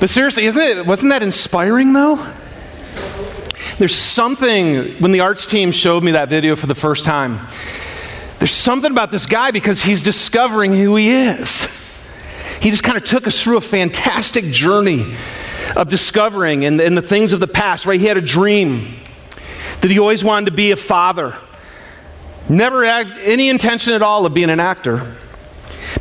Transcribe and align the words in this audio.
But 0.00 0.08
seriously, 0.08 0.46
isn't 0.46 0.62
it, 0.62 0.86
wasn't 0.86 1.10
that 1.10 1.22
inspiring 1.22 1.92
though? 1.92 2.16
There's 3.78 3.94
something, 3.94 4.96
when 4.96 5.12
the 5.12 5.20
arts 5.20 5.46
team 5.46 5.72
showed 5.72 6.02
me 6.02 6.12
that 6.12 6.28
video 6.28 6.56
for 6.56 6.66
the 6.66 6.74
first 6.74 7.04
time, 7.04 7.46
there's 8.38 8.50
something 8.50 8.90
about 8.90 9.10
this 9.10 9.26
guy 9.26 9.50
because 9.50 9.82
he's 9.82 10.00
discovering 10.00 10.72
who 10.72 10.96
he 10.96 11.10
is. 11.10 11.66
He 12.60 12.70
just 12.70 12.82
kind 12.82 12.96
of 12.96 13.04
took 13.04 13.26
us 13.26 13.42
through 13.42 13.58
a 13.58 13.62
fantastic 13.62 14.46
journey 14.46 15.14
of 15.76 15.88
discovering 15.88 16.64
and, 16.64 16.80
and 16.80 16.96
the 16.96 17.02
things 17.02 17.32
of 17.32 17.40
the 17.40 17.46
past, 17.46 17.84
right? 17.86 18.00
He 18.00 18.06
had 18.06 18.16
a 18.16 18.22
dream 18.22 18.94
that 19.82 19.90
he 19.90 19.98
always 19.98 20.24
wanted 20.24 20.46
to 20.46 20.52
be 20.52 20.70
a 20.72 20.76
father. 20.76 21.36
Never 22.48 22.84
had 22.84 23.06
any 23.18 23.48
intention 23.48 23.92
at 23.92 24.02
all 24.02 24.24
of 24.26 24.34
being 24.34 24.50
an 24.50 24.60
actor. 24.60 25.16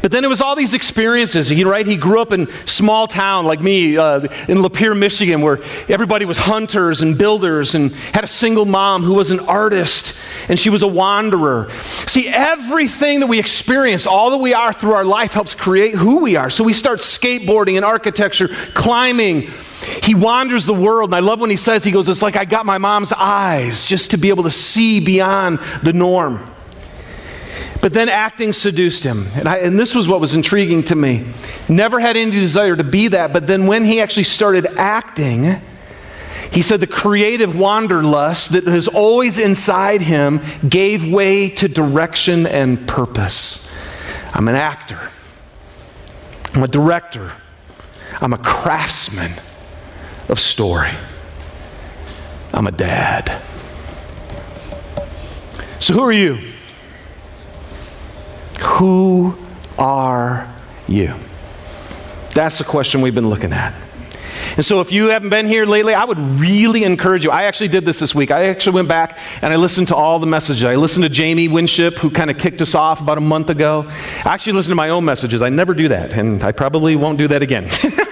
But 0.02 0.12
then 0.12 0.24
it 0.24 0.28
was 0.28 0.42
all 0.42 0.56
these 0.56 0.74
experiences. 0.74 1.50
He, 1.50 1.64
right? 1.64 1.86
He 1.86 1.98
grew 1.98 2.22
up 2.22 2.32
in 2.32 2.48
small 2.66 3.08
town 3.08 3.46
like 3.46 3.62
me 3.62 3.98
uh, 3.98 4.22
in 4.48 4.60
Lapeer, 4.60 4.98
Michigan, 4.98 5.42
where 5.42 5.60
everybody 5.90 6.26
was 6.26 6.38
hunters 6.38 7.02
and 7.02 7.18
builders 7.18 7.76
and 7.76 7.94
had 8.14 8.24
a 8.24 8.28
single 8.28 8.66
mom 8.66 9.04
who 9.04 9.14
was 9.14 9.32
an 9.32 9.42
artist 9.42 10.18
and 10.48 10.58
she 10.58 10.70
was 10.70 10.82
a 10.82 10.88
wanderer. 10.88 11.70
See, 11.82 12.28
everything 12.28 13.20
that 13.20 13.28
we 13.28 13.40
experience, 13.40 14.06
all 14.06 14.32
that 14.32 14.38
we 14.38 14.54
are 14.54 14.72
through 14.72 14.94
our 14.94 15.06
life 15.06 15.34
helps 15.34 15.54
create 15.54 15.96
who 15.96 16.22
we 16.22 16.36
are. 16.36 16.50
So 16.50 16.64
we 16.64 16.74
start 16.74 17.00
skateboarding 17.00 17.76
and 17.76 17.84
architecture, 17.84 18.48
climbing. 18.74 19.52
He 20.04 20.16
wanders 20.16 20.66
the 20.66 20.74
world. 20.74 21.10
And 21.10 21.16
I 21.16 21.20
love 21.20 21.40
when 21.40 21.50
he 21.50 21.56
says, 21.56 21.84
he 21.84 21.92
goes, 21.92 22.08
it's 22.08 22.22
like 22.22 22.36
I 22.36 22.46
got 22.46 22.66
my 22.66 22.78
mom's 22.78 23.12
eyes 23.12 23.88
just 23.88 24.12
to 24.12 24.18
be 24.18 24.30
able 24.30 24.44
to 24.44 24.52
see 24.52 25.00
beyond 25.00 25.60
the 25.84 25.94
norm. 25.94 26.50
But 27.82 27.94
then 27.94 28.10
acting 28.10 28.52
seduced 28.52 29.04
him. 29.04 29.28
And, 29.36 29.48
I, 29.48 29.58
and, 29.58 29.80
this 29.80 29.96
was 29.96 30.08
what 30.08 30.20
was 30.20 30.36
intriguing 30.36 30.84
to 30.84 30.96
me. 30.96 31.26
Never 31.70 32.00
had 32.00 32.18
any 32.18 32.32
desire 32.32 32.76
to 32.76 32.84
be 32.84 33.08
that, 33.10 33.32
but 33.32 33.48
then 33.48 33.68
when 33.68 33.86
he 33.86 34.02
actually 34.02 34.24
started 34.24 34.66
acting, 34.78 35.62
he 36.52 36.62
said 36.62 36.82
the 36.82 36.88
creative 36.88 37.56
wanderlust 37.56 38.52
that 38.52 38.68
is 38.68 38.88
always 38.88 39.38
inside 39.38 40.02
him 40.02 40.42
gave 40.68 41.10
way 41.10 41.50
to 41.50 41.68
direction 41.68 42.46
and 42.46 42.86
purpose. 42.88 43.72
I'm 44.34 44.48
an 44.48 44.56
actor, 44.56 45.00
I'm 46.54 46.64
a 46.64 46.68
director, 46.68 47.32
I'm 48.20 48.34
a 48.34 48.38
craftsman 48.38 49.32
of 50.28 50.40
story, 50.40 50.92
I'm 52.54 52.68
a 52.68 52.72
dad. 52.72 53.42
So, 55.80 55.94
who 55.94 56.02
are 56.02 56.12
you? 56.12 56.40
Who 58.60 59.38
are 59.78 60.48
you? 60.88 61.14
That's 62.34 62.58
the 62.58 62.64
question 62.64 63.02
we've 63.02 63.16
been 63.16 63.30
looking 63.30 63.54
at. 63.54 63.74
And 64.56 64.66
so, 64.66 64.82
if 64.82 64.92
you 64.92 65.10
haven't 65.10 65.30
been 65.30 65.46
here 65.46 65.66
lately, 65.66 65.94
I 65.94 66.04
would 66.04 66.18
really 66.18 66.84
encourage 66.84 67.24
you. 67.24 67.32
I 67.32 67.44
actually 67.44 67.70
did 67.70 67.86
this 67.86 68.00
this 68.00 68.16
week. 68.16 68.32
I 68.32 68.46
actually 68.46 68.76
went 68.76 68.88
back 68.88 69.18
and 69.42 69.54
I 69.54 69.58
listened 69.58 69.90
to 69.90 69.96
all 69.96 70.20
the 70.20 70.28
messages. 70.28 70.64
I 70.64 70.76
listened 70.76 71.04
to 71.04 71.10
Jamie 71.10 71.48
Winship, 71.48 71.98
who 71.98 72.10
kind 72.10 72.30
of 72.30 72.38
kicked 72.38 72.62
us 72.62 72.76
off 72.76 73.02
about 73.02 73.18
a 73.18 73.22
month 73.22 73.50
ago. 73.50 73.86
I 73.88 74.34
actually 74.34 74.54
listened 74.54 74.72
to 74.72 74.76
my 74.76 74.90
own 74.90 75.06
messages. 75.06 75.42
I 75.42 75.50
never 75.50 75.74
do 75.74 75.90
that, 75.90 76.14
and 76.14 76.44
I 76.44 76.52
probably 76.52 76.96
won't 76.96 77.18
do 77.18 77.28
that 77.30 77.42
again. 77.42 77.70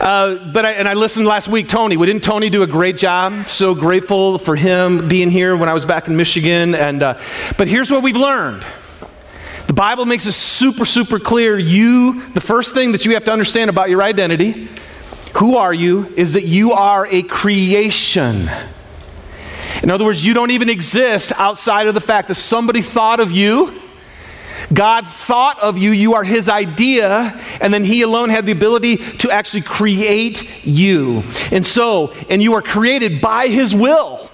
Uh, 0.00 0.36
but 0.46 0.64
I, 0.64 0.72
and 0.72 0.88
I 0.88 0.94
listened 0.94 1.26
last 1.26 1.46
week, 1.46 1.68
Tony. 1.68 1.98
We 1.98 2.06
didn't 2.06 2.24
Tony 2.24 2.48
do 2.48 2.62
a 2.62 2.66
great 2.66 2.96
job? 2.96 3.46
So 3.46 3.74
grateful 3.74 4.38
for 4.38 4.56
him 4.56 5.08
being 5.08 5.30
here 5.30 5.54
when 5.54 5.68
I 5.68 5.74
was 5.74 5.84
back 5.84 6.08
in 6.08 6.16
Michigan. 6.16 6.74
And 6.74 7.02
uh, 7.02 7.20
but 7.58 7.68
here's 7.68 7.90
what 7.90 8.02
we've 8.02 8.16
learned. 8.16 8.64
The 9.70 9.74
Bible 9.74 10.04
makes 10.04 10.26
it 10.26 10.32
super, 10.32 10.84
super 10.84 11.20
clear. 11.20 11.56
You, 11.56 12.22
the 12.30 12.40
first 12.40 12.74
thing 12.74 12.90
that 12.90 13.04
you 13.04 13.14
have 13.14 13.22
to 13.26 13.32
understand 13.32 13.70
about 13.70 13.88
your 13.88 14.02
identity, 14.02 14.68
who 15.36 15.58
are 15.58 15.72
you, 15.72 16.12
is 16.16 16.32
that 16.32 16.42
you 16.42 16.72
are 16.72 17.06
a 17.06 17.22
creation. 17.22 18.50
In 19.84 19.90
other 19.90 20.04
words, 20.04 20.26
you 20.26 20.34
don't 20.34 20.50
even 20.50 20.68
exist 20.68 21.32
outside 21.36 21.86
of 21.86 21.94
the 21.94 22.00
fact 22.00 22.26
that 22.26 22.34
somebody 22.34 22.82
thought 22.82 23.20
of 23.20 23.30
you. 23.30 23.72
God 24.72 25.06
thought 25.06 25.60
of 25.60 25.78
you, 25.78 25.92
you 25.92 26.14
are 26.14 26.24
His 26.24 26.48
idea, 26.48 27.40
and 27.60 27.72
then 27.72 27.84
He 27.84 28.02
alone 28.02 28.30
had 28.30 28.46
the 28.46 28.52
ability 28.52 28.96
to 29.18 29.30
actually 29.30 29.62
create 29.62 30.66
you. 30.66 31.22
And 31.52 31.64
so, 31.64 32.10
and 32.28 32.42
you 32.42 32.54
are 32.54 32.62
created 32.62 33.20
by 33.20 33.46
His 33.46 33.72
will 33.72 34.30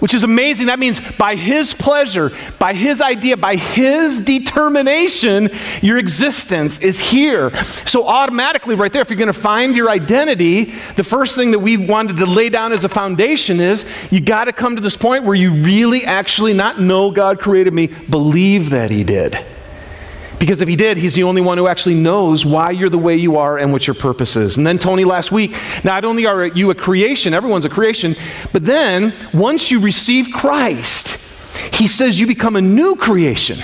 which 0.00 0.14
is 0.14 0.24
amazing. 0.24 0.66
That 0.66 0.78
means 0.78 1.00
by 1.16 1.36
His 1.36 1.74
pleasure, 1.74 2.30
by 2.58 2.74
His 2.74 3.00
idea, 3.00 3.36
by 3.36 3.56
His 3.56 4.20
determination, 4.20 5.50
your 5.82 5.98
existence 5.98 6.78
is 6.80 7.00
here. 7.00 7.54
So, 7.86 8.06
automatically, 8.06 8.74
right 8.74 8.92
there, 8.92 9.02
if 9.02 9.10
you're 9.10 9.18
going 9.18 9.28
to 9.28 9.32
find 9.32 9.76
your 9.76 9.90
identity, 9.90 10.64
the 10.96 11.04
first 11.04 11.36
thing 11.36 11.50
that 11.52 11.58
we 11.58 11.76
wanted 11.76 12.16
to 12.18 12.26
lay 12.26 12.48
down 12.48 12.72
as 12.72 12.84
a 12.84 12.88
foundation 12.88 13.60
is 13.60 13.84
you 14.10 14.20
got 14.20 14.44
to 14.44 14.52
come 14.52 14.76
to 14.76 14.82
this 14.82 14.96
point 14.96 15.24
where 15.24 15.34
you 15.34 15.52
really 15.52 16.04
actually 16.04 16.52
not 16.52 16.80
know 16.80 17.10
God 17.10 17.38
created 17.38 17.72
me, 17.72 17.86
believe 17.86 18.70
that 18.70 18.90
He 18.90 19.04
did. 19.04 19.38
Because 20.38 20.60
if 20.60 20.68
he 20.68 20.76
did, 20.76 20.98
he's 20.98 21.14
the 21.14 21.24
only 21.24 21.42
one 21.42 21.58
who 21.58 21.66
actually 21.66 21.96
knows 21.96 22.46
why 22.46 22.70
you're 22.70 22.90
the 22.90 22.98
way 22.98 23.16
you 23.16 23.36
are 23.36 23.58
and 23.58 23.72
what 23.72 23.86
your 23.86 23.94
purpose 23.94 24.36
is. 24.36 24.56
And 24.56 24.66
then, 24.66 24.78
Tony, 24.78 25.04
last 25.04 25.32
week, 25.32 25.56
not 25.82 26.04
only 26.04 26.26
are 26.26 26.46
you 26.46 26.70
a 26.70 26.74
creation, 26.74 27.34
everyone's 27.34 27.64
a 27.64 27.68
creation, 27.68 28.14
but 28.52 28.64
then 28.64 29.14
once 29.34 29.70
you 29.70 29.80
receive 29.80 30.28
Christ, 30.32 31.16
he 31.74 31.88
says 31.88 32.20
you 32.20 32.26
become 32.26 32.54
a 32.54 32.62
new 32.62 32.94
creation. 32.94 33.58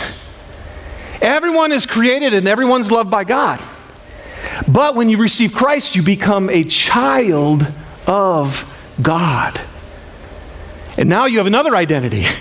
Everyone 1.20 1.70
is 1.70 1.86
created 1.86 2.34
and 2.34 2.48
everyone's 2.48 2.90
loved 2.90 3.10
by 3.10 3.24
God. 3.24 3.64
But 4.66 4.94
when 4.94 5.08
you 5.08 5.16
receive 5.16 5.54
Christ, 5.54 5.94
you 5.94 6.02
become 6.02 6.50
a 6.50 6.64
child 6.64 7.66
of 8.06 8.70
God. 9.00 9.60
And 10.98 11.08
now 11.08 11.26
you 11.26 11.38
have 11.38 11.46
another 11.46 11.76
identity. 11.76 12.26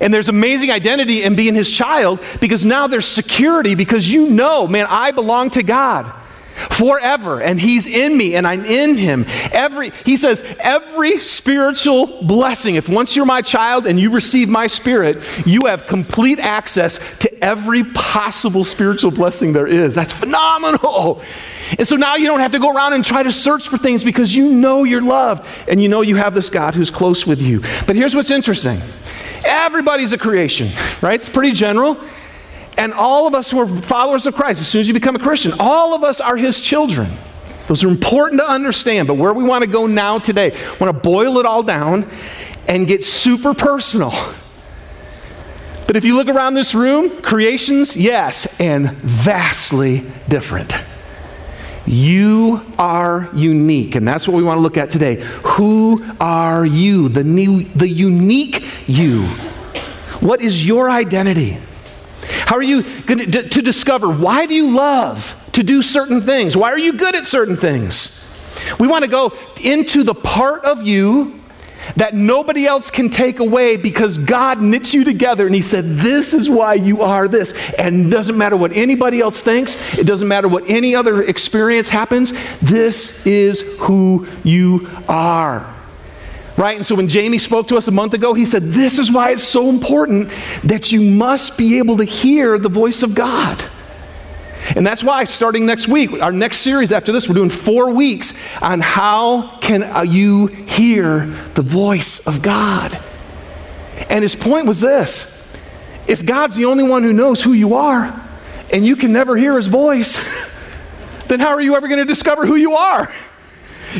And 0.00 0.12
there's 0.12 0.28
amazing 0.28 0.70
identity 0.70 1.22
in 1.22 1.36
being 1.36 1.54
his 1.54 1.70
child 1.70 2.20
because 2.40 2.64
now 2.64 2.86
there's 2.86 3.06
security 3.06 3.74
because 3.74 4.10
you 4.10 4.28
know, 4.28 4.66
man, 4.66 4.86
I 4.88 5.10
belong 5.12 5.50
to 5.50 5.62
God 5.62 6.12
forever 6.70 7.40
and 7.40 7.60
he's 7.60 7.86
in 7.86 8.16
me 8.16 8.36
and 8.36 8.46
I'm 8.46 8.64
in 8.64 8.96
him. 8.96 9.26
Every 9.52 9.92
he 10.04 10.16
says 10.16 10.42
every 10.60 11.18
spiritual 11.18 12.22
blessing 12.22 12.76
if 12.76 12.88
once 12.88 13.16
you're 13.16 13.26
my 13.26 13.42
child 13.42 13.86
and 13.86 13.98
you 13.98 14.10
receive 14.10 14.48
my 14.48 14.66
spirit, 14.66 15.28
you 15.46 15.66
have 15.66 15.86
complete 15.86 16.38
access 16.38 16.98
to 17.18 17.44
every 17.44 17.84
possible 17.84 18.64
spiritual 18.64 19.10
blessing 19.10 19.52
there 19.52 19.66
is. 19.66 19.94
That's 19.94 20.12
phenomenal. 20.12 21.22
And 21.78 21.88
so 21.88 21.96
now 21.96 22.16
you 22.16 22.26
don't 22.26 22.40
have 22.40 22.52
to 22.52 22.58
go 22.58 22.72
around 22.72 22.92
and 22.92 23.04
try 23.04 23.22
to 23.22 23.32
search 23.32 23.68
for 23.68 23.78
things 23.78 24.04
because 24.04 24.34
you 24.34 24.50
know 24.50 24.84
you're 24.84 25.02
loved 25.02 25.46
and 25.68 25.82
you 25.82 25.88
know 25.88 26.02
you 26.02 26.16
have 26.16 26.34
this 26.34 26.50
God 26.50 26.74
who's 26.74 26.90
close 26.90 27.26
with 27.26 27.40
you. 27.40 27.62
But 27.86 27.96
here's 27.96 28.14
what's 28.14 28.30
interesting. 28.30 28.80
Everybody's 29.44 30.12
a 30.12 30.18
creation, 30.18 30.70
right? 31.00 31.20
It's 31.20 31.28
pretty 31.28 31.52
general. 31.52 31.98
And 32.76 32.92
all 32.92 33.26
of 33.26 33.34
us 33.34 33.50
who 33.50 33.60
are 33.60 33.66
followers 33.68 34.26
of 34.26 34.34
Christ, 34.34 34.60
as 34.60 34.68
soon 34.68 34.80
as 34.80 34.88
you 34.88 34.94
become 34.94 35.14
a 35.14 35.20
Christian, 35.20 35.52
all 35.60 35.94
of 35.94 36.02
us 36.02 36.20
are 36.20 36.36
his 36.36 36.60
children. 36.60 37.12
Those 37.66 37.84
are 37.84 37.88
important 37.88 38.40
to 38.40 38.50
understand. 38.50 39.08
But 39.08 39.14
where 39.14 39.32
we 39.32 39.44
want 39.44 39.64
to 39.64 39.70
go 39.70 39.86
now 39.86 40.18
today, 40.18 40.52
I 40.52 40.76
want 40.78 40.94
to 40.94 41.00
boil 41.00 41.38
it 41.38 41.46
all 41.46 41.62
down 41.62 42.10
and 42.68 42.86
get 42.86 43.04
super 43.04 43.54
personal. 43.54 44.12
But 45.86 45.96
if 45.96 46.04
you 46.04 46.16
look 46.16 46.28
around 46.28 46.54
this 46.54 46.74
room, 46.74 47.20
creations, 47.20 47.96
yes, 47.96 48.58
and 48.58 48.90
vastly 48.92 50.04
different. 50.28 50.74
You 51.86 52.64
are 52.78 53.28
unique, 53.34 53.94
and 53.94 54.08
that's 54.08 54.26
what 54.26 54.34
we 54.36 54.42
want 54.42 54.56
to 54.56 54.62
look 54.62 54.78
at 54.78 54.88
today. 54.88 55.16
Who 55.42 56.04
are 56.18 56.64
you? 56.64 57.10
The 57.10 57.24
new, 57.24 57.64
the 57.64 57.88
unique 57.88 58.63
you. 58.86 59.22
What 60.20 60.40
is 60.40 60.66
your 60.66 60.88
identity? 60.88 61.58
How 62.46 62.56
are 62.56 62.62
you 62.62 62.82
going 63.02 63.30
to, 63.30 63.48
to 63.48 63.62
discover 63.62 64.08
why 64.08 64.46
do 64.46 64.54
you 64.54 64.70
love 64.70 65.40
to 65.52 65.62
do 65.62 65.82
certain 65.82 66.22
things? 66.22 66.56
Why 66.56 66.70
are 66.70 66.78
you 66.78 66.94
good 66.94 67.14
at 67.14 67.26
certain 67.26 67.56
things? 67.56 68.20
We 68.78 68.86
want 68.86 69.04
to 69.04 69.10
go 69.10 69.32
into 69.62 70.02
the 70.02 70.14
part 70.14 70.64
of 70.64 70.86
you 70.86 71.40
that 71.96 72.14
nobody 72.14 72.66
else 72.66 72.90
can 72.90 73.10
take 73.10 73.40
away 73.40 73.76
because 73.76 74.18
God 74.18 74.60
knits 74.60 74.94
you 74.94 75.04
together 75.04 75.46
and 75.46 75.54
He 75.54 75.62
said, 75.62 75.84
This 75.84 76.32
is 76.34 76.48
why 76.48 76.74
you 76.74 77.02
are 77.02 77.28
this. 77.28 77.52
And 77.78 78.06
it 78.06 78.10
doesn't 78.10 78.38
matter 78.38 78.56
what 78.56 78.74
anybody 78.74 79.20
else 79.20 79.42
thinks, 79.42 79.76
it 79.98 80.06
doesn't 80.06 80.28
matter 80.28 80.48
what 80.48 80.68
any 80.68 80.94
other 80.94 81.22
experience 81.22 81.88
happens, 81.88 82.32
this 82.60 83.26
is 83.26 83.78
who 83.80 84.26
you 84.42 84.88
are. 85.08 85.73
Right? 86.56 86.76
And 86.76 86.86
so 86.86 86.94
when 86.94 87.08
Jamie 87.08 87.38
spoke 87.38 87.68
to 87.68 87.76
us 87.76 87.88
a 87.88 87.90
month 87.90 88.14
ago, 88.14 88.32
he 88.32 88.44
said, 88.44 88.62
This 88.62 88.98
is 88.98 89.10
why 89.10 89.32
it's 89.32 89.42
so 89.42 89.68
important 89.68 90.30
that 90.62 90.92
you 90.92 91.00
must 91.00 91.58
be 91.58 91.78
able 91.78 91.96
to 91.96 92.04
hear 92.04 92.58
the 92.58 92.68
voice 92.68 93.02
of 93.02 93.14
God. 93.14 93.62
And 94.76 94.86
that's 94.86 95.04
why, 95.04 95.24
starting 95.24 95.66
next 95.66 95.88
week, 95.88 96.10
our 96.22 96.32
next 96.32 96.58
series 96.58 96.90
after 96.90 97.12
this, 97.12 97.28
we're 97.28 97.34
doing 97.34 97.50
four 97.50 97.92
weeks 97.92 98.32
on 98.62 98.80
how 98.80 99.58
can 99.58 99.82
uh, 99.82 100.02
you 100.02 100.46
hear 100.46 101.26
the 101.54 101.62
voice 101.62 102.26
of 102.26 102.40
God. 102.40 102.98
And 104.08 104.22
his 104.22 104.34
point 104.34 104.66
was 104.66 104.80
this 104.80 105.54
if 106.06 106.24
God's 106.24 106.56
the 106.56 106.66
only 106.66 106.84
one 106.84 107.02
who 107.02 107.12
knows 107.12 107.42
who 107.42 107.52
you 107.52 107.74
are, 107.74 108.20
and 108.72 108.86
you 108.86 108.96
can 108.96 109.12
never 109.12 109.36
hear 109.36 109.56
his 109.56 109.66
voice, 109.66 110.52
then 111.28 111.40
how 111.40 111.48
are 111.48 111.60
you 111.60 111.76
ever 111.76 111.88
going 111.88 112.00
to 112.00 112.04
discover 112.04 112.46
who 112.46 112.56
you 112.56 112.74
are? 112.74 113.12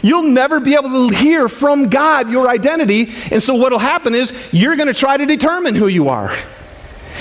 You'll 0.03 0.25
never 0.25 0.61
be 0.61 0.75
able 0.75 1.09
to 1.09 1.15
hear 1.15 1.49
from 1.49 1.89
God 1.89 2.31
your 2.31 2.49
identity. 2.49 3.13
And 3.31 3.43
so, 3.43 3.55
what 3.55 3.73
will 3.73 3.79
happen 3.79 4.15
is 4.15 4.33
you're 4.53 4.77
going 4.77 4.89
to 4.89 4.95
try 4.95 5.17
to 5.17 5.27
determine 5.27 5.75
who 5.75 5.89
you 5.89 6.09
are. 6.09 6.35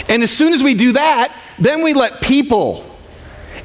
And 0.10 0.24
as 0.24 0.32
soon 0.32 0.54
as 0.54 0.64
we 0.64 0.74
do 0.74 0.94
that, 0.94 1.38
then 1.60 1.82
we 1.84 1.94
let 1.94 2.22
people 2.22 2.93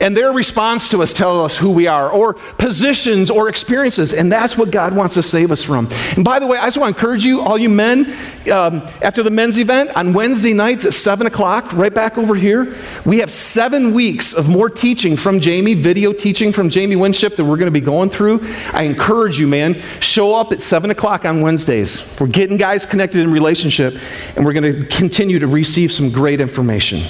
and 0.00 0.17
their 0.17 0.33
response 0.33 0.89
to 0.91 1.03
us 1.03 1.12
tell 1.12 1.45
us 1.45 1.56
who 1.56 1.71
we 1.71 1.87
are, 1.87 2.11
or 2.11 2.35
positions 2.35 3.31
or 3.31 3.49
experiences, 3.49 4.12
and 4.12 4.31
that's 4.31 4.56
what 4.56 4.71
God 4.71 4.95
wants 4.95 5.15
to 5.15 5.23
save 5.23 5.50
us 5.50 5.62
from. 5.62 5.89
And 6.15 6.25
by 6.25 6.39
the 6.39 6.47
way, 6.47 6.59
I 6.59 6.67
just 6.67 6.79
want 6.79 6.95
to 6.95 6.99
encourage 6.99 7.25
you, 7.25 7.41
all 7.41 7.59
you 7.59 7.69
men, 7.69 8.15
um, 8.53 8.83
after 9.03 9.23
the 9.23 9.31
men's 9.31 9.59
event 9.59 9.97
on 9.97 10.12
Wednesday 10.12 10.53
nights 10.53 10.85
at 10.85 10.93
7 10.93 11.27
o'clock, 11.27 11.73
right 11.73 11.93
back 11.93 12.19
over 12.19 12.35
here, 12.35 12.75
we 13.05 13.19
have 13.19 13.31
seven 13.31 13.93
weeks 13.93 14.33
of 14.33 14.49
more 14.49 14.71
teaching 14.71 15.17
from 15.17 15.41
Jamie, 15.41 15.75
video 15.75 16.12
teaching 16.12 16.53
from 16.53 16.69
Jamie 16.69 16.97
Winship 16.97 17.37
that 17.37 17.45
we're 17.45 17.56
going 17.56 17.67
to 17.67 17.71
be 17.71 17.81
going 17.81 18.11
through. 18.11 18.41
I 18.73 18.85
encourage 18.85 19.39
you, 19.39 19.47
man, 19.47 19.81
show 20.00 20.35
up 20.35 20.53
at 20.53 20.61
7 20.61 20.91
o'clock 20.91 21.25
on 21.25 21.41
Wednesdays. 21.41 22.17
We're 22.21 22.27
getting 22.29 22.56
guys 22.56 22.87
connected 22.87 23.21
in 23.21 23.31
relationship, 23.31 23.95
and 24.37 24.45
we're 24.45 24.53
going 24.53 24.81
to 24.81 24.87
continue 24.87 25.39
to 25.39 25.47
receive 25.47 25.93
some 25.93 26.11
great 26.11 26.41
information. 26.41 27.03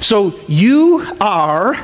So, 0.00 0.38
you 0.48 1.06
are 1.20 1.74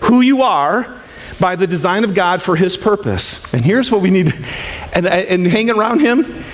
who 0.00 0.20
you 0.20 0.42
are 0.42 1.00
by 1.38 1.56
the 1.56 1.66
design 1.66 2.04
of 2.04 2.14
God 2.14 2.42
for 2.42 2.56
His 2.56 2.76
purpose. 2.76 3.52
And 3.54 3.64
here's 3.64 3.90
what 3.90 4.02
we 4.02 4.10
need, 4.10 4.34
and, 4.92 5.06
and 5.06 5.46
hanging 5.46 5.76
around 5.76 6.00
Him 6.00 6.44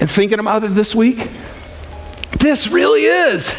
and 0.00 0.10
thinking 0.10 0.38
about 0.38 0.64
it 0.64 0.74
this 0.74 0.94
week. 0.94 1.30
This 2.38 2.68
really 2.68 3.04
is 3.04 3.54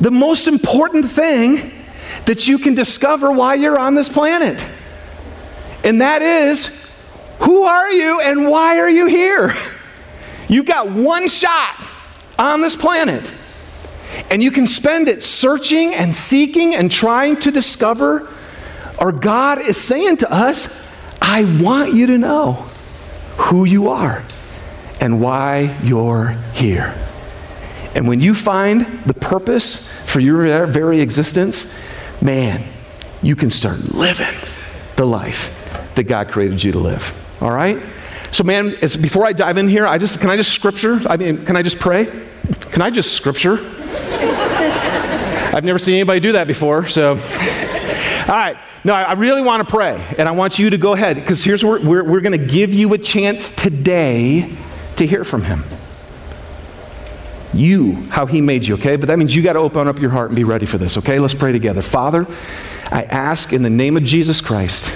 the 0.00 0.10
most 0.10 0.48
important 0.48 1.10
thing 1.10 1.72
that 2.26 2.46
you 2.46 2.58
can 2.58 2.74
discover 2.74 3.32
while 3.32 3.56
you're 3.56 3.78
on 3.78 3.94
this 3.94 4.08
planet. 4.08 4.64
And 5.84 6.00
that 6.02 6.22
is 6.22 6.92
who 7.40 7.64
are 7.64 7.90
you 7.90 8.20
and 8.20 8.48
why 8.48 8.78
are 8.78 8.90
you 8.90 9.06
here? 9.06 9.52
You've 10.48 10.66
got 10.66 10.90
one 10.90 11.28
shot 11.28 11.84
on 12.38 12.60
this 12.60 12.76
planet. 12.76 13.32
And 14.30 14.42
you 14.42 14.50
can 14.50 14.66
spend 14.66 15.08
it 15.08 15.22
searching 15.22 15.94
and 15.94 16.14
seeking 16.14 16.74
and 16.74 16.90
trying 16.90 17.38
to 17.40 17.50
discover, 17.50 18.28
or 18.98 19.12
God 19.12 19.58
is 19.58 19.76
saying 19.76 20.18
to 20.18 20.32
us, 20.32 20.86
I 21.20 21.44
want 21.60 21.92
you 21.92 22.06
to 22.08 22.18
know 22.18 22.52
who 23.36 23.64
you 23.64 23.88
are 23.88 24.22
and 25.00 25.20
why 25.20 25.76
you're 25.82 26.36
here. 26.52 26.96
And 27.94 28.06
when 28.06 28.20
you 28.20 28.34
find 28.34 28.86
the 29.06 29.14
purpose 29.14 29.92
for 30.04 30.20
your 30.20 30.66
very 30.66 31.00
existence, 31.00 31.76
man, 32.20 32.64
you 33.22 33.34
can 33.34 33.50
start 33.50 33.94
living 33.94 34.34
the 34.96 35.06
life 35.06 35.54
that 35.94 36.04
God 36.04 36.28
created 36.28 36.62
you 36.62 36.72
to 36.72 36.78
live. 36.78 37.14
All 37.40 37.50
right? 37.50 37.84
So, 38.30 38.44
man, 38.44 38.76
before 38.80 39.26
I 39.26 39.32
dive 39.32 39.56
in 39.56 39.68
here, 39.68 39.86
I 39.86 39.98
just 39.98 40.20
can 40.20 40.30
I 40.30 40.36
just 40.36 40.52
scripture? 40.52 41.00
I 41.06 41.16
mean, 41.16 41.44
can 41.44 41.56
I 41.56 41.62
just 41.62 41.78
pray? 41.78 42.27
Can 42.70 42.82
I 42.82 42.90
just 42.90 43.14
scripture? 43.14 43.58
I've 45.54 45.64
never 45.64 45.78
seen 45.78 45.94
anybody 45.94 46.20
do 46.20 46.32
that 46.32 46.46
before, 46.46 46.86
so. 46.86 47.10
All 47.12 48.34
right. 48.34 48.56
No, 48.84 48.94
I 48.94 49.14
really 49.14 49.42
want 49.42 49.66
to 49.66 49.70
pray, 49.70 50.02
and 50.16 50.28
I 50.28 50.32
want 50.32 50.58
you 50.58 50.70
to 50.70 50.78
go 50.78 50.94
ahead, 50.94 51.16
because 51.16 51.42
here's 51.42 51.64
where 51.64 51.80
we're, 51.80 52.04
we're 52.04 52.20
going 52.20 52.38
to 52.38 52.46
give 52.46 52.72
you 52.72 52.94
a 52.94 52.98
chance 52.98 53.50
today 53.50 54.56
to 54.96 55.06
hear 55.06 55.24
from 55.24 55.42
Him. 55.42 55.64
You, 57.52 57.94
how 58.10 58.26
He 58.26 58.40
made 58.40 58.66
you, 58.66 58.74
okay? 58.74 58.96
But 58.96 59.08
that 59.08 59.18
means 59.18 59.34
you 59.34 59.42
got 59.42 59.54
to 59.54 59.58
open 59.58 59.88
up 59.88 59.98
your 59.98 60.10
heart 60.10 60.28
and 60.28 60.36
be 60.36 60.44
ready 60.44 60.64
for 60.64 60.78
this, 60.78 60.96
okay? 60.98 61.18
Let's 61.18 61.34
pray 61.34 61.50
together. 61.50 61.82
Father, 61.82 62.26
I 62.84 63.02
ask 63.02 63.52
in 63.52 63.62
the 63.62 63.70
name 63.70 63.96
of 63.96 64.04
Jesus 64.04 64.40
Christ, 64.40 64.94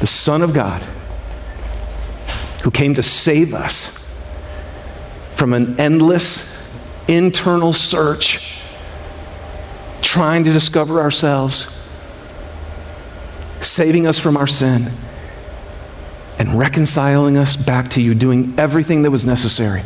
the 0.00 0.06
Son 0.06 0.42
of 0.42 0.54
God, 0.54 0.82
who 2.62 2.70
came 2.70 2.94
to 2.94 3.02
save 3.02 3.52
us 3.52 4.03
from 5.34 5.52
an 5.52 5.78
endless 5.78 6.52
internal 7.08 7.72
search, 7.72 8.58
trying 10.00 10.44
to 10.44 10.52
discover 10.52 11.00
ourselves, 11.00 11.86
saving 13.60 14.06
us 14.06 14.18
from 14.18 14.36
our 14.36 14.46
sin, 14.46 14.90
and 16.38 16.58
reconciling 16.58 17.36
us 17.36 17.56
back 17.56 17.90
to 17.90 18.00
you, 18.00 18.14
doing 18.14 18.54
everything 18.58 19.02
that 19.02 19.10
was 19.10 19.24
necessary 19.26 19.82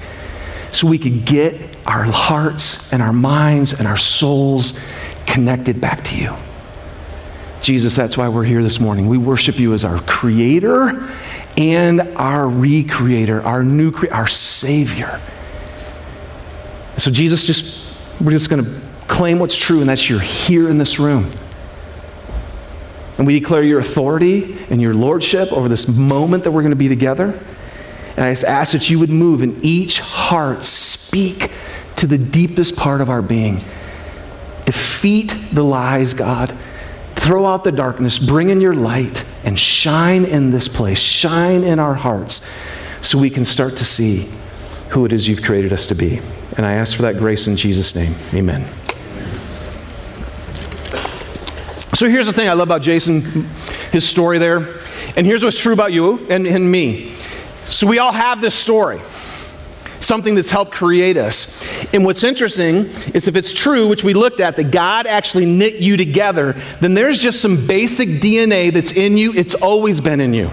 so 0.73 0.87
we 0.87 0.99
could 0.99 1.25
get 1.25 1.77
our 1.87 2.05
hearts 2.05 2.93
and 2.93 3.03
our 3.03 3.13
minds 3.13 3.73
and 3.73 3.89
our 3.89 3.97
souls 3.97 4.79
connected 5.27 5.81
back 5.81 6.05
to 6.05 6.17
you. 6.17 6.35
Jesus, 7.63 7.97
that's 7.97 8.17
why 8.17 8.29
we're 8.29 8.45
here 8.45 8.63
this 8.63 8.79
morning. 8.79 9.09
We 9.09 9.19
worship 9.19 9.59
you 9.59 9.73
as 9.73 9.85
our 9.85 10.01
creator 10.03 11.11
and 11.57 12.01
our 12.17 12.45
recreator, 12.45 13.45
our 13.45 13.65
new 13.65 13.91
cre- 13.91 14.13
our 14.13 14.29
savior. 14.29 15.21
So, 16.99 17.11
Jesus, 17.13 17.45
just, 17.45 17.97
we're 18.21 18.33
just 18.33 18.51
going 18.51 18.65
to 18.65 18.81
claim 19.07 19.39
what's 19.39 19.57
true, 19.57 19.81
and 19.81 19.89
that's 19.89 20.11
you're 20.11 20.21
here 20.21 20.69
in 20.69 20.79
this 20.79 20.99
room. 20.99 21.31
And 23.17 23.27
we 23.27 23.39
declare 23.39 23.63
your 23.63 23.81
authority 23.81 24.57
and 24.71 24.81
your 24.81 24.95
lordship 24.95 25.53
over 25.53 25.69
this 25.69 25.89
moment 25.89 26.45
that 26.45 26.53
we're 26.53 26.63
going 26.63 26.71
to 26.71 26.77
be 26.77 26.89
together. 26.89 27.39
And 28.17 28.27
I 28.27 28.33
just 28.33 28.45
ask 28.45 28.73
that 28.73 28.91
you 28.91 28.99
would 28.99 29.11
move 29.11 29.43
in 29.43 29.61
each 29.63 30.01
heart, 30.01 30.65
speak 30.65 31.51
to 31.97 32.07
the 32.07 32.19
deepest 32.19 32.77
part 32.77 33.01
of 33.01 33.11
our 33.11 33.23
being. 33.23 33.63
Defeat 34.65 35.35
the 35.53 35.65
lies, 35.65 36.15
God. 36.15 36.57
Throw 37.15 37.47
out 37.47 37.65
the 37.65 37.73
darkness, 37.73 38.19
bring 38.19 38.49
in 38.51 38.61
your 38.61 38.75
light, 38.75 39.25
and 39.45 39.59
shine 39.59 40.25
in 40.25 40.51
this 40.51 40.69
place, 40.69 40.99
shine 40.99 41.63
in 41.63 41.79
our 41.79 41.95
hearts, 41.95 42.49
so 43.03 43.19
we 43.19 43.31
can 43.31 43.45
start 43.45 43.77
to 43.77 43.85
see 43.85 44.29
who 44.91 45.05
it 45.05 45.13
is 45.13 45.29
you've 45.29 45.43
created 45.43 45.73
us 45.73 45.87
to 45.89 45.95
be. 45.95 46.21
And 46.59 46.67
I 46.67 46.75
ask 46.75 46.97
for 46.97 47.03
that 47.03 47.19
grace 47.19 47.47
in 47.47 47.57
Jesus' 47.57 47.95
name. 47.95 48.17
Amen. 48.35 48.67
So 51.95 52.09
here's 52.09 52.27
the 52.27 52.33
thing 52.33 52.49
I 52.49 52.53
love 52.53 52.67
about 52.67 52.83
Jason, 52.83 53.23
his 53.93 54.07
story 54.07 54.39
there. 54.39 54.75
And 55.17 55.25
here's 55.25 55.45
what's 55.45 55.61
true 55.61 55.73
about 55.73 55.93
you 55.93 56.27
and, 56.29 56.49
and 56.49 56.71
me. 56.71 57.15
So 57.67 57.87
we 57.87 58.01
all 58.01 58.11
have 58.11 58.41
this 58.41 58.57
story, 58.57 59.01
something 60.01 60.35
that's 60.35 60.51
helped 60.51 60.73
create 60.73 61.17
us. 61.17 61.65
And 61.95 62.05
what's 62.05 62.25
interesting 62.25 62.87
is 63.15 63.29
if 63.29 63.37
it's 63.37 63.53
true, 63.53 63.87
which 63.87 64.03
we 64.03 64.13
looked 64.13 64.41
at, 64.41 64.57
that 64.57 64.73
God 64.73 65.07
actually 65.07 65.47
knit 65.47 65.77
you 65.77 65.97
together, 65.97 66.55
then 66.81 66.95
there's 66.95 67.21
just 67.21 67.41
some 67.41 67.69
basic 67.69 68.09
DNA 68.09 68.73
that's 68.73 68.91
in 68.91 69.17
you. 69.17 69.33
It's 69.33 69.55
always 69.55 70.01
been 70.01 70.21
in 70.21 70.35
you. 70.35 70.51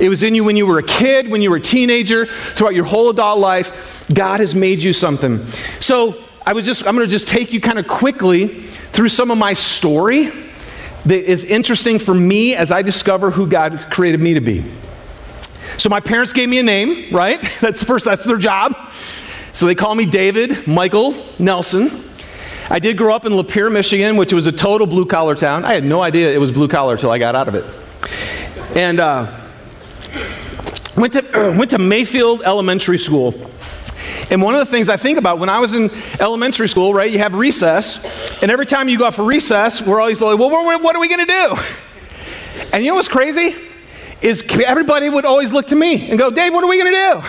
It 0.00 0.08
was 0.08 0.22
in 0.22 0.34
you 0.34 0.44
when 0.44 0.56
you 0.56 0.66
were 0.66 0.78
a 0.78 0.82
kid, 0.82 1.28
when 1.28 1.42
you 1.42 1.50
were 1.50 1.56
a 1.56 1.60
teenager, 1.60 2.26
throughout 2.26 2.74
your 2.74 2.84
whole 2.84 3.10
adult 3.10 3.40
life. 3.40 4.06
God 4.12 4.40
has 4.40 4.54
made 4.54 4.82
you 4.82 4.92
something. 4.92 5.44
So 5.80 6.24
I 6.46 6.52
was 6.52 6.64
just, 6.64 6.86
I'm 6.86 6.94
going 6.94 7.06
to 7.06 7.10
just 7.10 7.28
take 7.28 7.52
you 7.52 7.60
kind 7.60 7.78
of 7.78 7.86
quickly 7.86 8.62
through 8.92 9.08
some 9.08 9.30
of 9.30 9.38
my 9.38 9.52
story 9.52 10.30
that 11.04 11.30
is 11.30 11.44
interesting 11.44 11.98
for 11.98 12.14
me 12.14 12.54
as 12.54 12.70
I 12.70 12.82
discover 12.82 13.30
who 13.30 13.46
God 13.46 13.88
created 13.90 14.20
me 14.20 14.34
to 14.34 14.40
be. 14.40 14.64
So 15.76 15.88
my 15.88 16.00
parents 16.00 16.32
gave 16.32 16.48
me 16.48 16.58
a 16.58 16.62
name, 16.62 17.14
right? 17.14 17.40
That's 17.60 17.82
first, 17.84 18.04
that's 18.04 18.24
their 18.24 18.36
job. 18.36 18.74
So 19.52 19.66
they 19.66 19.74
call 19.74 19.94
me 19.94 20.06
David 20.06 20.66
Michael 20.66 21.14
Nelson. 21.38 22.04
I 22.70 22.78
did 22.78 22.98
grow 22.98 23.14
up 23.14 23.24
in 23.24 23.32
Lapeer, 23.32 23.72
Michigan, 23.72 24.16
which 24.16 24.32
was 24.32 24.46
a 24.46 24.52
total 24.52 24.86
blue 24.86 25.06
collar 25.06 25.34
town. 25.34 25.64
I 25.64 25.74
had 25.74 25.84
no 25.84 26.02
idea 26.02 26.32
it 26.32 26.38
was 26.38 26.52
blue 26.52 26.68
collar 26.68 26.94
until 26.94 27.10
I 27.10 27.18
got 27.18 27.34
out 27.34 27.48
of 27.48 27.54
it. 27.54 27.64
And 28.76 29.00
uh, 29.00 29.47
Went 30.98 31.12
to, 31.12 31.22
went 31.56 31.70
to 31.70 31.78
Mayfield 31.78 32.42
Elementary 32.42 32.98
School. 32.98 33.34
And 34.30 34.42
one 34.42 34.54
of 34.54 34.60
the 34.60 34.66
things 34.66 34.88
I 34.88 34.96
think 34.96 35.18
about 35.18 35.38
when 35.38 35.48
I 35.48 35.60
was 35.60 35.74
in 35.74 35.90
elementary 36.20 36.68
school, 36.68 36.92
right, 36.92 37.10
you 37.10 37.18
have 37.18 37.34
recess, 37.34 38.42
and 38.42 38.50
every 38.50 38.66
time 38.66 38.88
you 38.88 38.98
go 38.98 39.06
out 39.06 39.14
for 39.14 39.24
recess, 39.24 39.80
we're 39.80 40.00
always 40.00 40.20
like, 40.20 40.38
well, 40.38 40.50
what 40.50 40.96
are 40.96 41.00
we 41.00 41.08
going 41.08 41.26
to 41.26 41.32
do? 41.32 41.56
And 42.72 42.84
you 42.84 42.90
know 42.90 42.96
what's 42.96 43.08
crazy? 43.08 43.54
Is 44.20 44.44
everybody 44.66 45.08
would 45.08 45.24
always 45.24 45.52
look 45.52 45.68
to 45.68 45.76
me 45.76 46.10
and 46.10 46.18
go, 46.18 46.28
Dave, 46.28 46.52
what 46.52 46.64
are 46.64 46.68
we 46.68 46.76
going 46.76 46.92
to 46.92 47.22
do? 47.22 47.28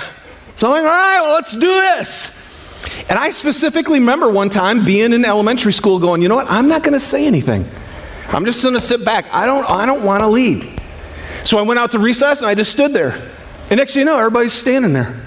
So 0.55 0.67
I'm 0.67 0.73
like, 0.73 0.83
all 0.83 0.97
right, 0.97 1.21
well, 1.21 1.35
let's 1.35 1.53
do 1.53 1.67
this. 1.67 2.83
And 3.07 3.17
I 3.17 3.29
specifically 3.29 3.99
remember 3.99 4.29
one 4.29 4.49
time 4.49 4.85
being 4.85 5.13
in 5.13 5.23
elementary 5.23 5.71
school 5.71 5.99
going, 5.99 6.23
you 6.23 6.29
know 6.29 6.35
what, 6.35 6.49
I'm 6.49 6.67
not 6.67 6.81
going 6.81 6.93
to 6.93 6.99
say 6.99 7.27
anything. 7.27 7.69
I'm 8.29 8.43
just 8.43 8.63
going 8.63 8.73
to 8.73 8.81
sit 8.81 9.05
back. 9.05 9.27
I 9.31 9.45
don't, 9.45 9.69
I 9.69 9.85
don't 9.85 10.03
want 10.03 10.21
to 10.21 10.27
lead. 10.27 10.81
So 11.43 11.59
I 11.59 11.61
went 11.61 11.79
out 11.79 11.91
to 11.91 11.99
recess 11.99 12.41
and 12.41 12.49
I 12.49 12.55
just 12.55 12.71
stood 12.71 12.91
there. 12.91 13.31
And 13.69 13.77
next 13.77 13.93
thing 13.93 14.01
you 14.01 14.05
know, 14.05 14.17
everybody's 14.17 14.53
standing 14.53 14.93
there. 14.93 15.19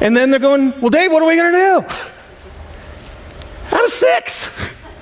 And 0.00 0.16
then 0.16 0.30
they're 0.30 0.38
going, 0.38 0.78
Well, 0.80 0.90
Dave, 0.90 1.10
what 1.10 1.22
are 1.22 1.28
we 1.28 1.36
going 1.36 1.52
to 1.52 1.58
do? 1.58 1.94
I'm 3.76 3.88
six. 3.88 4.48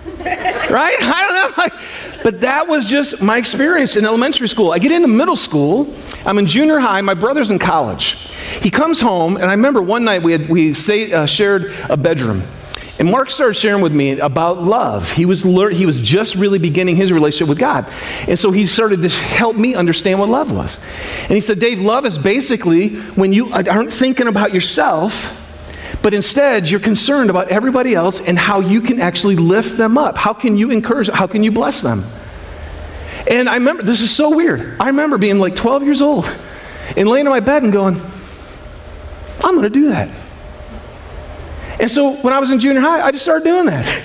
right? 0.18 0.96
I 1.00 1.26
don't 1.26 1.58
know. 1.58 1.78
But 2.26 2.40
that 2.40 2.66
was 2.66 2.90
just 2.90 3.22
my 3.22 3.38
experience 3.38 3.94
in 3.94 4.04
elementary 4.04 4.48
school. 4.48 4.72
I 4.72 4.80
get 4.80 4.90
into 4.90 5.06
middle 5.06 5.36
school. 5.36 5.94
I'm 6.24 6.38
in 6.38 6.46
junior 6.46 6.80
high. 6.80 7.00
My 7.00 7.14
brother's 7.14 7.52
in 7.52 7.60
college. 7.60 8.14
He 8.60 8.68
comes 8.68 9.00
home, 9.00 9.36
and 9.36 9.44
I 9.44 9.52
remember 9.52 9.80
one 9.80 10.02
night 10.02 10.24
we, 10.24 10.32
had, 10.32 10.48
we 10.48 10.74
say, 10.74 11.12
uh, 11.12 11.26
shared 11.26 11.72
a 11.88 11.96
bedroom. 11.96 12.42
And 12.98 13.10
Mark 13.10 13.30
started 13.30 13.54
sharing 13.54 13.82
with 13.82 13.92
me 13.92 14.18
about 14.18 14.62
love. 14.62 15.12
He 15.12 15.26
was, 15.26 15.44
lear- 15.44 15.70
he 15.70 15.84
was 15.84 16.00
just 16.00 16.34
really 16.34 16.58
beginning 16.58 16.96
his 16.96 17.12
relationship 17.12 17.48
with 17.48 17.58
God. 17.58 17.90
And 18.26 18.38
so 18.38 18.50
he 18.50 18.64
started 18.64 19.02
to 19.02 19.08
help 19.10 19.56
me 19.56 19.74
understand 19.74 20.18
what 20.18 20.30
love 20.30 20.50
was. 20.50 20.82
And 21.24 21.32
he 21.32 21.42
said, 21.42 21.60
Dave, 21.60 21.78
love 21.78 22.06
is 22.06 22.16
basically 22.16 22.96
when 22.96 23.34
you 23.34 23.52
aren't 23.52 23.92
thinking 23.92 24.28
about 24.28 24.54
yourself, 24.54 25.42
but 26.02 26.14
instead 26.14 26.70
you're 26.70 26.80
concerned 26.80 27.28
about 27.28 27.48
everybody 27.48 27.94
else 27.94 28.20
and 28.20 28.38
how 28.38 28.60
you 28.60 28.80
can 28.80 28.98
actually 29.00 29.36
lift 29.36 29.76
them 29.76 29.98
up. 29.98 30.16
How 30.16 30.32
can 30.32 30.56
you 30.56 30.70
encourage, 30.70 31.10
how 31.10 31.26
can 31.26 31.42
you 31.42 31.52
bless 31.52 31.82
them? 31.82 32.02
And 33.30 33.48
I 33.48 33.56
remember, 33.56 33.82
this 33.82 34.00
is 34.00 34.14
so 34.14 34.34
weird. 34.34 34.76
I 34.80 34.86
remember 34.86 35.18
being 35.18 35.38
like 35.38 35.54
12 35.54 35.82
years 35.82 36.00
old 36.00 36.24
and 36.96 37.08
laying 37.08 37.26
in 37.26 37.30
my 37.30 37.40
bed 37.40 37.62
and 37.62 37.72
going, 37.72 38.00
I'm 39.44 39.54
going 39.54 39.64
to 39.64 39.70
do 39.70 39.88
that. 39.88 40.25
And 41.78 41.90
so 41.90 42.16
when 42.16 42.32
I 42.32 42.38
was 42.38 42.50
in 42.50 42.58
junior 42.58 42.80
high, 42.80 43.02
I 43.02 43.10
just 43.10 43.24
started 43.24 43.44
doing 43.44 43.66
that. 43.66 44.04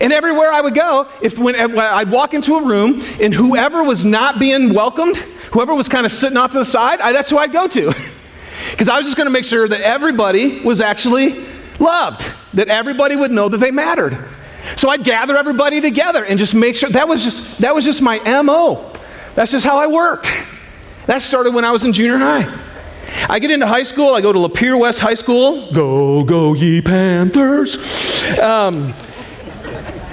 And 0.00 0.12
everywhere 0.12 0.52
I 0.52 0.60
would 0.60 0.74
go, 0.74 1.08
if 1.22 1.38
when, 1.38 1.54
I'd 1.56 2.10
walk 2.10 2.34
into 2.34 2.56
a 2.56 2.64
room 2.64 3.02
and 3.20 3.32
whoever 3.32 3.82
was 3.82 4.04
not 4.04 4.38
being 4.38 4.74
welcomed, 4.74 5.16
whoever 5.52 5.74
was 5.74 5.88
kind 5.88 6.04
of 6.04 6.12
sitting 6.12 6.36
off 6.36 6.52
to 6.52 6.58
the 6.58 6.64
side, 6.64 7.00
I, 7.00 7.12
that's 7.12 7.30
who 7.30 7.38
I'd 7.38 7.52
go 7.52 7.66
to. 7.68 7.94
Because 8.70 8.88
I 8.88 8.98
was 8.98 9.06
just 9.06 9.16
going 9.16 9.26
to 9.26 9.30
make 9.30 9.44
sure 9.44 9.66
that 9.66 9.80
everybody 9.80 10.60
was 10.60 10.80
actually 10.80 11.46
loved, 11.78 12.26
that 12.54 12.68
everybody 12.68 13.16
would 13.16 13.30
know 13.30 13.48
that 13.48 13.58
they 13.58 13.70
mattered. 13.70 14.28
So 14.76 14.90
I'd 14.90 15.04
gather 15.04 15.36
everybody 15.36 15.80
together 15.80 16.24
and 16.24 16.38
just 16.38 16.54
make 16.54 16.76
sure 16.76 16.90
that 16.90 17.08
was 17.08 17.24
just 17.24 17.58
that 17.58 17.74
was 17.74 17.84
just 17.84 18.02
my 18.02 18.18
MO. 18.42 18.92
That's 19.34 19.52
just 19.52 19.64
how 19.64 19.78
I 19.78 19.86
worked. 19.86 20.30
That 21.06 21.22
started 21.22 21.54
when 21.54 21.64
I 21.64 21.70
was 21.70 21.84
in 21.84 21.92
junior 21.92 22.18
high. 22.18 22.42
I 23.28 23.38
get 23.38 23.50
into 23.50 23.66
high 23.66 23.82
school, 23.82 24.14
I 24.14 24.20
go 24.20 24.32
to 24.32 24.38
Lapeer 24.38 24.78
West 24.78 25.00
High 25.00 25.14
School. 25.14 25.70
Go, 25.72 26.24
go, 26.24 26.54
ye 26.54 26.82
Panthers. 26.82 28.22
Um, 28.38 28.94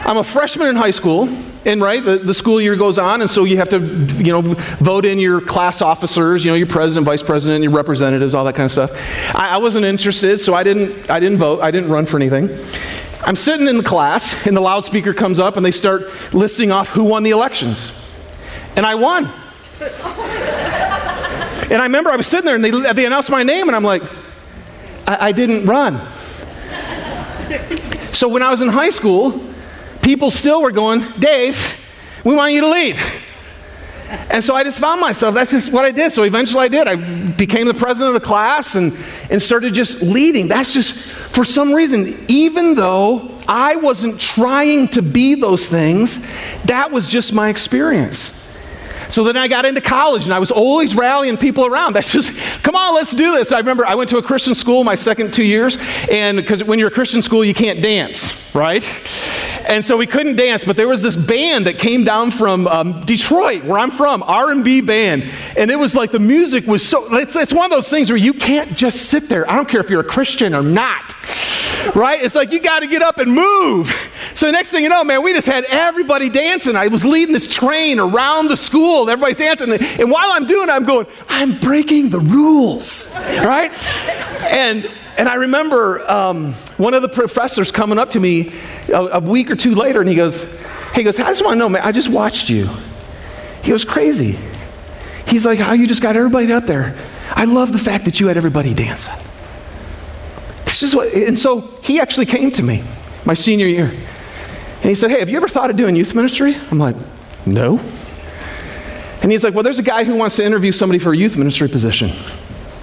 I'm 0.06 0.18
a 0.18 0.24
freshman 0.24 0.68
in 0.68 0.76
high 0.76 0.92
school, 0.92 1.28
and 1.66 1.82
right, 1.82 2.04
the, 2.04 2.20
the 2.20 2.34
school 2.34 2.62
year 2.62 2.76
goes 2.76 2.98
on, 2.98 3.22
and 3.22 3.30
so 3.30 3.44
you 3.44 3.58
have 3.58 3.70
to, 3.70 3.80
you 4.24 4.32
know, 4.32 4.42
vote 4.80 5.06
in 5.06 5.18
your 5.18 5.42
class 5.42 5.82
officers, 5.82 6.46
you 6.46 6.52
know, 6.52 6.56
your 6.56 6.68
president, 6.68 7.06
vice 7.06 7.24
president, 7.24 7.64
your 7.64 7.72
representatives, 7.74 8.34
all 8.34 8.46
that 8.46 8.54
kind 8.56 8.66
of 8.66 8.72
stuff. 8.72 8.92
I, 9.36 9.50
I 9.50 9.58
wasn't 9.58 9.86
interested, 9.86 10.40
so 10.40 10.54
I 10.54 10.64
didn't, 10.64 11.10
I 11.10 11.20
didn't 11.20 11.40
vote, 11.40 11.62
I 11.62 11.72
didn't 11.72 11.90
run 11.90 12.06
for 12.06 12.18
anything. 12.18 12.50
I'm 13.22 13.36
sitting 13.36 13.68
in 13.68 13.78
the 13.78 13.84
class, 13.84 14.46
and 14.46 14.56
the 14.56 14.62
loudspeaker 14.62 15.14
comes 15.14 15.40
up, 15.40 15.58
and 15.58 15.66
they 15.66 15.72
start 15.72 16.04
listing 16.34 16.72
off 16.72 16.90
who 16.90 17.04
won 17.04 17.24
the 17.24 17.32
elections. 17.32 17.92
And 18.76 18.86
I 18.86 18.96
won. 18.96 19.32
And 21.72 21.82
I 21.82 21.86
remember 21.86 22.10
I 22.10 22.16
was 22.16 22.28
sitting 22.28 22.46
there, 22.46 22.56
and 22.56 22.64
they, 22.64 22.94
they 22.94 23.06
announced 23.06 23.30
my 23.30 23.44
name, 23.44 23.68
and 23.68 23.76
I'm 23.76 23.84
like, 23.84 24.04
I, 25.08 25.28
I 25.28 25.32
didn't 25.32 25.66
run. 25.66 26.00
so 28.14 28.28
when 28.28 28.42
I 28.42 28.50
was 28.50 28.62
in 28.62 28.70
high 28.70 28.90
school, 28.90 29.42
people 30.02 30.32
still 30.32 30.62
were 30.62 30.72
going, 30.72 31.04
Dave, 31.20 31.82
we 32.24 32.36
want 32.36 32.54
you 32.54 32.62
to 32.62 32.70
leave. 32.70 33.22
And 34.08 34.44
so 34.44 34.56
I 34.56 34.64
just 34.64 34.80
found 34.80 35.02
myself, 35.02 35.34
that's 35.34 35.52
just 35.52 35.74
what 35.74 35.84
I 35.84 35.92
did. 35.92 36.12
So 36.12 36.24
eventually 36.24 36.64
I 36.64 36.68
did. 36.68 36.88
I 36.88 36.96
became 36.96 37.66
the 37.66 37.74
president 37.74 38.16
of 38.16 38.22
the 38.22 38.26
class 38.26 38.76
and, 38.76 38.96
and 39.32 39.42
started 39.42 39.74
just 39.74 40.02
leading. 40.02 40.48
That's 40.48 40.74
just, 40.74 40.94
for 40.94 41.44
some 41.44 41.74
reason, 41.74 42.24
even 42.28 42.76
though 42.76 43.36
I 43.48 43.78
wasn't 43.78 44.20
trying 44.22 44.90
to 44.90 45.02
be 45.02 45.36
those 45.36 45.68
things, 45.68 46.32
that 46.66 46.92
was 46.92 47.10
just 47.10 47.34
my 47.34 47.50
experience. 47.50 48.45
So 49.10 49.24
then 49.24 49.38
I 49.38 49.48
got 49.48 49.66
into 49.66 49.82
college 49.82 50.26
and 50.26 50.34
I 50.34 50.40
was 50.40 50.52
always 50.52 50.96
rallying 50.96 51.38
people 51.38 51.66
around. 51.66 51.94
That's 51.96 52.12
just, 52.12 52.36
come 52.64 52.76
on, 52.76 52.96
let's 52.96 53.14
do 53.14 53.34
this. 53.34 53.52
I 53.52 53.60
remember 53.60 53.86
I 53.86 53.96
went 53.96 54.10
to 54.12 54.18
a 54.18 54.24
Christian 54.24 54.56
school 54.56 54.84
my 54.84 54.96
second 54.96 55.34
two 55.34 55.44
years, 55.44 55.78
and 56.12 56.38
because 56.38 56.64
when 56.64 56.80
you're 56.80 56.90
a 56.90 56.92
Christian 56.92 57.22
school, 57.22 57.44
you 57.44 57.54
can't 57.54 57.82
dance, 57.82 58.54
right? 58.56 58.84
and 59.68 59.84
so 59.84 59.98
we 59.98 60.06
couldn't 60.06 60.36
dance 60.36 60.64
but 60.64 60.76
there 60.76 60.88
was 60.88 61.02
this 61.02 61.16
band 61.16 61.68
that 61.68 61.78
came 61.80 62.04
down 62.04 62.32
from 62.32 62.68
um, 62.68 63.02
detroit 63.02 63.64
where 63.64 63.80
i'm 63.80 63.92
from 63.92 64.24
r&b 64.24 64.82
band 64.82 65.24
and 65.58 65.72
it 65.72 65.76
was 65.76 65.96
like 65.96 66.12
the 66.12 66.20
music 66.20 66.66
was 66.68 66.88
so 66.88 67.14
it's, 67.16 67.36
it's 67.36 67.54
one 67.54 67.66
of 67.66 67.72
those 67.72 67.90
things 67.90 68.10
where 68.10 68.18
you 68.18 68.34
can't 68.34 68.76
just 68.78 69.10
sit 69.10 69.28
there 69.28 69.50
i 69.50 69.56
don't 69.56 69.68
care 69.68 69.82
if 69.82 69.90
you're 69.90 70.02
a 70.02 70.04
christian 70.04 70.54
or 70.54 70.64
not 70.64 71.16
right 71.94 72.22
it's 72.22 72.36
like 72.36 72.52
you 72.52 72.60
got 72.60 72.80
to 72.80 72.88
get 72.88 73.02
up 73.02 73.18
and 73.18 73.32
move 73.32 74.10
so 74.34 74.46
the 74.46 74.52
next 74.52 74.72
thing 74.72 74.84
you 74.84 74.90
know 74.90 75.04
man 75.04 75.22
we 75.24 75.34
just 75.34 75.48
had 75.48 75.66
everybody 75.66 76.30
dancing 76.30 76.76
i 76.76 76.88
was 76.88 77.06
leading 77.06 77.34
this 77.34 77.48
train 77.48 78.00
around 78.00 78.48
the 78.48 78.58
school 78.58 79.02
and 79.02 79.10
everybody's 79.10 79.38
dancing 79.38 79.72
and 79.72 80.12
while 80.12 80.32
i'm 80.32 80.46
doing 80.46 80.70
it 80.70 80.72
i'm 80.72 80.86
going 80.86 81.06
i'm 81.30 81.60
breaking 81.60 82.10
the 82.10 82.20
rules 82.20 83.14
right 83.16 83.72
and 84.52 84.90
and 85.18 85.30
I 85.30 85.36
remember 85.36 86.10
um, 86.10 86.54
one 86.78 86.94
of 86.94 87.02
the 87.02 87.08
professors 87.08 87.72
coming 87.72 87.98
up 87.98 88.12
to 88.12 88.20
me 88.20 88.54
a, 88.90 89.02
a, 89.14 89.20
week 89.20 89.50
or 89.50 89.56
two 89.56 89.74
later, 89.74 90.02
and 90.02 90.10
he 90.10 90.16
goes, 90.16 90.60
"He 90.94 91.04
goes, 91.04 91.20
I 91.20 91.30
just 91.30 91.44
want 91.44 91.56
to 91.56 91.60
know, 91.60 91.70
man. 91.70 91.82
I 91.84 91.92
just 91.92 92.10
watched 92.10 92.50
you." 92.50 92.70
He 93.64 93.72
goes 93.72 93.86
crazy. 93.86 94.38
He's 95.26 95.46
like, 95.46 95.60
"How 95.60 95.74
you 95.74 95.88
just 95.88 96.02
got 96.02 96.16
everybody 96.18 96.52
up 96.52 96.66
there? 96.66 96.98
I 97.30 97.46
love 97.46 97.72
the 97.72 97.80
fact 97.80 98.06
that 98.06 98.20
you 98.20 98.28
had 98.28 98.38
everybody 98.38 98.74
dancing." 98.74 99.14
This 100.66 100.84
is 100.84 100.96
what, 100.96 101.14
and 101.14 101.38
so 101.38 101.62
he 101.82 102.00
actually 102.00 102.26
came 102.26 102.52
to 102.52 102.64
me 102.64 102.84
my 103.24 103.34
senior 103.34 103.68
year, 103.68 103.86
and 103.88 104.90
he 104.90 104.96
said, 104.96 105.12
"Hey, 105.12 105.20
have 105.20 105.30
you 105.30 105.38
ever 105.38 105.48
thought 105.48 105.70
of 105.70 105.76
doing 105.76 105.96
youth 105.96 106.14
ministry?" 106.14 106.56
I'm 106.70 106.80
like, 106.80 106.96
"No." 107.46 107.80
And 109.22 109.32
he's 109.32 109.44
like, 109.44 109.54
"Well, 109.54 109.64
there's 109.64 109.80
a 109.80 109.84
guy 109.84 110.04
who 110.04 110.16
wants 110.16 110.36
to 110.36 110.44
interview 110.44 110.72
somebody 110.72 111.00
for 111.00 111.14
a 111.14 111.18
youth 111.18 111.38
ministry 111.38 111.70
position," 111.70 112.12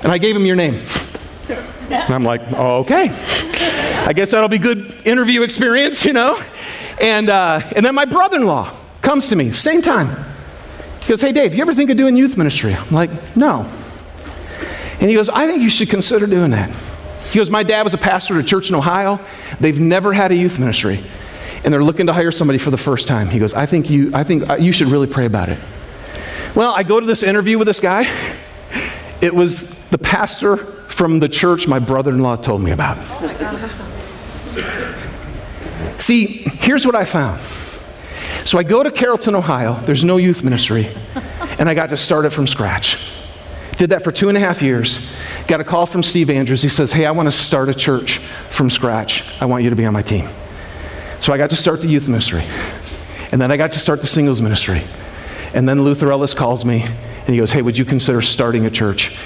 and 0.03 0.11
I 0.11 0.19
gave 0.19 0.35
him 0.35 0.47
your 0.47 0.57
name. 0.57 0.81
And 1.93 2.15
I'm 2.15 2.25
like, 2.25 2.41
oh, 2.53 2.81
okay. 2.81 3.11
I 4.07 4.13
guess 4.15 4.31
that'll 4.31 4.49
be 4.49 4.59
good 4.59 5.07
interview 5.07 5.43
experience, 5.43 6.05
you 6.05 6.13
know? 6.13 6.41
And, 7.01 7.29
uh, 7.29 7.61
and 7.77 7.85
then 7.85 7.95
my 7.95 8.05
brother 8.07 8.39
in 8.39 8.47
law 8.47 8.73
comes 9.03 9.29
to 9.29 9.37
me, 9.37 9.51
same 9.51 9.83
time. 9.83 10.09
He 11.03 11.09
goes, 11.09 11.21
Hey, 11.21 11.33
Dave, 11.33 11.55
you 11.55 11.63
ever 11.63 11.75
think 11.75 11.91
of 11.91 11.97
doing 11.97 12.17
youth 12.17 12.37
ministry? 12.37 12.75
I'm 12.75 12.91
like, 12.91 13.11
No. 13.37 13.71
And 15.01 15.11
he 15.11 15.17
goes, 15.17 15.29
I 15.29 15.47
think 15.47 15.63
you 15.63 15.71
should 15.71 15.91
consider 15.91 16.27
doing 16.27 16.53
that. 16.53 16.71
He 17.33 17.39
goes, 17.39 17.49
My 17.49 17.63
dad 17.63 17.83
was 17.83 17.95
a 17.95 17.99
pastor 17.99 18.35
at 18.35 18.45
a 18.45 18.47
church 18.47 18.69
in 18.69 18.75
Ohio. 18.75 19.19
They've 19.59 19.81
never 19.81 20.13
had 20.13 20.33
a 20.33 20.37
youth 20.37 20.59
ministry. 20.59 21.03
And 21.65 21.73
they're 21.73 21.83
looking 21.83 22.09
to 22.09 22.13
hire 22.13 22.31
somebody 22.31 22.59
for 22.59 22.71
the 22.71 22.77
first 22.77 23.09
time. 23.09 23.31
He 23.31 23.39
goes, 23.39 23.55
I 23.55 23.65
think 23.65 23.89
you, 23.89 24.11
I 24.13 24.23
think 24.23 24.51
uh, 24.51 24.57
you 24.57 24.71
should 24.71 24.89
really 24.89 25.07
pray 25.07 25.25
about 25.25 25.49
it. 25.49 25.59
Well, 26.55 26.75
I 26.75 26.83
go 26.83 27.01
to 27.01 27.07
this 27.07 27.23
interview 27.23 27.57
with 27.57 27.67
this 27.67 27.81
guy. 27.81 28.03
It 29.23 29.33
was 29.33 29.89
the 29.89 29.97
pastor 29.97 30.59
from 30.59 31.21
the 31.21 31.29
church 31.29 31.67
my 31.67 31.79
brother 31.79 32.11
in 32.11 32.19
law 32.19 32.37
told 32.37 32.61
me 32.61 32.71
about. 32.71 32.99
See, 35.99 36.27
here's 36.27 36.85
what 36.85 36.95
I 36.95 37.07
found. 37.07 37.41
So 38.45 38.59
I 38.59 38.63
go 38.63 38.83
to 38.83 38.91
Carrollton, 38.91 39.35
Ohio. 39.35 39.81
There's 39.81 40.05
no 40.05 40.19
youth 40.19 40.45
ministry. 40.45 40.95
And 41.59 41.67
I 41.67 41.73
got 41.73 41.89
to 41.91 41.97
start 41.97 42.27
it 42.27 42.31
from 42.31 42.47
scratch. 42.47 43.22
Did 43.83 43.91
that 43.91 44.05
for 44.05 44.13
two 44.13 44.29
and 44.29 44.39
a 44.39 44.41
half 44.41 44.63
years. 44.63 45.11
Got 45.49 45.61
a 45.61 45.65
call 45.65 45.87
from 45.87 46.05
Steve 46.05 46.31
Andrews. 46.31 46.63
He 46.63 46.69
says, 46.69 46.93
Hey, 46.93 47.05
I 47.05 47.11
want 47.11 47.27
to 47.27 47.33
start 47.33 47.69
a 47.69 47.75
church 47.75 48.19
from 48.49 48.71
scratch. 48.71 49.25
I 49.43 49.47
want 49.47 49.65
you 49.65 49.71
to 49.71 49.75
be 49.75 49.85
on 49.85 49.93
my 49.93 50.03
team. 50.03 50.29
So 51.19 51.33
I 51.33 51.37
got 51.37 51.51
to 51.51 51.57
start 51.57 51.81
the 51.81 51.89
youth 51.89 52.07
ministry. 52.07 52.45
And 53.33 53.41
then 53.41 53.51
I 53.51 53.57
got 53.57 53.73
to 53.73 53.81
start 53.81 54.01
the 54.01 54.07
singles 54.07 54.41
ministry. 54.41 54.83
And 55.53 55.69
then 55.69 55.83
Luther 55.83 56.13
Elliss 56.13 56.33
calls 56.33 56.65
me 56.65 56.83
and 56.83 57.29
he 57.29 57.39
goes, 57.39 57.51
Hey, 57.51 57.61
would 57.61 57.77
you 57.77 57.85
consider 57.85 58.23
starting 58.23 58.67
a 58.67 58.71
church 58.71 59.17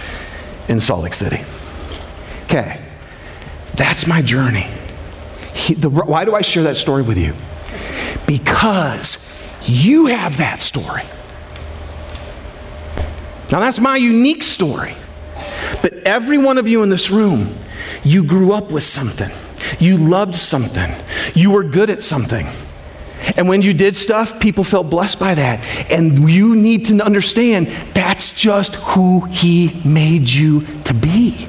in 0.70 0.80
Salt 0.80 1.02
Lake 1.02 1.12
City? 1.12 1.44
Okay, 2.44 2.82
that's 3.74 4.06
my 4.06 4.22
journey. 4.22 4.70
He, 5.52 5.74
the, 5.74 5.90
why 5.90 6.24
do 6.24 6.34
I 6.34 6.40
share 6.40 6.62
that 6.62 6.76
story 6.76 7.02
with 7.02 7.18
you? 7.18 7.34
Because 8.26 9.38
you 9.68 10.06
have 10.06 10.38
that 10.38 10.62
story. 10.62 11.02
Now, 13.52 13.60
that's 13.60 13.78
my 13.78 13.96
unique 13.96 14.42
story. 14.42 14.94
But 15.82 15.94
every 16.04 16.38
one 16.38 16.58
of 16.58 16.66
you 16.66 16.82
in 16.82 16.88
this 16.88 17.10
room, 17.10 17.56
you 18.04 18.24
grew 18.24 18.52
up 18.52 18.70
with 18.70 18.82
something. 18.82 19.30
You 19.78 19.98
loved 19.98 20.34
something. 20.34 20.92
You 21.34 21.52
were 21.52 21.64
good 21.64 21.90
at 21.90 22.02
something. 22.02 22.46
And 23.36 23.48
when 23.48 23.62
you 23.62 23.72
did 23.72 23.96
stuff, 23.96 24.38
people 24.38 24.64
felt 24.64 24.88
blessed 24.90 25.18
by 25.18 25.34
that. 25.34 25.64
And 25.90 26.30
you 26.30 26.54
need 26.54 26.86
to 26.86 27.04
understand 27.04 27.68
that's 27.94 28.38
just 28.38 28.76
who 28.76 29.24
He 29.26 29.80
made 29.84 30.28
you 30.28 30.62
to 30.84 30.94
be. 30.94 31.48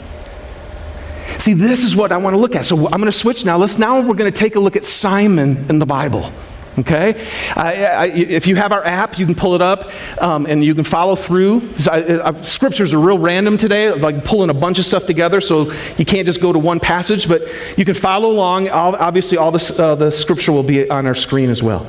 See, 1.39 1.53
this 1.53 1.83
is 1.83 1.95
what 1.95 2.11
I 2.11 2.17
want 2.17 2.33
to 2.33 2.39
look 2.39 2.55
at. 2.55 2.65
So 2.65 2.87
I'm 2.87 2.99
going 2.99 3.05
to 3.05 3.11
switch 3.11 3.45
now. 3.45 3.57
Let's 3.57 3.77
now 3.77 4.01
we're 4.01 4.15
going 4.15 4.31
to 4.31 4.37
take 4.37 4.55
a 4.55 4.59
look 4.59 4.75
at 4.75 4.85
Simon 4.85 5.65
in 5.69 5.79
the 5.79 5.85
Bible. 5.85 6.31
Okay? 6.79 7.27
I, 7.55 7.85
I, 7.85 8.05
if 8.05 8.45
you 8.45 8.55
have 8.55 8.71
our 8.71 8.83
app, 8.85 9.17
you 9.17 9.25
can 9.25 9.33
pull 9.33 9.55
it 9.55 9.61
up 9.61 9.91
um, 10.21 10.45
and 10.45 10.63
you 10.63 10.75
can 10.75 10.83
follow 10.83 11.15
through. 11.15 11.61
I, 11.89 12.39
scriptures 12.43 12.93
are 12.93 12.99
real 12.99 13.17
random 13.17 13.57
today, 13.57 13.91
like 13.91 14.23
pulling 14.23 14.49
a 14.49 14.53
bunch 14.53 14.77
of 14.77 14.85
stuff 14.85 15.05
together, 15.05 15.41
so 15.41 15.71
you 15.97 16.05
can't 16.05 16.25
just 16.25 16.39
go 16.39 16.53
to 16.53 16.59
one 16.59 16.79
passage, 16.79 17.27
but 17.27 17.41
you 17.77 17.85
can 17.85 17.95
follow 17.95 18.31
along. 18.31 18.69
Obviously, 18.69 19.37
all 19.37 19.51
this, 19.51 19.77
uh, 19.79 19.95
the 19.95 20.11
scripture 20.11 20.51
will 20.51 20.63
be 20.63 20.87
on 20.89 21.07
our 21.07 21.15
screen 21.15 21.49
as 21.49 21.63
well. 21.63 21.85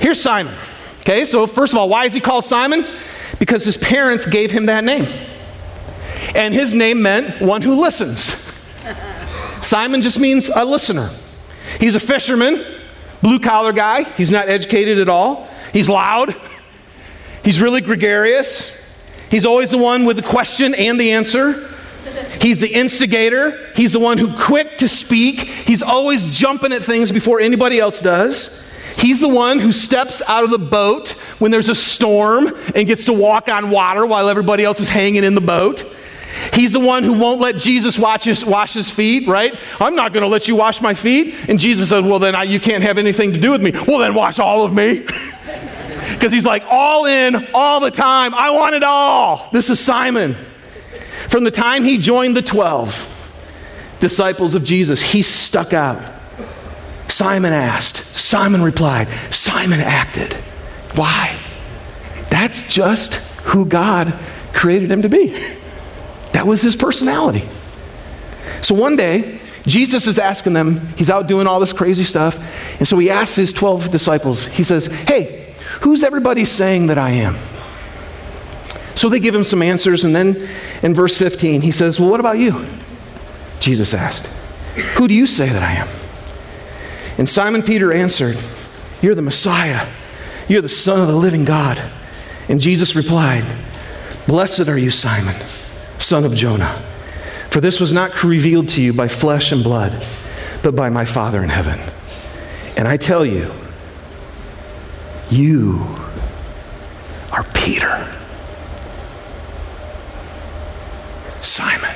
Here's 0.00 0.20
Simon. 0.20 0.54
Okay, 1.00 1.24
so 1.24 1.46
first 1.46 1.72
of 1.72 1.78
all, 1.78 1.88
why 1.88 2.06
is 2.06 2.14
he 2.14 2.20
called 2.20 2.44
Simon? 2.44 2.86
Because 3.38 3.64
his 3.64 3.76
parents 3.76 4.26
gave 4.26 4.50
him 4.50 4.66
that 4.66 4.84
name. 4.84 5.06
And 6.34 6.52
his 6.52 6.74
name 6.74 7.02
meant 7.02 7.40
one 7.40 7.62
who 7.62 7.80
listens. 7.80 8.34
Simon 9.62 10.02
just 10.02 10.18
means 10.18 10.48
a 10.48 10.64
listener. 10.64 11.10
He's 11.78 11.94
a 11.94 12.00
fisherman, 12.00 12.64
blue 13.24 13.40
collar 13.40 13.72
guy. 13.72 14.02
He's 14.02 14.30
not 14.30 14.50
educated 14.50 14.98
at 14.98 15.08
all. 15.08 15.48
He's 15.72 15.88
loud. 15.88 16.36
He's 17.42 17.60
really 17.60 17.80
gregarious. 17.80 18.70
He's 19.30 19.46
always 19.46 19.70
the 19.70 19.78
one 19.78 20.04
with 20.04 20.16
the 20.16 20.22
question 20.22 20.74
and 20.74 21.00
the 21.00 21.12
answer. 21.12 21.70
He's 22.40 22.58
the 22.58 22.68
instigator. 22.68 23.72
He's 23.74 23.92
the 23.92 23.98
one 23.98 24.18
who 24.18 24.36
quick 24.36 24.76
to 24.78 24.88
speak. 24.88 25.40
He's 25.40 25.80
always 25.80 26.26
jumping 26.26 26.72
at 26.72 26.84
things 26.84 27.10
before 27.10 27.40
anybody 27.40 27.80
else 27.80 28.02
does. 28.02 28.70
He's 28.98 29.20
the 29.20 29.28
one 29.28 29.58
who 29.58 29.72
steps 29.72 30.20
out 30.28 30.44
of 30.44 30.50
the 30.50 30.58
boat 30.58 31.12
when 31.38 31.50
there's 31.50 31.70
a 31.70 31.74
storm 31.74 32.52
and 32.74 32.86
gets 32.86 33.06
to 33.06 33.14
walk 33.14 33.48
on 33.48 33.70
water 33.70 34.04
while 34.04 34.28
everybody 34.28 34.64
else 34.64 34.80
is 34.80 34.90
hanging 34.90 35.24
in 35.24 35.34
the 35.34 35.40
boat. 35.40 35.84
He's 36.52 36.72
the 36.72 36.80
one 36.80 37.04
who 37.04 37.12
won't 37.12 37.40
let 37.40 37.56
Jesus 37.56 37.98
wash 37.98 38.24
his, 38.24 38.44
wash 38.44 38.74
his 38.74 38.90
feet, 38.90 39.26
right? 39.28 39.54
I'm 39.80 39.94
not 39.94 40.12
going 40.12 40.22
to 40.22 40.28
let 40.28 40.48
you 40.48 40.56
wash 40.56 40.80
my 40.80 40.94
feet. 40.94 41.34
And 41.48 41.58
Jesus 41.58 41.90
said, 41.90 42.04
Well, 42.04 42.18
then 42.18 42.34
I, 42.34 42.44
you 42.44 42.60
can't 42.60 42.82
have 42.82 42.98
anything 42.98 43.32
to 43.32 43.40
do 43.40 43.50
with 43.50 43.62
me. 43.62 43.72
Well, 43.86 43.98
then 43.98 44.14
wash 44.14 44.38
all 44.38 44.64
of 44.64 44.74
me. 44.74 45.06
Because 46.12 46.32
he's 46.32 46.46
like 46.46 46.64
all 46.68 47.06
in 47.06 47.48
all 47.54 47.80
the 47.80 47.90
time. 47.90 48.34
I 48.34 48.50
want 48.50 48.74
it 48.74 48.82
all. 48.82 49.48
This 49.52 49.68
is 49.68 49.80
Simon. 49.80 50.36
From 51.28 51.44
the 51.44 51.50
time 51.50 51.82
he 51.84 51.98
joined 51.98 52.36
the 52.36 52.42
12 52.42 53.32
disciples 54.00 54.54
of 54.54 54.64
Jesus, 54.64 55.02
he 55.02 55.22
stuck 55.22 55.72
out. 55.72 56.02
Simon 57.08 57.52
asked, 57.52 57.96
Simon 57.96 58.62
replied, 58.62 59.08
Simon 59.30 59.80
acted. 59.80 60.34
Why? 60.94 61.38
That's 62.30 62.62
just 62.62 63.14
who 63.44 63.66
God 63.66 64.18
created 64.52 64.90
him 64.90 65.02
to 65.02 65.08
be. 65.08 65.36
That 66.34 66.46
was 66.46 66.60
his 66.60 66.76
personality. 66.76 67.48
So 68.60 68.74
one 68.74 68.96
day, 68.96 69.40
Jesus 69.66 70.06
is 70.06 70.18
asking 70.18 70.52
them, 70.52 70.88
he's 70.96 71.08
out 71.08 71.26
doing 71.26 71.46
all 71.46 71.60
this 71.60 71.72
crazy 71.72 72.04
stuff. 72.04 72.38
And 72.78 72.86
so 72.86 72.98
he 72.98 73.08
asks 73.08 73.36
his 73.36 73.52
12 73.52 73.90
disciples, 73.90 74.44
he 74.46 74.62
says, 74.62 74.86
Hey, 74.86 75.54
who's 75.80 76.02
everybody 76.02 76.44
saying 76.44 76.88
that 76.88 76.98
I 76.98 77.10
am? 77.10 77.36
So 78.94 79.08
they 79.08 79.20
give 79.20 79.34
him 79.34 79.44
some 79.44 79.62
answers. 79.62 80.04
And 80.04 80.14
then 80.14 80.48
in 80.82 80.92
verse 80.92 81.16
15, 81.16 81.62
he 81.62 81.72
says, 81.72 81.98
Well, 81.98 82.10
what 82.10 82.20
about 82.20 82.38
you? 82.38 82.66
Jesus 83.60 83.94
asked, 83.94 84.26
Who 84.96 85.08
do 85.08 85.14
you 85.14 85.26
say 85.26 85.48
that 85.48 85.62
I 85.62 85.72
am? 85.72 85.88
And 87.16 87.28
Simon 87.28 87.62
Peter 87.62 87.92
answered, 87.92 88.36
You're 89.00 89.14
the 89.14 89.22
Messiah. 89.22 89.88
You're 90.48 90.62
the 90.62 90.68
Son 90.68 91.00
of 91.00 91.06
the 91.06 91.16
living 91.16 91.44
God. 91.44 91.80
And 92.48 92.60
Jesus 92.60 92.94
replied, 92.96 93.44
Blessed 94.26 94.68
are 94.68 94.78
you, 94.78 94.90
Simon, 94.90 95.36
son 96.04 96.24
of 96.24 96.34
Jonah. 96.34 96.82
For 97.50 97.60
this 97.60 97.80
was 97.80 97.92
not 97.92 98.22
revealed 98.22 98.68
to 98.70 98.82
you 98.82 98.92
by 98.92 99.08
flesh 99.08 99.52
and 99.52 99.64
blood, 99.64 100.06
but 100.62 100.76
by 100.76 100.90
my 100.90 101.04
Father 101.04 101.42
in 101.42 101.48
heaven. 101.48 101.78
And 102.76 102.86
I 102.86 102.96
tell 102.96 103.24
you, 103.24 103.52
you 105.30 105.80
are 107.32 107.44
Peter. 107.54 108.12
Simon, 111.40 111.94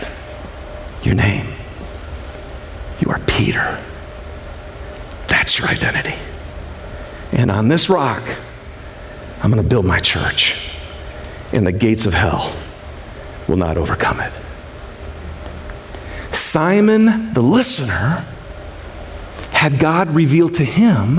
your 1.03 1.15
name. 1.15 1.53
You 3.01 3.11
are 3.11 3.21
Peter. 3.21 3.83
That's 5.27 5.59
your 5.59 5.69
identity. 5.69 6.15
And 7.33 7.51
on 7.51 7.69
this 7.69 7.91
rock, 7.91 8.23
I'm 9.43 9.51
going 9.51 9.63
to 9.63 9.69
build 9.69 9.85
my 9.85 9.99
church, 10.01 10.57
and 11.53 11.67
the 11.67 11.73
gates 11.73 12.07
of 12.07 12.15
hell 12.15 12.55
will 13.49 13.57
not 13.57 13.77
overcome 13.77 14.21
it. 14.21 14.33
Simon, 16.33 17.33
the 17.33 17.43
listener, 17.43 18.25
had 19.51 19.79
God 19.79 20.11
revealed 20.11 20.55
to 20.57 20.65
him 20.65 21.19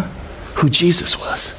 who 0.56 0.70
Jesus 0.70 1.20
was. 1.20 1.56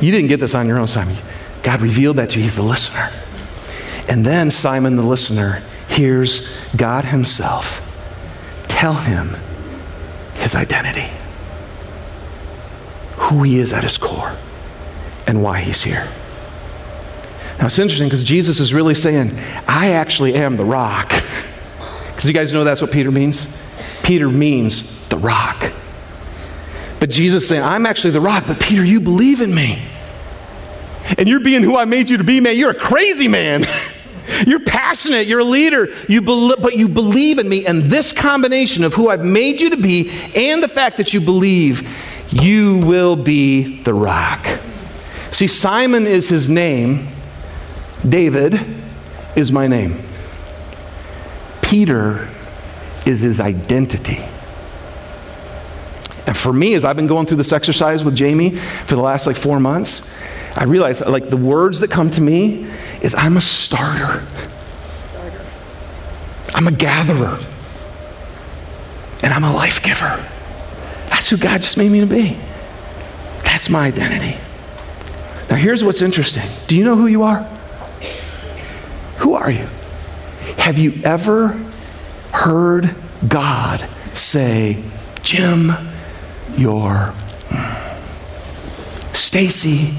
You 0.00 0.10
didn't 0.10 0.28
get 0.28 0.40
this 0.40 0.54
on 0.54 0.66
your 0.66 0.78
own, 0.78 0.86
Simon. 0.86 1.16
God 1.62 1.82
revealed 1.82 2.16
that 2.16 2.30
to 2.30 2.38
you. 2.38 2.44
He's 2.44 2.56
the 2.56 2.62
listener. 2.62 3.10
And 4.08 4.24
then 4.24 4.50
Simon, 4.50 4.96
the 4.96 5.02
listener, 5.02 5.62
hears 5.88 6.48
God 6.76 7.04
Himself 7.04 7.86
tell 8.80 8.94
him 8.94 9.36
his 10.36 10.54
identity, 10.54 11.10
who 13.16 13.42
he 13.42 13.58
is 13.58 13.74
at 13.74 13.84
his 13.84 13.98
core, 13.98 14.34
and 15.26 15.42
why 15.42 15.60
he's 15.60 15.82
here. 15.82 16.08
Now 17.60 17.66
it's 17.66 17.78
interesting 17.78 18.08
because 18.08 18.24
Jesus 18.24 18.58
is 18.58 18.72
really 18.72 18.94
saying, 18.94 19.38
I 19.68 19.92
actually 19.92 20.34
am 20.34 20.56
the 20.56 20.64
rock. 20.64 21.12
Because 22.10 22.28
you 22.28 22.34
guys 22.34 22.52
know 22.52 22.64
that's 22.64 22.82
what 22.82 22.92
Peter 22.92 23.10
means? 23.10 23.64
Peter 24.02 24.28
means 24.28 25.08
the 25.08 25.16
rock. 25.16 25.72
But 26.98 27.08
Jesus 27.08 27.44
is 27.44 27.48
saying, 27.48 27.62
I'm 27.62 27.86
actually 27.86 28.10
the 28.10 28.20
rock, 28.20 28.44
but 28.46 28.60
Peter, 28.60 28.84
you 28.84 29.00
believe 29.00 29.40
in 29.40 29.54
me. 29.54 29.82
And 31.16 31.26
you're 31.26 31.40
being 31.40 31.62
who 31.62 31.78
I 31.78 31.86
made 31.86 32.10
you 32.10 32.18
to 32.18 32.24
be, 32.24 32.38
man. 32.40 32.58
You're 32.58 32.72
a 32.72 32.78
crazy 32.78 33.26
man. 33.26 33.64
You're 34.46 34.60
passionate, 34.60 35.26
you're 35.26 35.40
a 35.40 35.44
leader, 35.44 35.88
you 36.08 36.20
be- 36.20 36.54
but 36.60 36.76
you 36.76 36.88
believe 36.88 37.38
in 37.38 37.48
me. 37.48 37.66
And 37.66 37.82
this 37.84 38.12
combination 38.12 38.84
of 38.84 38.94
who 38.94 39.08
I've 39.08 39.24
made 39.24 39.60
you 39.60 39.70
to 39.70 39.76
be 39.76 40.12
and 40.36 40.62
the 40.62 40.68
fact 40.68 40.98
that 40.98 41.12
you 41.12 41.20
believe, 41.20 41.88
you 42.28 42.78
will 42.78 43.16
be 43.16 43.82
the 43.82 43.92
rock. 43.92 44.46
See, 45.32 45.48
Simon 45.48 46.06
is 46.06 46.28
his 46.28 46.48
name, 46.48 47.08
David 48.08 48.58
is 49.36 49.52
my 49.52 49.66
name. 49.66 50.02
Peter 51.62 52.28
is 53.06 53.20
his 53.20 53.40
identity. 53.40 54.18
And 56.26 56.36
for 56.36 56.52
me, 56.52 56.74
as 56.74 56.84
I've 56.84 56.96
been 56.96 57.06
going 57.06 57.26
through 57.26 57.38
this 57.38 57.52
exercise 57.52 58.04
with 58.04 58.14
Jamie 58.14 58.56
for 58.56 58.94
the 58.94 59.02
last 59.02 59.26
like 59.26 59.36
four 59.36 59.60
months, 59.60 60.18
I 60.56 60.64
realize 60.64 61.00
like 61.00 61.30
the 61.30 61.36
words 61.36 61.80
that 61.80 61.90
come 61.90 62.10
to 62.10 62.20
me 62.20 62.66
is 63.02 63.14
I'm 63.14 63.36
a 63.36 63.40
starter. 63.40 64.26
I'm 66.54 66.66
a 66.66 66.72
gatherer. 66.72 67.38
And 69.22 69.32
I'm 69.34 69.44
a 69.44 69.52
life 69.52 69.82
giver. 69.82 70.24
That's 71.06 71.28
who 71.28 71.36
God 71.36 71.62
just 71.62 71.76
made 71.76 71.90
me 71.90 72.00
to 72.00 72.06
be. 72.06 72.38
That's 73.44 73.68
my 73.68 73.86
identity. 73.86 74.38
Now, 75.50 75.56
here's 75.56 75.84
what's 75.84 76.00
interesting. 76.00 76.48
Do 76.68 76.76
you 76.76 76.84
know 76.84 76.96
who 76.96 77.06
you 77.06 77.22
are? 77.24 77.59
Who 79.20 79.34
are 79.34 79.50
you? 79.50 79.66
Have 80.58 80.78
you 80.78 81.00
ever 81.04 81.48
heard 82.32 82.94
God 83.26 83.86
say, 84.12 84.82
Jim, 85.22 85.72
you're 86.56 87.14
Stacy, 89.30 89.94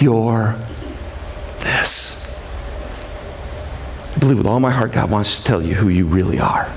you're 0.00 0.56
this. 1.60 2.36
I 4.14 4.18
believe 4.18 4.38
with 4.38 4.48
all 4.48 4.58
my 4.58 4.72
heart 4.72 4.90
God 4.90 5.10
wants 5.10 5.38
to 5.38 5.44
tell 5.44 5.62
you 5.62 5.74
who 5.74 5.88
you 5.88 6.06
really 6.06 6.40
are. 6.40 6.68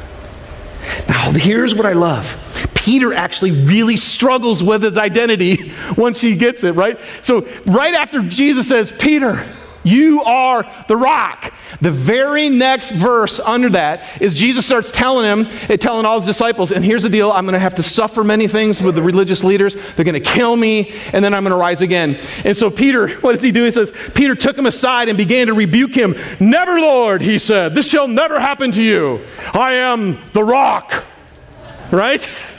Now, 1.09 1.31
here's 1.31 1.73
what 1.73 1.87
I 1.87 1.93
love. 1.93 2.69
Peter 2.75 3.13
actually 3.13 3.49
really 3.49 3.97
struggles 3.97 4.61
with 4.61 4.83
his 4.83 4.95
identity 4.95 5.71
once 5.97 6.21
he 6.21 6.35
gets 6.35 6.63
it, 6.63 6.73
right? 6.73 6.99
So, 7.23 7.47
right 7.65 7.95
after 7.95 8.21
Jesus 8.21 8.69
says, 8.69 8.91
Peter, 8.91 9.43
you 9.86 10.24
are 10.24 10.69
the 10.88 10.98
rock. 10.98 11.54
The 11.80 11.91
very 11.91 12.50
next 12.50 12.91
verse 12.91 13.39
under 13.39 13.69
that 13.69 14.04
is 14.19 14.36
Jesus 14.36 14.65
starts 14.65 14.89
telling 14.89 15.26
him, 15.26 15.48
eh, 15.69 15.78
telling 15.78 16.06
all 16.06 16.17
his 16.17 16.26
disciples, 16.26 16.71
and 16.71 16.84
here's 16.84 17.04
the 17.04 17.10
deal 17.10 17.32
I'm 17.32 17.45
going 17.45 17.54
to 17.54 17.60
have 17.60 17.76
to 17.76 17.84
suffer 17.84 18.24
many 18.24 18.48
things 18.48 18.82
with 18.82 18.95
the 18.95 19.04
religious 19.04 19.43
leaders. 19.43 19.76
They're 19.95 20.04
going 20.06 20.13
to 20.13 20.19
kill 20.19 20.56
me, 20.56 20.91
and 21.13 21.24
then 21.24 21.36
I'm 21.36 21.43
going 21.43 21.52
to 21.52 21.58
rise 21.58 21.82
again. 21.82 22.19
And 22.43 22.58
so 22.58 22.71
Peter, 22.71 23.08
what 23.21 23.34
does 23.34 23.43
he 23.43 23.52
do? 23.52 23.63
He 23.63 23.71
says, 23.71 23.93
Peter 24.15 24.34
took 24.34 24.58
him 24.58 24.65
aside 24.65 25.08
and 25.08 25.17
began 25.17 25.48
to 25.48 25.54
rebuke 25.54 25.93
him. 25.93 26.15
Never, 26.39 26.80
Lord, 26.80 27.21
he 27.21 27.38
said, 27.38 27.76
this 27.76 27.89
shall 27.89 28.08
never 28.08 28.39
happen 28.39 28.71
to 28.71 28.82
you. 28.82 29.24
I 29.54 29.74
am 29.74 30.19
the 30.34 30.43
rock, 30.43 31.06
right? 31.91 32.54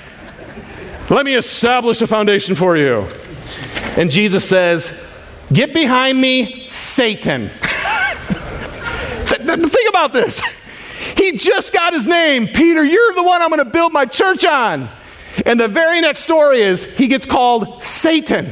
Let 1.10 1.24
me 1.24 1.34
establish 1.34 2.00
a 2.02 2.06
foundation 2.06 2.54
for 2.54 2.76
you. 2.76 3.08
And 3.96 4.10
Jesus 4.10 4.48
says, 4.48 4.92
Get 5.52 5.72
behind 5.72 6.20
me, 6.20 6.66
Satan. 6.96 7.48
Think 9.26 9.88
about 9.90 10.14
this. 10.14 10.42
He 11.14 11.32
just 11.32 11.74
got 11.74 11.92
his 11.92 12.06
name. 12.06 12.46
Peter, 12.46 12.82
you're 12.82 13.12
the 13.12 13.22
one 13.22 13.42
I'm 13.42 13.50
going 13.50 13.62
to 13.62 13.70
build 13.70 13.92
my 13.92 14.06
church 14.06 14.46
on. 14.46 14.88
And 15.44 15.60
the 15.60 15.68
very 15.68 16.00
next 16.00 16.20
story 16.20 16.62
is 16.62 16.84
he 16.84 17.06
gets 17.06 17.26
called 17.26 17.82
Satan. 17.82 18.50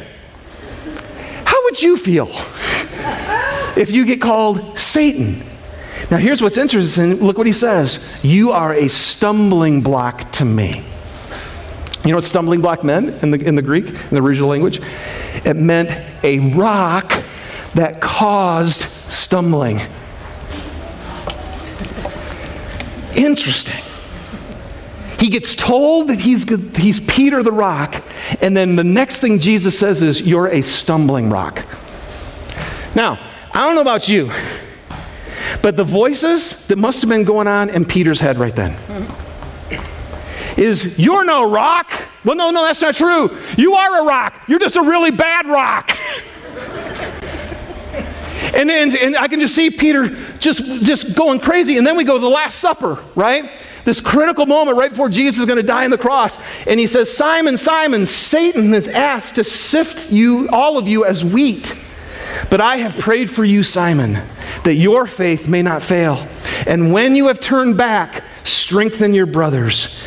How 1.46 1.64
would 1.64 1.80
you 1.80 1.96
feel 1.96 2.28
if 3.78 3.90
you 3.90 4.04
get 4.04 4.20
called 4.20 4.78
Satan? 4.78 5.42
Now, 6.10 6.18
here's 6.18 6.42
what's 6.42 6.58
interesting. 6.58 7.14
Look 7.14 7.38
what 7.38 7.46
he 7.46 7.54
says 7.54 8.14
You 8.22 8.50
are 8.50 8.74
a 8.74 8.88
stumbling 8.88 9.80
block 9.80 10.20
to 10.32 10.44
me. 10.44 10.84
You 12.04 12.10
know 12.10 12.18
what 12.18 12.24
stumbling 12.24 12.60
block 12.60 12.84
meant 12.84 13.22
in 13.22 13.30
the, 13.30 13.38
in 13.38 13.54
the 13.54 13.62
Greek, 13.62 13.86
in 13.86 14.10
the 14.10 14.20
original 14.20 14.50
language? 14.50 14.82
It 15.46 15.56
meant 15.56 15.90
a 16.22 16.40
rock 16.54 17.24
that 17.74 18.00
caused 18.00 18.82
stumbling. 19.10 19.80
Interesting. 23.16 23.82
He 25.18 25.30
gets 25.30 25.54
told 25.54 26.08
that 26.08 26.20
he's, 26.20 26.44
he's 26.76 27.00
Peter 27.00 27.42
the 27.42 27.52
rock, 27.52 28.04
and 28.42 28.56
then 28.56 28.76
the 28.76 28.84
next 28.84 29.20
thing 29.20 29.38
Jesus 29.38 29.78
says 29.78 30.02
is, 30.02 30.20
You're 30.20 30.48
a 30.48 30.62
stumbling 30.62 31.30
rock. 31.30 31.64
Now, 32.94 33.18
I 33.52 33.60
don't 33.60 33.74
know 33.74 33.80
about 33.80 34.08
you, 34.08 34.30
but 35.62 35.76
the 35.76 35.84
voices 35.84 36.66
that 36.66 36.76
must 36.76 37.00
have 37.00 37.08
been 37.08 37.24
going 37.24 37.46
on 37.46 37.70
in 37.70 37.84
Peter's 37.84 38.20
head 38.20 38.38
right 38.38 38.54
then 38.54 38.78
is, 40.58 40.98
You're 40.98 41.24
no 41.24 41.50
rock. 41.50 41.90
Well, 42.24 42.36
no, 42.36 42.50
no, 42.50 42.62
that's 42.64 42.82
not 42.82 42.94
true. 42.94 43.36
You 43.56 43.74
are 43.74 44.02
a 44.02 44.04
rock. 44.04 44.42
You're 44.48 44.58
just 44.58 44.76
a 44.76 44.82
really 44.82 45.10
bad 45.10 45.46
rock. 45.46 45.96
and 48.52 48.68
then 48.68 48.96
and 48.96 49.16
I 49.16 49.28
can 49.28 49.40
just 49.40 49.54
see 49.54 49.70
Peter 49.70 50.08
just, 50.38 50.64
just 50.82 51.14
going 51.16 51.40
crazy. 51.40 51.78
And 51.78 51.86
then 51.86 51.96
we 51.96 52.04
go 52.04 52.14
to 52.14 52.20
the 52.20 52.28
Last 52.28 52.58
Supper, 52.58 53.02
right? 53.14 53.50
This 53.84 54.00
critical 54.00 54.46
moment 54.46 54.78
right 54.78 54.90
before 54.90 55.08
Jesus 55.08 55.40
is 55.40 55.46
going 55.46 55.60
to 55.60 55.66
die 55.66 55.84
on 55.84 55.90
the 55.90 55.98
cross. 55.98 56.38
And 56.66 56.80
he 56.80 56.86
says, 56.86 57.14
Simon, 57.14 57.56
Simon, 57.56 58.06
Satan 58.06 58.72
has 58.72 58.88
asked 58.88 59.36
to 59.36 59.44
sift 59.44 60.10
you, 60.10 60.48
all 60.50 60.78
of 60.78 60.88
you, 60.88 61.04
as 61.04 61.24
wheat. 61.24 61.76
But 62.50 62.60
I 62.60 62.78
have 62.78 62.98
prayed 62.98 63.30
for 63.30 63.44
you, 63.44 63.62
Simon, 63.62 64.26
that 64.64 64.74
your 64.74 65.06
faith 65.06 65.48
may 65.48 65.62
not 65.62 65.82
fail. 65.82 66.26
And 66.66 66.92
when 66.92 67.14
you 67.14 67.28
have 67.28 67.40
turned 67.40 67.76
back, 67.76 68.24
strengthen 68.42 69.14
your 69.14 69.26
brothers. 69.26 70.02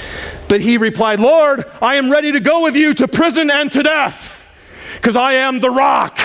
But 0.47 0.62
he 0.62 0.78
replied, 0.78 1.19
Lord, 1.19 1.65
I 1.82 1.95
am 1.95 2.12
ready 2.12 2.32
to 2.32 2.39
go 2.39 2.63
with 2.63 2.76
you 2.76 2.93
to 2.95 3.08
prison 3.08 3.52
and 3.52 3.71
to 3.71 3.84
death, 3.84 4.34
because 4.95 5.15
I 5.15 5.34
am 5.34 5.60
the 5.60 5.69
rock. 5.69 6.19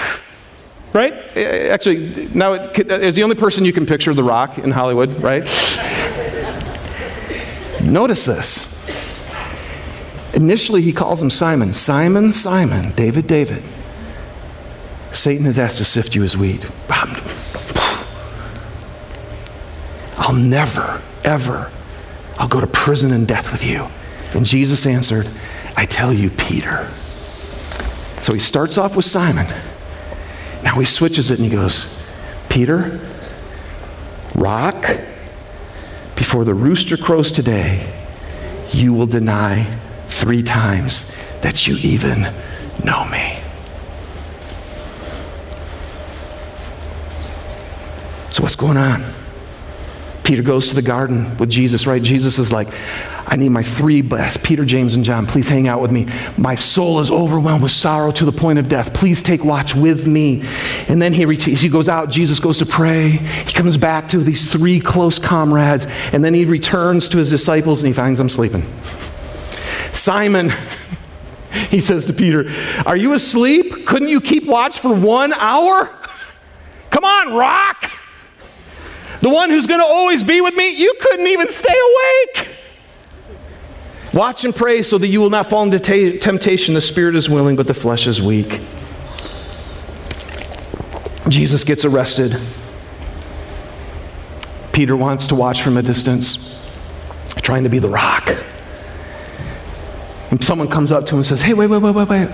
Right? 0.93 1.13
Eh, 1.35 1.41
eh, 1.41 1.69
actually, 1.73 2.29
now 2.35 2.53
uh, 2.53 2.73
is 2.77 3.15
the 3.15 3.23
only 3.23 3.37
person 3.37 3.65
you 3.65 3.73
can 3.73 3.87
picture 3.87 4.13
the 4.13 4.23
rock 4.23 4.59
in 4.59 4.71
Hollywood, 4.71 5.15
right? 5.23 5.43
Notice 7.83 8.27
this. 8.27 8.69
Initially, 10.35 10.83
he 10.83 10.93
calls 10.93 11.23
him 11.23 11.31
Simon. 11.31 11.73
Simon, 11.73 12.33
Simon, 12.33 12.93
David, 12.93 13.27
David. 13.27 13.63
Satan 15.11 15.45
has 15.45 15.59
asked 15.59 15.79
to 15.79 15.85
sift 15.85 16.15
you 16.15 16.23
as 16.25 16.37
wheat. 16.37 16.67
I'll 20.19 20.35
never, 20.35 21.03
ever, 21.25 21.71
I'll 22.39 22.49
go 22.49 22.61
to 22.61 22.67
prison 22.67 23.13
and 23.13 23.27
death 23.27 23.51
with 23.51 23.65
you. 23.65 23.89
And 24.35 24.47
Jesus 24.47 24.87
answered, 24.87 25.29
I 25.77 25.85
tell 25.85 26.13
you, 26.13 26.31
Peter. 26.31 26.91
So 28.21 28.33
he 28.33 28.39
starts 28.39 28.79
off 28.79 28.95
with 28.95 29.05
Simon. 29.05 29.47
Now 30.63 30.79
he 30.79 30.85
switches 30.85 31.31
it 31.31 31.39
and 31.39 31.49
he 31.49 31.55
goes, 31.55 32.03
Peter, 32.49 33.01
rock, 34.35 35.01
before 36.17 36.45
the 36.45 36.55
rooster 36.55 36.97
crows 36.97 37.33
today, 37.33 37.93
you 38.73 38.95
will 38.95 39.07
deny 39.07 39.79
three 40.09 40.43
times 40.43 41.15
that 41.41 41.67
you 41.67 41.77
even 41.83 42.23
know 42.85 43.05
me. 43.09 43.43
So, 48.31 48.43
what's 48.43 48.57
going 48.57 48.77
on? 48.77 49.05
Peter 50.25 50.43
goes 50.43 50.69
to 50.69 50.75
the 50.75 50.83
garden 50.83 51.37
with 51.39 51.51
Jesus, 51.51 51.87
right? 51.87 52.03
Jesus 52.03 52.39
is 52.39 52.53
like, 52.53 52.69
I 53.27 53.37
need 53.37 53.49
my 53.49 53.63
three 53.63 54.03
best, 54.03 54.43
Peter, 54.43 54.65
James, 54.65 54.95
and 54.95 55.05
John. 55.05 55.27
Please 55.27 55.49
hang 55.49 55.69
out 55.69 55.81
with 55.81 55.91
me. 55.91 56.07
My 56.37 56.55
soul 56.55 57.01
is 57.01 57.11
overwhelmed 57.11 57.63
with 57.63 57.73
sorrow 57.73 58.11
to 58.13 58.25
the 58.25 58.33
point 58.33 58.59
of 58.59 58.69
death. 58.69 58.93
Please 58.93 59.23
take 59.23 59.45
watch 59.45 59.75
with 59.75 60.07
me. 60.07 60.43
And 60.89 61.01
then 61.01 61.13
he, 61.13 61.25
he 61.35 61.69
goes 61.69 61.89
out. 61.89 62.11
Jesus 62.11 62.41
goes 62.41 62.59
to 62.59 62.67
pray. 62.67 63.11
He 63.11 63.53
comes 63.53 63.77
back 63.77 64.09
to 64.09 64.19
these 64.19 64.51
three 64.51 64.81
close 64.81 65.19
comrades. 65.19 65.87
And 66.13 66.25
then 66.25 66.35
he 66.35 66.45
returns 66.45 67.09
to 67.11 67.19
his 67.19 67.31
disciples 67.31 67.83
and 67.83 67.89
he 67.89 67.95
finds 67.95 68.19
them 68.19 68.29
sleeping. 68.29 68.65
Simon, 69.93 70.53
he 71.71 71.81
says 71.81 72.07
to 72.07 72.13
Peter, 72.13 72.51
Are 72.87 72.97
you 72.97 73.13
asleep? 73.13 73.87
Couldn't 73.87 74.09
you 74.09 74.21
keep 74.21 74.47
watch 74.47 74.81
for 74.81 74.93
one 74.93 75.33
hour? 75.33 75.87
Come 76.91 77.05
on, 77.05 77.35
rock. 77.35 77.92
The 79.23 79.29
one 79.29 79.51
who's 79.51 79.69
going 79.69 79.81
to 79.81 79.87
always 79.87 80.25
be 80.25 80.41
with 80.41 80.55
me, 80.55 80.77
you 80.77 80.95
couldn't 81.01 81.29
even 81.29 81.49
stay 81.49 81.75
awake. 81.75 82.49
Watch 84.13 84.45
and 84.45 84.55
pray 84.55 84.83
so 84.83 84.99
that 84.99 85.07
you 85.07 85.21
will 85.21 85.31
not 85.31 85.49
fall 85.49 85.63
into 85.63 85.79
t- 85.79 86.19
temptation. 86.19 86.75
The 86.75 86.81
spirit 86.81 87.15
is 87.15 87.31
willing, 87.31 87.55
but 87.55 87.69
the 87.69 87.75
flesh 87.75 88.09
is 88.09 88.21
weak. 88.21 88.61
Jesus 91.29 91.63
gets 91.63 91.85
arrested. 91.85 92.37
Peter 94.73 94.97
wants 94.97 95.29
to 95.29 95.37
watch 95.37 95.63
from 95.63 95.77
a 95.77 95.83
distance, 95.83 96.69
trying 97.43 97.63
to 97.63 97.69
be 97.69 97.79
the 97.79 97.89
rock. 97.89 98.29
And 100.31 100.43
someone 100.43 100.69
comes 100.69 100.91
up 100.91 101.07
to 101.07 101.15
him 101.15 101.19
and 101.19 101.27
says, 101.27 101.43
Hey, 101.43 101.55
wait, 101.55 101.69
wait, 101.69 101.81
wait, 101.81 101.95
wait, 101.95 102.09
wait. 102.09 102.29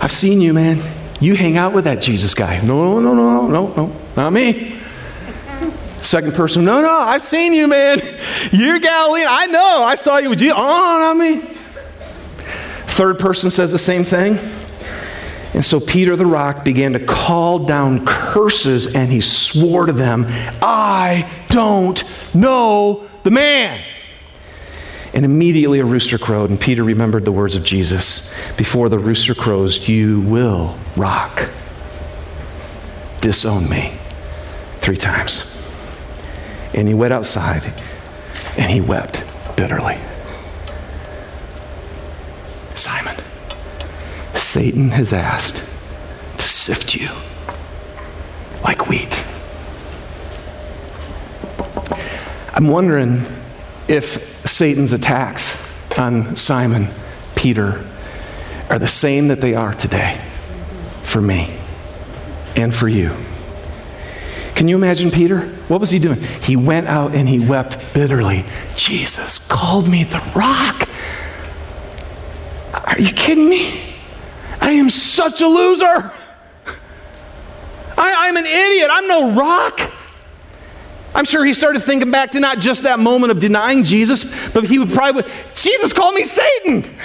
I've 0.00 0.12
seen 0.12 0.40
you, 0.40 0.54
man. 0.54 0.80
You 1.20 1.36
hang 1.36 1.58
out 1.58 1.74
with 1.74 1.84
that 1.84 2.00
Jesus 2.00 2.32
guy. 2.32 2.60
No, 2.60 2.98
no, 2.98 3.12
no, 3.12 3.14
no, 3.14 3.46
no, 3.48 3.74
no, 3.74 4.00
not 4.16 4.32
me. 4.32 4.73
Second 6.04 6.34
person, 6.34 6.66
no, 6.66 6.82
no, 6.82 6.98
I've 6.98 7.22
seen 7.22 7.54
you, 7.54 7.66
man. 7.66 7.98
You're 8.52 8.78
Galilean. 8.78 9.26
I 9.26 9.46
know. 9.46 9.82
I 9.82 9.94
saw 9.94 10.18
you 10.18 10.28
with 10.28 10.42
you. 10.42 10.52
Oh, 10.54 10.56
not 10.56 11.16
me. 11.16 11.40
Third 12.88 13.18
person 13.18 13.48
says 13.48 13.72
the 13.72 13.78
same 13.78 14.04
thing. 14.04 14.38
And 15.54 15.64
so 15.64 15.80
Peter 15.80 16.14
the 16.14 16.26
rock 16.26 16.62
began 16.62 16.92
to 16.92 17.00
call 17.00 17.60
down 17.60 18.04
curses 18.04 18.94
and 18.94 19.10
he 19.10 19.22
swore 19.22 19.86
to 19.86 19.94
them, 19.94 20.26
I 20.60 21.26
don't 21.48 22.04
know 22.34 23.08
the 23.22 23.30
man. 23.30 23.82
And 25.14 25.24
immediately 25.24 25.78
a 25.78 25.86
rooster 25.86 26.18
crowed, 26.18 26.50
and 26.50 26.60
Peter 26.60 26.84
remembered 26.84 27.24
the 27.24 27.32
words 27.32 27.56
of 27.56 27.62
Jesus 27.62 28.34
Before 28.58 28.90
the 28.90 28.98
rooster 28.98 29.34
crows, 29.34 29.88
you 29.88 30.20
will 30.20 30.76
rock, 30.96 31.48
disown 33.22 33.70
me 33.70 33.96
three 34.82 34.98
times. 34.98 35.53
And 36.74 36.88
he 36.88 36.94
went 36.94 37.12
outside 37.12 37.72
and 38.58 38.70
he 38.70 38.80
wept 38.80 39.24
bitterly. 39.56 39.98
Simon, 42.74 43.16
Satan 44.34 44.90
has 44.90 45.12
asked 45.12 45.62
to 46.36 46.44
sift 46.44 46.94
you 46.94 47.08
like 48.62 48.88
wheat. 48.88 49.24
I'm 52.52 52.68
wondering 52.68 53.22
if 53.88 54.46
Satan's 54.46 54.92
attacks 54.92 55.60
on 55.98 56.36
Simon, 56.36 56.88
Peter, 57.34 57.84
are 58.70 58.78
the 58.78 58.88
same 58.88 59.28
that 59.28 59.40
they 59.40 59.54
are 59.54 59.74
today 59.74 60.20
for 61.02 61.20
me 61.20 61.56
and 62.56 62.74
for 62.74 62.88
you. 62.88 63.14
Can 64.54 64.68
you 64.68 64.76
imagine 64.76 65.10
Peter? 65.10 65.53
What 65.68 65.80
was 65.80 65.90
he 65.90 65.98
doing? 65.98 66.20
He 66.42 66.56
went 66.56 66.88
out 66.88 67.14
and 67.14 67.28
he 67.28 67.40
wept 67.40 67.78
bitterly. 67.94 68.44
Jesus 68.76 69.46
called 69.48 69.88
me 69.88 70.04
the 70.04 70.22
rock. 70.34 70.88
Are 72.86 73.00
you 73.00 73.12
kidding 73.12 73.48
me? 73.48 73.80
I 74.60 74.72
am 74.72 74.90
such 74.90 75.40
a 75.40 75.46
loser. 75.46 76.12
I, 77.96 78.28
am 78.28 78.36
an 78.36 78.46
idiot. 78.46 78.88
I'm 78.90 79.08
no 79.08 79.32
rock. 79.32 79.92
I'm 81.14 81.24
sure 81.24 81.44
he 81.44 81.54
started 81.54 81.82
thinking 81.82 82.10
back 82.10 82.32
to 82.32 82.40
not 82.40 82.58
just 82.58 82.82
that 82.82 82.98
moment 82.98 83.30
of 83.30 83.38
denying 83.38 83.84
Jesus, 83.84 84.50
but 84.50 84.64
he 84.64 84.78
would 84.78 84.90
probably, 84.90 85.22
Jesus 85.54 85.92
called 85.92 86.14
me 86.14 86.24
Satan. 86.24 86.96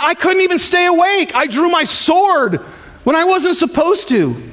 I 0.00 0.14
couldn't 0.14 0.42
even 0.42 0.58
stay 0.58 0.86
awake. 0.86 1.34
I 1.34 1.46
drew 1.46 1.70
my 1.70 1.84
sword 1.84 2.56
when 3.04 3.16
I 3.16 3.24
wasn't 3.24 3.56
supposed 3.56 4.08
to. 4.08 4.51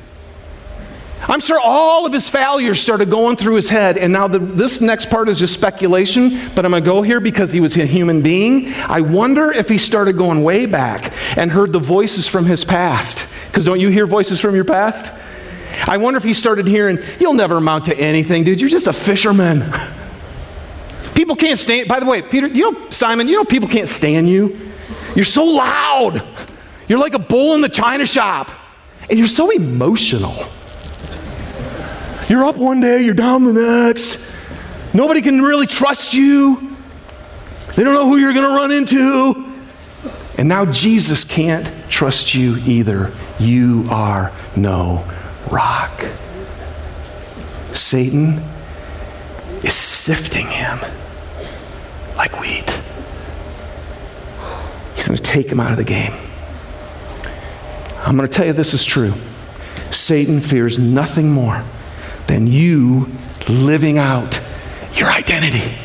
I'm 1.29 1.39
sure 1.39 1.59
all 1.59 2.07
of 2.07 2.11
his 2.11 2.27
failures 2.27 2.81
started 2.81 3.11
going 3.11 3.37
through 3.37 3.53
his 3.53 3.69
head. 3.69 3.99
And 3.99 4.11
now 4.11 4.27
the, 4.27 4.39
this 4.39 4.81
next 4.81 5.11
part 5.11 5.29
is 5.29 5.37
just 5.37 5.53
speculation, 5.53 6.39
but 6.55 6.65
I'm 6.65 6.71
going 6.71 6.83
to 6.83 6.89
go 6.89 7.03
here 7.03 7.19
because 7.19 7.53
he 7.53 7.59
was 7.59 7.77
a 7.77 7.85
human 7.85 8.23
being. 8.23 8.73
I 8.73 9.01
wonder 9.01 9.51
if 9.51 9.69
he 9.69 9.77
started 9.77 10.17
going 10.17 10.41
way 10.41 10.65
back 10.65 11.13
and 11.37 11.51
heard 11.51 11.71
the 11.71 11.79
voices 11.79 12.27
from 12.27 12.47
his 12.47 12.65
past. 12.65 13.31
Because 13.45 13.63
don't 13.63 13.79
you 13.79 13.89
hear 13.89 14.07
voices 14.07 14.41
from 14.41 14.55
your 14.55 14.65
past? 14.65 15.11
I 15.85 15.97
wonder 15.97 16.17
if 16.17 16.23
he 16.23 16.33
started 16.33 16.67
hearing, 16.67 16.97
You'll 17.19 17.35
never 17.35 17.57
amount 17.57 17.85
to 17.85 17.97
anything, 17.97 18.43
dude. 18.43 18.59
You're 18.59 18.69
just 18.69 18.87
a 18.87 18.93
fisherman. 18.93 19.71
People 21.13 21.35
can't 21.35 21.59
stand, 21.59 21.87
by 21.87 21.99
the 21.99 22.07
way, 22.07 22.23
Peter, 22.23 22.47
you 22.47 22.71
know, 22.71 22.89
Simon, 22.89 23.27
you 23.27 23.35
know, 23.35 23.43
people 23.43 23.67
can't 23.67 23.87
stand 23.87 24.29
you. 24.29 24.71
You're 25.15 25.25
so 25.25 25.43
loud. 25.43 26.25
You're 26.87 26.99
like 26.99 27.13
a 27.13 27.19
bull 27.19 27.55
in 27.55 27.61
the 27.61 27.69
china 27.69 28.05
shop. 28.05 28.49
And 29.09 29.19
you're 29.19 29.27
so 29.27 29.49
emotional. 29.51 30.35
You're 32.29 32.45
up 32.45 32.57
one 32.57 32.79
day, 32.79 33.01
you're 33.01 33.15
down 33.15 33.43
the 33.43 33.53
next. 33.53 34.23
Nobody 34.93 35.23
can 35.23 35.41
really 35.41 35.65
trust 35.65 36.13
you. 36.13 36.77
They 37.75 37.83
don't 37.83 37.95
know 37.95 38.07
who 38.07 38.17
you're 38.17 38.33
going 38.33 38.45
to 38.45 38.55
run 38.55 38.71
into. 38.71 39.51
And 40.37 40.47
now 40.47 40.71
Jesus 40.71 41.23
can't 41.23 41.71
trust 41.89 42.35
you 42.35 42.57
either. 42.57 43.11
You 43.39 43.87
are 43.89 44.31
no 44.55 45.09
rock. 45.49 46.05
Satan 47.73 48.43
is 49.63 49.73
sifting 49.73 50.47
him 50.47 50.79
like 52.15 52.39
wheat. 52.39 52.69
He's 54.95 55.07
going 55.07 55.17
to 55.17 55.23
take 55.23 55.49
him 55.49 55.59
out 55.59 55.71
of 55.71 55.77
the 55.77 55.83
game. 55.83 56.13
I'm 57.97 58.15
going 58.15 58.29
to 58.29 58.31
tell 58.33 58.45
you 58.45 58.53
this 58.53 58.75
is 58.75 58.85
true. 58.85 59.13
Satan 59.89 60.39
fears 60.41 60.77
nothing 60.77 61.31
more 61.31 61.63
than 62.29 62.45
you 62.45 63.07
living 63.47 63.97
out 63.97 64.39
your 64.93 65.09
identity. 65.09 65.75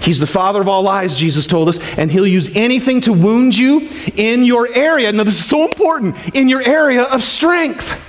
He's 0.00 0.18
the 0.18 0.26
father 0.26 0.60
of 0.62 0.68
all 0.68 0.82
lies, 0.82 1.18
Jesus 1.18 1.46
told 1.46 1.68
us, 1.68 1.78
and 1.98 2.10
he'll 2.10 2.26
use 2.26 2.56
anything 2.56 3.02
to 3.02 3.12
wound 3.12 3.56
you 3.56 3.88
in 4.16 4.42
your 4.44 4.72
area. 4.72 5.12
Now, 5.12 5.24
this 5.24 5.38
is 5.38 5.44
so 5.44 5.66
important 5.66 6.16
in 6.34 6.48
your 6.48 6.62
area 6.62 7.02
of 7.02 7.22
strength. 7.22 8.00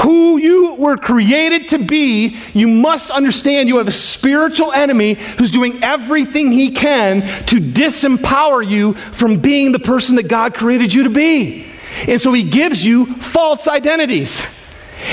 Who 0.00 0.38
you 0.38 0.74
were 0.74 0.96
created 0.96 1.68
to 1.68 1.78
be, 1.78 2.36
you 2.52 2.66
must 2.66 3.12
understand 3.12 3.68
you 3.68 3.78
have 3.78 3.88
a 3.88 3.92
spiritual 3.92 4.72
enemy 4.72 5.14
who's 5.14 5.52
doing 5.52 5.84
everything 5.84 6.50
he 6.50 6.72
can 6.72 7.20
to 7.46 7.56
disempower 7.56 8.66
you 8.66 8.94
from 8.94 9.38
being 9.38 9.70
the 9.70 9.78
person 9.78 10.16
that 10.16 10.26
God 10.26 10.54
created 10.54 10.92
you 10.92 11.04
to 11.04 11.10
be. 11.10 11.69
And 12.06 12.20
so 12.20 12.32
he 12.32 12.42
gives 12.42 12.84
you 12.84 13.06
false 13.14 13.68
identities. 13.68 14.42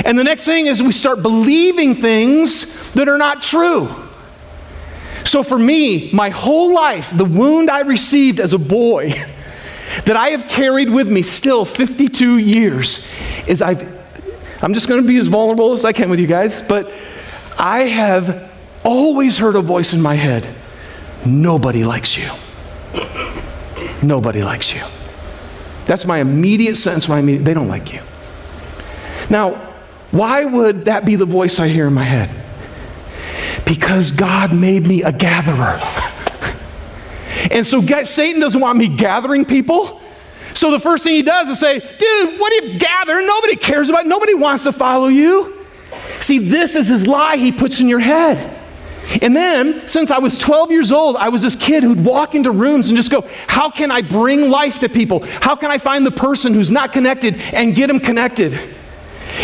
And 0.06 0.18
the 0.18 0.24
next 0.24 0.46
thing 0.46 0.68
is 0.68 0.82
we 0.84 0.92
start 0.92 1.22
believing 1.22 1.96
things 1.96 2.92
that 2.94 3.08
are 3.08 3.18
not 3.18 3.42
true. 3.42 3.90
So 5.24 5.44
for 5.44 5.58
me, 5.58 6.12
my 6.14 6.30
whole 6.30 6.74
life, 6.74 7.16
the 7.16 7.26
wound 7.26 7.70
I 7.70 7.82
received 7.82 8.40
as 8.40 8.54
a 8.54 8.60
boy 8.60 9.10
that 10.06 10.16
I 10.16 10.30
have 10.30 10.48
carried 10.48 10.90
with 10.90 11.10
me 11.10 11.22
still 11.22 11.66
52 11.66 12.38
years 12.38 13.08
is 13.48 13.62
I've, 13.62 13.84
I'm 14.62 14.74
just 14.74 14.88
going 14.88 15.02
to 15.02 15.08
be 15.08 15.18
as 15.18 15.28
vulnerable 15.28 15.74
as 15.74 15.84
I 15.84 15.92
can 15.92 16.10
with 16.10 16.20
you 16.20 16.28
guys, 16.28 16.62
but 16.62 16.92
I 17.58 17.80
have 17.82 18.52
always 18.84 19.38
heard 19.38 19.56
a 19.56 19.62
voice 19.62 19.94
in 19.94 20.02
my 20.02 20.16
head 20.16 20.54
nobody 21.26 21.84
likes 21.84 22.18
you. 22.18 22.30
Nobody 24.02 24.44
likes 24.44 24.74
you. 24.74 24.82
That's 25.88 26.06
my 26.06 26.20
immediate 26.20 26.76
sense 26.76 27.08
when 27.08 27.18
I 27.18 27.22
mean 27.22 27.44
they 27.44 27.54
don't 27.54 27.70
like 27.70 27.94
you. 27.94 28.02
Now, 29.30 29.74
why 30.12 30.46
would 30.46 30.86
that 30.86 31.06
be 31.06 31.16
the 31.16 31.26
voice 31.26 31.60
I 31.60 31.68
hear 31.68 31.88
in 31.88 31.94
my 31.94 32.04
head? 32.04 32.30
Because 33.66 34.12
God 34.12 34.54
made 34.54 34.86
me 34.86 35.04
a 35.04 35.12
gatherer. 35.12 35.80
and 37.52 37.66
so 37.66 37.82
Satan 38.04 38.40
doesn't 38.40 38.60
want 38.60 38.78
me 38.78 38.88
gathering 38.88 39.46
people. 39.46 40.02
So 40.54 40.72
the 40.72 40.80
first 40.80 41.04
thing 41.04 41.14
he 41.14 41.22
does 41.22 41.50
is 41.50 41.60
say, 41.60 41.80
dude, 41.80 42.40
what 42.40 42.52
do 42.52 42.68
you 42.68 42.80
gather? 42.80 43.22
Nobody 43.22 43.56
cares 43.56 43.90
about. 43.90 44.08
Nobody 44.08 44.34
wants 44.34 44.64
to 44.64 44.72
follow 44.72 45.08
you. 45.08 45.66
See, 46.20 46.40
this 46.40 46.76
is 46.76 46.88
his 46.88 47.06
lie 47.06 47.38
he 47.38 47.52
puts 47.52 47.80
in 47.80 47.88
your 47.88 48.00
head. 48.00 48.57
And 49.22 49.36
then, 49.36 49.88
since 49.88 50.12
I 50.12 50.20
was 50.20 50.38
12 50.38 50.72
years 50.72 50.92
old, 50.92 51.16
I 51.16 51.30
was 51.30 51.42
this 51.42 51.56
kid 51.56 51.84
who'd 51.84 52.04
walk 52.04 52.36
into 52.36 52.52
rooms 52.52 52.90
and 52.90 52.98
just 52.98 53.10
go, 53.10 53.22
How 53.48 53.70
can 53.70 53.90
I 53.90 54.02
bring 54.02 54.50
life 54.50 54.80
to 54.80 54.90
people? 54.90 55.24
How 55.42 55.56
can 55.56 55.72
I 55.72 55.78
find 55.78 56.06
the 56.06 56.12
person 56.12 56.54
who's 56.54 56.72
not 56.72 56.92
connected 56.92 57.40
and 57.54 57.74
get 57.74 57.88
them 57.88 58.00
connected? 58.00 58.60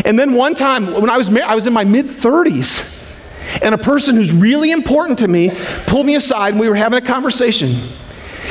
And 0.05 0.19
then 0.19 0.33
one 0.33 0.53
time, 0.55 0.93
when 0.93 1.09
I 1.09 1.17
was, 1.17 1.29
I 1.29 1.55
was 1.55 1.65
in 1.65 1.73
my 1.73 1.85
mid 1.85 2.07
30s, 2.07 2.93
and 3.61 3.73
a 3.73 3.77
person 3.77 4.15
who's 4.15 4.31
really 4.31 4.71
important 4.71 5.19
to 5.19 5.27
me 5.27 5.51
pulled 5.85 6.05
me 6.05 6.15
aside 6.15 6.49
and 6.49 6.59
we 6.59 6.69
were 6.69 6.75
having 6.75 6.97
a 6.97 7.05
conversation. 7.05 7.75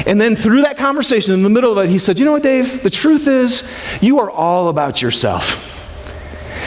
And 0.06 0.20
then 0.20 0.36
through 0.36 0.62
that 0.62 0.78
conversation, 0.78 1.34
in 1.34 1.42
the 1.42 1.50
middle 1.50 1.76
of 1.76 1.84
it, 1.84 1.90
he 1.90 1.98
said, 1.98 2.18
You 2.18 2.24
know 2.24 2.32
what, 2.32 2.42
Dave? 2.42 2.82
The 2.82 2.90
truth 2.90 3.26
is, 3.26 3.70
you 4.00 4.20
are 4.20 4.30
all 4.30 4.68
about 4.68 5.02
yourself. 5.02 5.68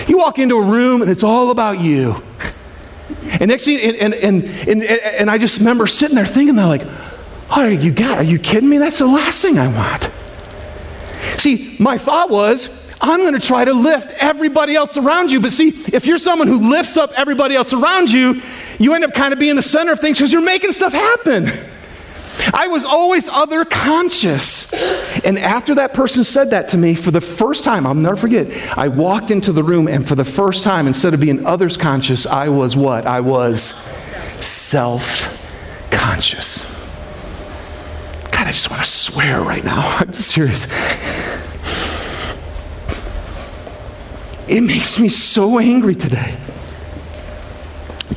You 0.08 0.18
walk 0.18 0.38
into 0.38 0.56
a 0.58 0.64
room 0.64 1.02
and 1.02 1.10
it's 1.10 1.24
all 1.24 1.50
about 1.50 1.80
you. 1.80 2.22
And 3.40 3.50
next 3.50 3.66
thing, 3.66 3.80
and, 3.80 4.14
and, 4.14 4.44
and, 4.44 4.84
and, 4.84 5.30
I 5.30 5.38
just 5.38 5.60
remember 5.60 5.88
sitting 5.88 6.16
there 6.16 6.26
thinking, 6.26 6.56
they're 6.56 6.66
like, 6.66 6.86
oh, 7.50 7.68
you 7.68 7.92
got, 7.92 8.20
are 8.20 8.24
you 8.24 8.40
kidding 8.40 8.70
me? 8.70 8.78
That's 8.78 9.00
the 9.00 9.08
last 9.08 9.42
thing 9.42 9.58
I 9.58 9.68
want. 9.68 10.12
See, 11.38 11.76
my 11.80 11.98
thought 11.98 12.30
was, 12.30 12.70
I'm 13.02 13.20
going 13.20 13.34
to 13.34 13.46
try 13.46 13.66
to 13.66 13.74
lift 13.74 14.12
everybody 14.22 14.76
else 14.76 14.98
around 14.98 15.32
you. 15.32 15.42
But 15.42 15.52
see, 15.52 15.70
if 15.94 16.06
you're 16.06 16.18
someone 16.18 16.48
who 16.48 16.70
lifts 16.70 16.98
up 16.98 17.12
everybody 17.16 17.56
else 17.56 17.74
around 17.74 18.10
you, 18.10 18.42
you 18.80 18.94
end 18.94 19.04
up 19.04 19.14
kind 19.14 19.34
of 19.34 19.40
being 19.40 19.56
the 19.56 19.62
center 19.62 19.92
of 19.92 20.00
things 20.00 20.18
because 20.18 20.32
you're 20.32 20.42
making 20.42 20.72
stuff 20.72 20.94
happen. 20.94 21.50
I 22.54 22.68
was 22.68 22.86
always 22.86 23.30
other 23.30 23.66
conscious. 23.66 24.74
And 25.24 25.40
after 25.40 25.76
that 25.76 25.94
person 25.94 26.24
said 26.24 26.52
that 26.52 26.70
to 26.70 26.78
me 26.78 26.96
for 26.96 27.12
the 27.12 27.22
first 27.22 27.64
time, 27.64 27.86
I'll 27.86 27.94
never 27.94 28.16
forget, 28.16 28.52
I 28.78 28.88
walked 28.88 29.32
into 29.32 29.52
the 29.52 29.64
room 29.64 29.88
and 29.88 30.08
for 30.08 30.16
the 30.16 30.26
first 30.26 30.64
time, 30.64 30.88
instead 30.88 31.14
of 31.14 31.20
being 31.20 31.46
others 31.46 31.78
conscious, 31.78 32.26
I 32.26 32.50
was 32.50 32.76
what? 32.76 33.06
I 33.06 33.22
was 33.22 33.62
self 34.44 35.32
conscious. 35.92 36.72
God, 38.32 38.48
I 38.48 38.52
just 38.52 38.70
want 38.70 38.84
to 38.84 38.90
swear 38.90 39.42
right 39.42 39.64
now. 39.64 39.82
I'm 40.00 40.14
serious. 40.14 40.68
It 44.48 44.62
makes 44.62 45.00
me 45.00 45.10
so 45.10 45.58
angry 45.58 45.96
today 45.96 46.38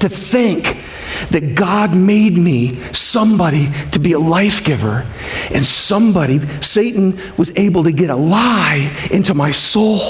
to 0.00 0.08
think 0.08 0.84
that 1.30 1.54
God 1.54 1.94
made 1.94 2.36
me 2.36 2.80
somebody 2.92 3.68
to 3.92 3.98
be 3.98 4.12
a 4.12 4.18
life 4.18 4.64
giver, 4.64 5.06
and 5.52 5.64
somebody, 5.64 6.40
Satan, 6.60 7.18
was 7.36 7.56
able 7.56 7.84
to 7.84 7.92
get 7.92 8.10
a 8.10 8.16
lie 8.16 8.94
into 9.10 9.34
my 9.34 9.50
soul. 9.50 10.00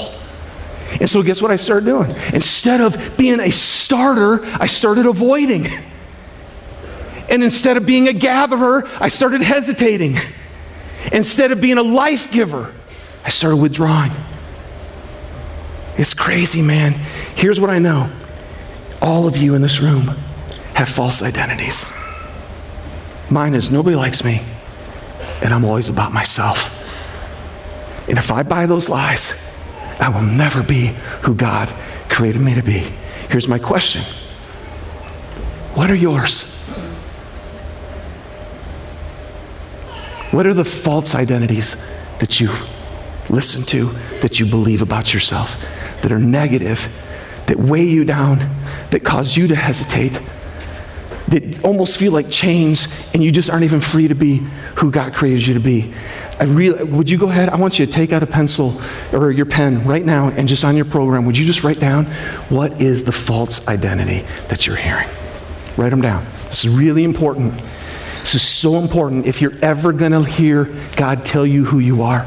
And 0.99 1.09
so, 1.09 1.21
guess 1.21 1.41
what 1.41 1.51
I 1.51 1.55
started 1.55 1.85
doing? 1.85 2.15
Instead 2.33 2.81
of 2.81 3.17
being 3.17 3.39
a 3.39 3.51
starter, 3.51 4.43
I 4.59 4.65
started 4.65 5.05
avoiding. 5.05 5.67
And 7.29 7.43
instead 7.43 7.77
of 7.77 7.85
being 7.85 8.07
a 8.07 8.13
gatherer, 8.13 8.89
I 8.99 9.09
started 9.09 9.41
hesitating. 9.41 10.17
Instead 11.11 11.51
of 11.51 11.61
being 11.61 11.77
a 11.77 11.83
life 11.83 12.31
giver, 12.31 12.73
I 13.23 13.29
started 13.29 13.57
withdrawing. 13.57 14.11
It's 15.97 16.13
crazy, 16.13 16.61
man. 16.61 16.93
Here's 17.35 17.59
what 17.59 17.69
I 17.69 17.79
know 17.79 18.11
all 19.01 19.27
of 19.27 19.37
you 19.37 19.53
in 19.53 19.61
this 19.61 19.79
room 19.79 20.15
have 20.79 20.89
false 20.89 21.21
identities. 21.21 21.91
Mine 23.29 23.53
is 23.53 23.69
nobody 23.69 23.95
likes 23.95 24.23
me, 24.23 24.41
and 25.43 25.53
I'm 25.53 25.63
always 25.63 25.89
about 25.89 26.11
myself. 26.13 26.75
And 28.07 28.17
if 28.17 28.31
I 28.31 28.43
buy 28.43 28.65
those 28.65 28.89
lies, 28.89 29.33
I 29.99 30.09
will 30.09 30.21
never 30.21 30.63
be 30.63 30.95
who 31.23 31.35
God 31.35 31.69
created 32.09 32.41
me 32.41 32.55
to 32.55 32.63
be. 32.63 32.91
Here's 33.29 33.47
my 33.47 33.59
question 33.59 34.01
What 35.75 35.91
are 35.91 35.95
yours? 35.95 36.55
What 40.31 40.45
are 40.45 40.53
the 40.53 40.65
false 40.65 41.15
identities 41.15 41.75
that 42.19 42.39
you 42.39 42.51
listen 43.29 43.63
to, 43.63 43.85
that 44.21 44.39
you 44.39 44.45
believe 44.45 44.81
about 44.81 45.13
yourself? 45.13 45.57
that 46.01 46.11
are 46.11 46.19
negative, 46.19 46.89
that 47.47 47.57
weigh 47.57 47.83
you 47.85 48.05
down, 48.05 48.39
that 48.91 49.03
cause 49.03 49.35
you 49.35 49.47
to 49.47 49.55
hesitate, 49.55 50.21
that 51.29 51.63
almost 51.63 51.97
feel 51.97 52.11
like 52.11 52.29
chains, 52.29 52.87
and 53.13 53.23
you 53.23 53.31
just 53.31 53.49
aren't 53.49 53.63
even 53.63 53.79
free 53.79 54.07
to 54.07 54.15
be 54.15 54.37
who 54.75 54.91
God 54.91 55.13
created 55.13 55.45
you 55.45 55.53
to 55.53 55.59
be. 55.59 55.93
I 56.39 56.45
really, 56.45 56.83
would 56.83 57.09
you 57.09 57.17
go 57.17 57.29
ahead? 57.29 57.49
I 57.49 57.57
want 57.57 57.79
you 57.79 57.85
to 57.85 57.91
take 57.91 58.11
out 58.11 58.23
a 58.23 58.27
pencil 58.27 58.81
or 59.13 59.31
your 59.31 59.45
pen 59.45 59.85
right 59.85 60.05
now 60.05 60.29
and 60.29 60.47
just 60.47 60.63
on 60.63 60.75
your 60.75 60.85
program, 60.85 61.25
would 61.25 61.37
you 61.37 61.45
just 61.45 61.63
write 61.63 61.79
down 61.79 62.05
what 62.49 62.81
is 62.81 63.03
the 63.03 63.11
false 63.11 63.67
identity 63.67 64.25
that 64.47 64.65
you're 64.65 64.75
hearing? 64.75 65.07
Write 65.77 65.89
them 65.89 66.01
down. 66.01 66.25
This 66.45 66.65
is 66.65 66.69
really 66.69 67.03
important. 67.03 67.53
This 68.19 68.35
is 68.35 68.41
so 68.41 68.75
important 68.79 69.25
if 69.25 69.41
you're 69.41 69.57
ever 69.61 69.91
going 69.91 70.11
to 70.11 70.23
hear 70.23 70.65
God 70.95 71.25
tell 71.25 71.45
you 71.45 71.65
who 71.65 71.79
you 71.79 72.03
are. 72.03 72.25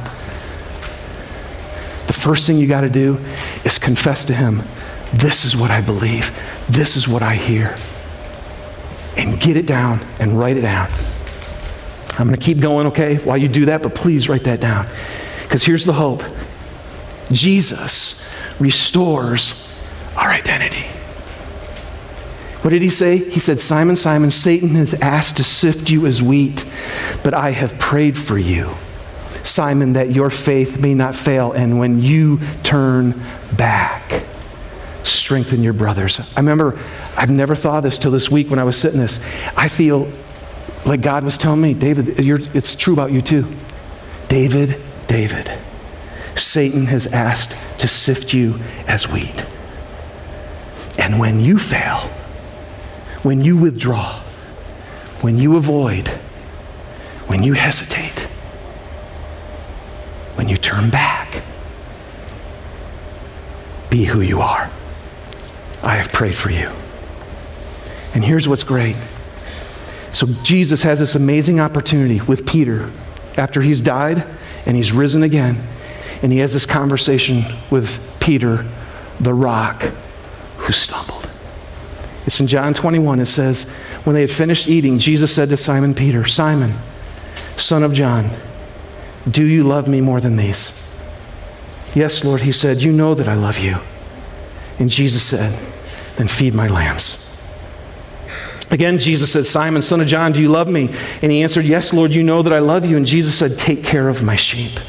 The 2.06 2.12
first 2.12 2.46
thing 2.46 2.58
you 2.58 2.66
got 2.66 2.82
to 2.82 2.90
do 2.90 3.18
is 3.64 3.78
confess 3.78 4.24
to 4.26 4.34
Him 4.34 4.62
this 5.14 5.44
is 5.44 5.56
what 5.56 5.70
I 5.70 5.80
believe, 5.80 6.32
this 6.68 6.96
is 6.96 7.06
what 7.06 7.22
I 7.22 7.34
hear. 7.34 7.76
And 9.16 9.40
get 9.40 9.56
it 9.56 9.66
down 9.66 10.00
and 10.18 10.38
write 10.38 10.56
it 10.56 10.62
down. 10.62 10.88
I'm 12.18 12.26
going 12.26 12.38
to 12.38 12.44
keep 12.44 12.60
going, 12.60 12.88
okay, 12.88 13.16
while 13.16 13.36
you 13.36 13.48
do 13.48 13.66
that, 13.66 13.82
but 13.82 13.94
please 13.94 14.28
write 14.28 14.44
that 14.44 14.60
down. 14.60 14.86
Because 15.42 15.64
here's 15.64 15.84
the 15.84 15.92
hope 15.92 16.22
Jesus 17.30 18.28
restores 18.58 19.70
our 20.16 20.28
identity. 20.28 20.86
What 22.62 22.70
did 22.70 22.82
he 22.82 22.90
say? 22.90 23.18
He 23.18 23.40
said, 23.40 23.60
Simon, 23.60 23.96
Simon, 23.96 24.30
Satan 24.30 24.70
has 24.70 24.94
asked 24.94 25.38
to 25.38 25.44
sift 25.44 25.90
you 25.90 26.06
as 26.06 26.22
wheat, 26.22 26.64
but 27.24 27.34
I 27.34 27.50
have 27.50 27.78
prayed 27.78 28.16
for 28.16 28.38
you 28.38 28.76
Simon, 29.44 29.94
that 29.94 30.10
your 30.12 30.30
faith 30.30 30.78
may 30.78 30.94
not 30.94 31.14
fail. 31.14 31.52
And 31.52 31.78
when 31.78 32.00
you 32.00 32.40
turn 32.62 33.22
back, 33.56 34.24
strengthen 35.04 35.62
your 35.62 35.72
brothers. 35.72 36.20
I 36.36 36.40
remember, 36.40 36.78
I've 37.16 37.30
never 37.30 37.54
thought 37.54 37.78
of 37.78 37.84
this 37.84 37.98
till 37.98 38.10
this 38.10 38.30
week 38.30 38.50
when 38.50 38.58
I 38.58 38.64
was 38.64 38.76
sitting 38.76 39.00
this. 39.00 39.20
I 39.56 39.68
feel 39.68 40.10
like 40.84 41.00
God 41.00 41.24
was 41.24 41.38
telling 41.38 41.60
me, 41.60 41.74
David, 41.74 42.18
it's 42.18 42.74
true 42.74 42.92
about 42.92 43.12
you 43.12 43.22
too. 43.22 43.46
David, 44.28 44.80
David, 45.06 45.50
Satan 46.34 46.86
has 46.86 47.06
asked 47.06 47.56
to 47.80 47.88
sift 47.88 48.32
you 48.32 48.58
as 48.86 49.08
wheat. 49.08 49.46
And 50.98 51.18
when 51.18 51.40
you 51.40 51.58
fail, 51.58 52.10
when 53.22 53.42
you 53.42 53.56
withdraw, 53.56 54.20
when 55.20 55.38
you 55.38 55.56
avoid, 55.56 56.08
when 57.28 57.42
you 57.42 57.52
hesitate, 57.52 58.20
when 60.34 60.48
you 60.48 60.56
turn 60.56 60.90
back, 60.90 61.42
be 63.90 64.04
who 64.04 64.20
you 64.20 64.40
are. 64.40 64.70
I 65.82 65.96
have 65.96 66.12
prayed 66.12 66.36
for 66.36 66.50
you. 66.50 66.70
And 68.14 68.24
here's 68.24 68.48
what's 68.48 68.64
great. 68.64 68.96
So 70.12 70.26
Jesus 70.42 70.82
has 70.82 70.98
this 70.98 71.14
amazing 71.14 71.60
opportunity 71.60 72.20
with 72.20 72.46
Peter 72.46 72.90
after 73.36 73.62
he's 73.62 73.80
died 73.80 74.26
and 74.66 74.76
he's 74.76 74.92
risen 74.92 75.22
again. 75.22 75.66
And 76.22 76.30
he 76.30 76.38
has 76.38 76.52
this 76.52 76.66
conversation 76.66 77.44
with 77.70 78.00
Peter, 78.20 78.66
the 79.18 79.34
rock, 79.34 79.82
who 80.58 80.72
stumbled. 80.72 81.28
It's 82.26 82.38
in 82.38 82.46
John 82.46 82.74
21. 82.74 83.18
It 83.18 83.26
says, 83.26 83.74
When 84.04 84.14
they 84.14 84.20
had 84.20 84.30
finished 84.30 84.68
eating, 84.68 84.98
Jesus 84.98 85.34
said 85.34 85.48
to 85.48 85.56
Simon 85.56 85.94
Peter, 85.94 86.24
Simon, 86.24 86.74
son 87.56 87.82
of 87.82 87.92
John, 87.92 88.30
do 89.28 89.44
you 89.44 89.64
love 89.64 89.88
me 89.88 90.00
more 90.00 90.20
than 90.20 90.36
these? 90.36 90.78
Yes, 91.94 92.24
Lord, 92.24 92.42
he 92.42 92.52
said, 92.52 92.82
You 92.82 92.92
know 92.92 93.14
that 93.14 93.28
I 93.28 93.34
love 93.34 93.58
you. 93.58 93.78
And 94.78 94.90
Jesus 94.90 95.22
said, 95.22 95.71
Then 96.16 96.28
feed 96.28 96.54
my 96.54 96.68
lambs. 96.68 97.28
Again, 98.70 98.98
Jesus 98.98 99.30
said, 99.30 99.44
Simon, 99.44 99.82
son 99.82 100.00
of 100.00 100.06
John, 100.06 100.32
do 100.32 100.40
you 100.40 100.48
love 100.48 100.66
me? 100.66 100.94
And 101.20 101.30
he 101.30 101.42
answered, 101.42 101.66
Yes, 101.66 101.92
Lord, 101.92 102.10
you 102.10 102.22
know 102.22 102.40
that 102.42 102.54
I 102.54 102.58
love 102.58 102.86
you. 102.86 102.96
And 102.96 103.06
Jesus 103.06 103.38
said, 103.38 103.58
Take 103.58 103.84
care 103.84 104.08
of 104.08 104.22
my 104.22 104.34
sheep. 104.34 104.80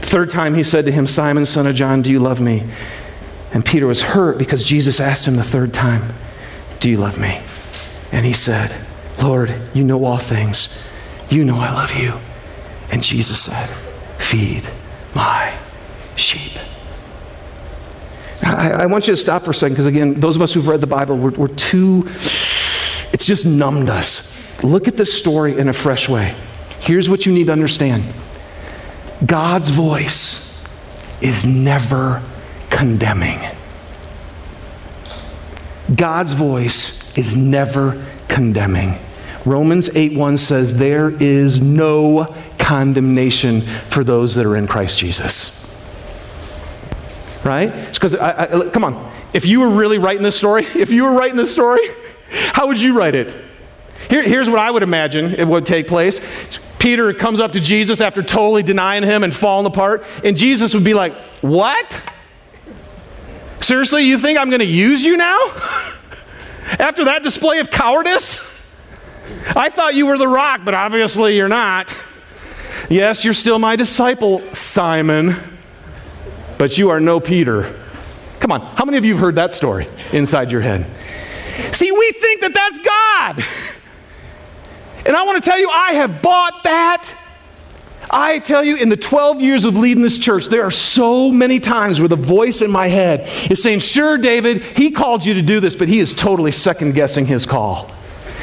Third 0.00 0.28
time 0.28 0.54
he 0.54 0.62
said 0.62 0.84
to 0.84 0.92
him, 0.92 1.06
Simon, 1.06 1.46
son 1.46 1.66
of 1.66 1.74
John, 1.74 2.02
do 2.02 2.12
you 2.12 2.20
love 2.20 2.42
me? 2.42 2.68
And 3.54 3.64
Peter 3.64 3.86
was 3.86 4.02
hurt 4.02 4.36
because 4.36 4.62
Jesus 4.64 5.00
asked 5.00 5.26
him 5.26 5.36
the 5.36 5.42
third 5.42 5.72
time, 5.72 6.14
Do 6.80 6.90
you 6.90 6.98
love 6.98 7.18
me? 7.18 7.40
And 8.12 8.26
he 8.26 8.34
said, 8.34 8.74
Lord, 9.22 9.54
you 9.72 9.82
know 9.82 10.04
all 10.04 10.18
things. 10.18 10.78
You 11.30 11.44
know 11.44 11.56
I 11.56 11.72
love 11.72 11.94
you. 11.94 12.18
And 12.90 13.02
Jesus 13.02 13.40
said, 13.42 13.68
Feed 14.18 14.68
my 15.14 15.56
sheep. 16.16 16.58
I, 18.54 18.70
I 18.70 18.86
want 18.86 19.06
you 19.06 19.12
to 19.12 19.16
stop 19.16 19.42
for 19.42 19.50
a 19.50 19.54
second 19.54 19.74
because, 19.74 19.86
again, 19.86 20.14
those 20.20 20.36
of 20.36 20.42
us 20.42 20.52
who've 20.52 20.66
read 20.66 20.80
the 20.80 20.86
Bible, 20.86 21.16
we're, 21.16 21.30
we're 21.30 21.48
too, 21.48 22.04
it's 23.12 23.26
just 23.26 23.46
numbed 23.46 23.88
us. 23.88 24.34
Look 24.62 24.88
at 24.88 24.96
this 24.96 25.12
story 25.12 25.58
in 25.58 25.68
a 25.68 25.72
fresh 25.72 26.08
way. 26.08 26.34
Here's 26.80 27.08
what 27.08 27.26
you 27.26 27.32
need 27.32 27.46
to 27.46 27.52
understand 27.52 28.04
God's 29.24 29.68
voice 29.68 30.64
is 31.20 31.44
never 31.44 32.22
condemning. 32.70 33.40
God's 35.94 36.32
voice 36.32 37.16
is 37.16 37.36
never 37.36 38.04
condemning. 38.28 38.98
Romans 39.44 39.94
8 39.94 40.14
1 40.14 40.36
says, 40.38 40.74
There 40.74 41.10
is 41.10 41.60
no 41.60 42.34
condemnation 42.58 43.60
for 43.90 44.04
those 44.04 44.34
that 44.34 44.46
are 44.46 44.56
in 44.56 44.66
Christ 44.66 44.98
Jesus. 44.98 45.63
Right? 47.44 47.70
It's 47.70 47.98
because, 47.98 48.14
come 48.72 48.84
on, 48.84 49.12
if 49.32 49.44
you 49.44 49.60
were 49.60 49.68
really 49.68 49.98
writing 49.98 50.22
this 50.22 50.36
story, 50.36 50.64
if 50.74 50.90
you 50.90 51.04
were 51.04 51.12
writing 51.12 51.36
this 51.36 51.52
story, 51.52 51.86
how 52.30 52.66
would 52.68 52.80
you 52.80 52.96
write 52.96 53.14
it? 53.14 53.38
Here, 54.08 54.22
here's 54.22 54.50
what 54.50 54.58
I 54.58 54.70
would 54.70 54.82
imagine 54.82 55.34
it 55.34 55.46
would 55.46 55.66
take 55.66 55.86
place. 55.86 56.20
Peter 56.78 57.12
comes 57.14 57.40
up 57.40 57.52
to 57.52 57.60
Jesus 57.60 58.00
after 58.00 58.22
totally 58.22 58.62
denying 58.62 59.02
him 59.02 59.22
and 59.22 59.34
falling 59.34 59.66
apart, 59.66 60.04
and 60.22 60.36
Jesus 60.36 60.74
would 60.74 60.84
be 60.84 60.94
like, 60.94 61.14
What? 61.40 62.02
Seriously, 63.60 64.04
you 64.04 64.18
think 64.18 64.38
I'm 64.38 64.50
going 64.50 64.60
to 64.60 64.66
use 64.66 65.02
you 65.02 65.16
now? 65.16 65.38
After 66.78 67.06
that 67.06 67.22
display 67.22 67.60
of 67.60 67.70
cowardice? 67.70 68.36
I 69.56 69.70
thought 69.70 69.94
you 69.94 70.06
were 70.06 70.18
the 70.18 70.28
rock, 70.28 70.60
but 70.64 70.74
obviously 70.74 71.36
you're 71.36 71.48
not. 71.48 71.96
Yes, 72.90 73.24
you're 73.24 73.32
still 73.32 73.58
my 73.58 73.76
disciple, 73.76 74.42
Simon, 74.52 75.53
but 76.58 76.78
you 76.78 76.90
are 76.90 77.00
no 77.00 77.20
Peter. 77.20 77.80
Come 78.40 78.52
on, 78.52 78.60
how 78.76 78.84
many 78.84 78.98
of 78.98 79.04
you 79.04 79.14
have 79.14 79.20
heard 79.20 79.36
that 79.36 79.52
story 79.52 79.86
inside 80.12 80.50
your 80.50 80.60
head? 80.60 80.90
See, 81.72 81.90
we 81.90 82.12
think 82.12 82.40
that 82.42 82.54
that's 82.54 82.78
God. 82.78 83.44
And 85.06 85.14
I 85.14 85.22
want 85.24 85.42
to 85.42 85.48
tell 85.48 85.58
you, 85.58 85.68
I 85.68 85.92
have 85.92 86.22
bought 86.22 86.64
that. 86.64 87.14
I 88.10 88.38
tell 88.38 88.64
you, 88.64 88.76
in 88.76 88.88
the 88.88 88.96
12 88.96 89.40
years 89.40 89.64
of 89.64 89.76
leading 89.76 90.02
this 90.02 90.18
church, 90.18 90.46
there 90.46 90.62
are 90.62 90.70
so 90.70 91.30
many 91.30 91.58
times 91.60 92.00
where 92.00 92.08
the 92.08 92.16
voice 92.16 92.62
in 92.62 92.70
my 92.70 92.86
head 92.86 93.28
is 93.50 93.62
saying, 93.62 93.80
Sure, 93.80 94.16
David, 94.16 94.62
he 94.62 94.90
called 94.90 95.24
you 95.24 95.34
to 95.34 95.42
do 95.42 95.60
this, 95.60 95.76
but 95.76 95.88
he 95.88 95.98
is 95.98 96.12
totally 96.12 96.52
second 96.52 96.94
guessing 96.94 97.26
his 97.26 97.44
call. 97.44 97.90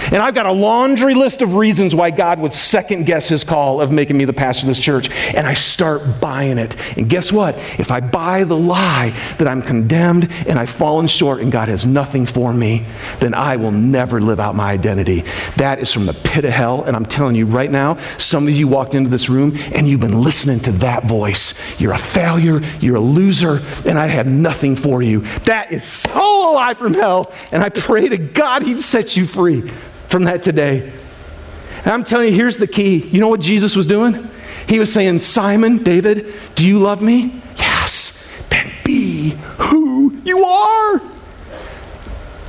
And 0.06 0.18
I've 0.18 0.36
got 0.36 0.46
a 0.46 0.52
laundry 0.52 1.14
list 1.14 1.42
of 1.42 1.56
reasons 1.56 1.94
why 1.94 2.12
God 2.12 2.40
would 2.40 2.54
second 2.54 3.06
guess 3.06 3.30
his 3.30 3.44
call 3.44 3.82
of 3.82 3.92
making 3.92 4.18
me 4.18 4.26
the 4.26 4.34
pastor 4.34 4.66
of 4.66 4.68
this 4.68 4.80
church. 4.80 5.10
And 5.36 5.46
I 5.46 5.54
start 5.54 6.20
buying 6.20 6.58
it. 6.58 6.76
And 6.98 7.10
guess 7.10 7.32
what? 7.32 7.56
If 7.78 7.92
I 7.92 8.00
buy 8.00 8.44
the 8.44 8.58
lie 8.58 9.10
that 9.38 9.48
I'm 9.48 9.62
condemned 9.62 10.32
and 10.48 10.58
I've 10.58 10.70
fallen 10.70 11.08
short 11.08 11.42
and 11.42 11.52
God 11.52 11.68
has 11.68 11.86
nothing 11.86 12.26
for 12.26 12.54
me, 12.54 12.86
then 13.20 13.34
I 13.34 13.58
will 13.58 13.72
never 13.72 14.20
live 14.20 14.40
out 14.40 14.56
my 14.56 14.72
identity. 14.72 15.24
That 15.58 15.80
is 15.80 15.94
from 15.94 16.06
the 16.06 16.14
pit 16.14 16.46
of 16.46 16.52
hell. 16.52 16.84
And 16.84 16.96
I'm 16.96 17.06
telling 17.06 17.36
you 17.36 17.46
right 17.46 17.70
now, 17.72 17.98
some 18.18 18.48
of 18.48 18.56
you 18.56 18.68
walked 18.68 18.96
into 18.96 19.10
this 19.10 19.30
room 19.30 19.54
and 19.74 19.88
you've 19.88 20.00
been 20.00 20.22
listening 20.22 20.60
to 20.62 20.72
that 20.74 21.06
voice. 21.06 21.80
You're 21.80 21.94
a 21.94 21.98
failure, 21.98 22.62
you're 22.80 22.98
a 22.98 23.02
loser, 23.02 23.62
and 23.86 24.00
I 24.00 24.08
have 24.08 24.28
nothing 24.28 24.76
for 24.76 25.02
you. 25.02 25.22
That 25.46 25.72
is 25.72 25.84
so 25.84 26.52
alive 26.52 26.78
from 26.78 26.94
hell. 26.94 27.32
And 27.52 27.64
I 27.64 27.70
pray 27.70 28.10
to 28.10 28.18
God 28.18 28.64
he'd 28.64 28.80
set 28.80 29.16
you 29.16 29.26
free 29.26 29.70
from 30.12 30.26
that 30.26 30.44
today. 30.44 30.92
And 31.84 31.88
I'm 31.88 32.04
telling 32.04 32.28
you, 32.28 32.36
here's 32.36 32.58
the 32.58 32.68
key. 32.68 32.98
You 33.08 33.22
know 33.22 33.30
what 33.30 33.40
Jesus 33.40 33.76
was 33.76 33.88
doing? 33.88 34.30
He 34.68 34.78
was 34.78 34.94
saying, 34.94 35.20
Simon, 35.20 35.78
David, 35.84 36.34
do 36.54 36.68
you 36.68 36.80
love 36.80 37.02
me? 37.02 37.42
Yes. 37.56 38.30
Then 38.50 38.72
be 38.84 39.30
who 39.58 40.22
you 40.24 40.44
are. 40.44 41.02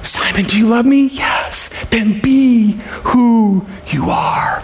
Simon, 0.02 0.44
do 0.44 0.58
you 0.58 0.66
love 0.66 0.84
me? 0.84 1.06
Yes. 1.06 1.68
Then 1.86 2.20
be 2.20 2.72
who 3.04 3.64
you 3.86 4.10
are. 4.10 4.62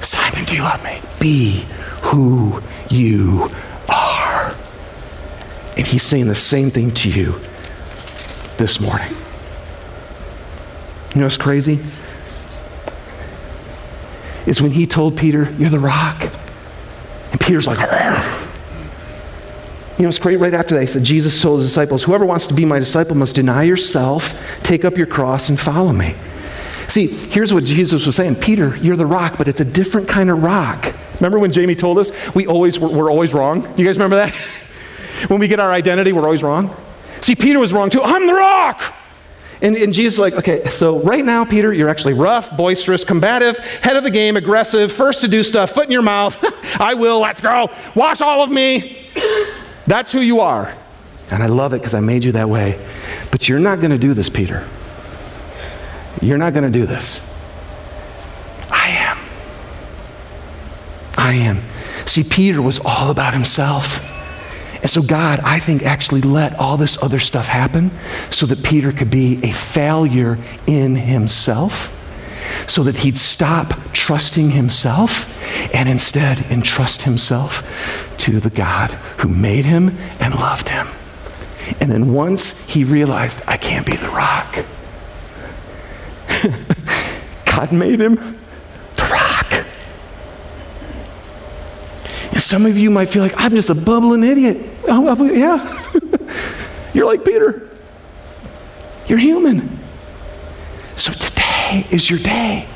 Simon, 0.00 0.44
do 0.44 0.56
you 0.56 0.62
love 0.62 0.82
me? 0.82 1.00
Be 1.20 1.66
who 2.02 2.62
you 2.88 3.50
are. 3.88 4.56
And 5.76 5.86
he's 5.86 6.02
saying 6.02 6.28
the 6.28 6.34
same 6.34 6.70
thing 6.70 6.92
to 6.92 7.10
you 7.10 7.38
this 8.56 8.80
morning. 8.80 9.14
You 11.14 11.20
know 11.20 11.26
what's 11.26 11.36
crazy? 11.36 11.80
Is 14.46 14.62
when 14.62 14.70
he 14.70 14.86
told 14.86 15.16
Peter, 15.16 15.50
You're 15.58 15.70
the 15.70 15.80
rock. 15.80 16.22
And 17.32 17.40
Peter's 17.40 17.66
like, 17.66 17.78
Argh. 17.78 18.46
You 19.98 20.02
know, 20.02 20.08
it's 20.08 20.18
great 20.18 20.38
right 20.38 20.52
after 20.52 20.74
that. 20.74 20.82
He 20.82 20.86
said, 20.86 21.04
Jesus 21.04 21.40
told 21.40 21.60
his 21.60 21.68
disciples, 21.68 22.04
Whoever 22.04 22.26
wants 22.26 22.46
to 22.48 22.54
be 22.54 22.64
my 22.64 22.78
disciple 22.78 23.16
must 23.16 23.34
deny 23.34 23.62
yourself, 23.62 24.34
take 24.62 24.84
up 24.84 24.96
your 24.96 25.06
cross, 25.06 25.48
and 25.48 25.58
follow 25.58 25.92
me. 25.92 26.14
See, 26.88 27.06
here's 27.06 27.52
what 27.52 27.64
Jesus 27.64 28.06
was 28.06 28.14
saying 28.14 28.36
Peter, 28.36 28.76
you're 28.76 28.96
the 28.96 29.06
rock, 29.06 29.38
but 29.38 29.48
it's 29.48 29.60
a 29.60 29.64
different 29.64 30.08
kind 30.08 30.30
of 30.30 30.42
rock. 30.42 30.94
Remember 31.14 31.38
when 31.38 31.50
Jamie 31.50 31.74
told 31.74 31.98
us 31.98 32.12
we 32.34 32.46
always, 32.46 32.78
we're, 32.78 32.90
we're 32.90 33.10
always 33.10 33.32
wrong? 33.32 33.62
Do 33.62 33.82
you 33.82 33.88
guys 33.88 33.96
remember 33.96 34.16
that? 34.16 34.34
when 35.28 35.40
we 35.40 35.48
get 35.48 35.60
our 35.60 35.72
identity, 35.72 36.12
we're 36.12 36.24
always 36.24 36.42
wrong. 36.42 36.74
See, 37.22 37.34
Peter 37.34 37.58
was 37.58 37.72
wrong 37.72 37.88
too. 37.88 38.02
I'm 38.02 38.26
the 38.26 38.34
rock. 38.34 38.94
And, 39.62 39.74
and 39.76 39.92
Jesus 39.92 40.18
like, 40.18 40.34
okay, 40.34 40.64
so 40.66 41.00
right 41.00 41.24
now, 41.24 41.44
Peter, 41.44 41.72
you're 41.72 41.88
actually 41.88 42.12
rough, 42.14 42.54
boisterous, 42.56 43.04
combative, 43.04 43.58
head 43.58 43.96
of 43.96 44.04
the 44.04 44.10
game, 44.10 44.36
aggressive, 44.36 44.92
first 44.92 45.22
to 45.22 45.28
do 45.28 45.42
stuff, 45.42 45.72
foot 45.72 45.86
in 45.86 45.92
your 45.92 46.02
mouth. 46.02 46.38
I 46.80 46.94
will, 46.94 47.20
let's 47.20 47.40
go. 47.40 47.70
Wash 47.94 48.20
all 48.20 48.42
of 48.42 48.50
me. 48.50 49.08
That's 49.86 50.12
who 50.12 50.20
you 50.20 50.40
are. 50.40 50.74
And 51.30 51.42
I 51.42 51.46
love 51.46 51.72
it 51.72 51.78
because 51.78 51.94
I 51.94 52.00
made 52.00 52.22
you 52.22 52.32
that 52.32 52.48
way. 52.48 52.84
But 53.30 53.48
you're 53.48 53.58
not 53.58 53.80
going 53.80 53.90
to 53.90 53.98
do 53.98 54.14
this, 54.14 54.28
Peter. 54.28 54.66
You're 56.20 56.38
not 56.38 56.52
going 56.52 56.64
to 56.64 56.78
do 56.78 56.86
this. 56.86 57.34
I 58.70 58.88
am. 58.88 59.18
I 61.16 61.32
am. 61.34 61.62
See, 62.04 62.22
Peter 62.22 62.60
was 62.60 62.78
all 62.84 63.10
about 63.10 63.32
himself. 63.32 64.00
And 64.86 64.90
so, 64.92 65.02
God, 65.02 65.40
I 65.40 65.58
think, 65.58 65.82
actually 65.82 66.20
let 66.20 66.54
all 66.60 66.76
this 66.76 66.96
other 67.02 67.18
stuff 67.18 67.48
happen 67.48 67.90
so 68.30 68.46
that 68.46 68.62
Peter 68.62 68.92
could 68.92 69.10
be 69.10 69.40
a 69.42 69.50
failure 69.50 70.38
in 70.68 70.94
himself, 70.94 71.92
so 72.68 72.84
that 72.84 72.98
he'd 72.98 73.18
stop 73.18 73.74
trusting 73.92 74.50
himself 74.50 75.28
and 75.74 75.88
instead 75.88 76.38
entrust 76.52 77.02
himself 77.02 78.14
to 78.18 78.38
the 78.38 78.48
God 78.48 78.92
who 79.18 79.28
made 79.28 79.64
him 79.64 79.98
and 80.20 80.36
loved 80.36 80.68
him. 80.68 80.86
And 81.80 81.90
then 81.90 82.12
once 82.12 82.64
he 82.68 82.84
realized, 82.84 83.42
I 83.48 83.56
can't 83.56 83.84
be 83.84 83.96
the 83.96 84.10
rock, 84.10 84.64
God 87.44 87.72
made 87.72 87.98
him 87.98 88.38
the 88.94 89.02
rock. 89.10 89.66
And 92.30 92.40
some 92.40 92.66
of 92.66 92.78
you 92.78 92.88
might 92.88 93.08
feel 93.08 93.24
like, 93.24 93.34
I'm 93.36 93.50
just 93.50 93.68
a 93.68 93.74
bubbling 93.74 94.22
idiot. 94.22 94.74
Yeah. 94.86 95.90
You're 96.94 97.06
like 97.06 97.24
Peter. 97.24 97.68
You're 99.06 99.18
human. 99.18 99.78
So 100.96 101.12
today 101.12 101.86
is 101.90 102.08
your 102.08 102.18
day 102.18 102.68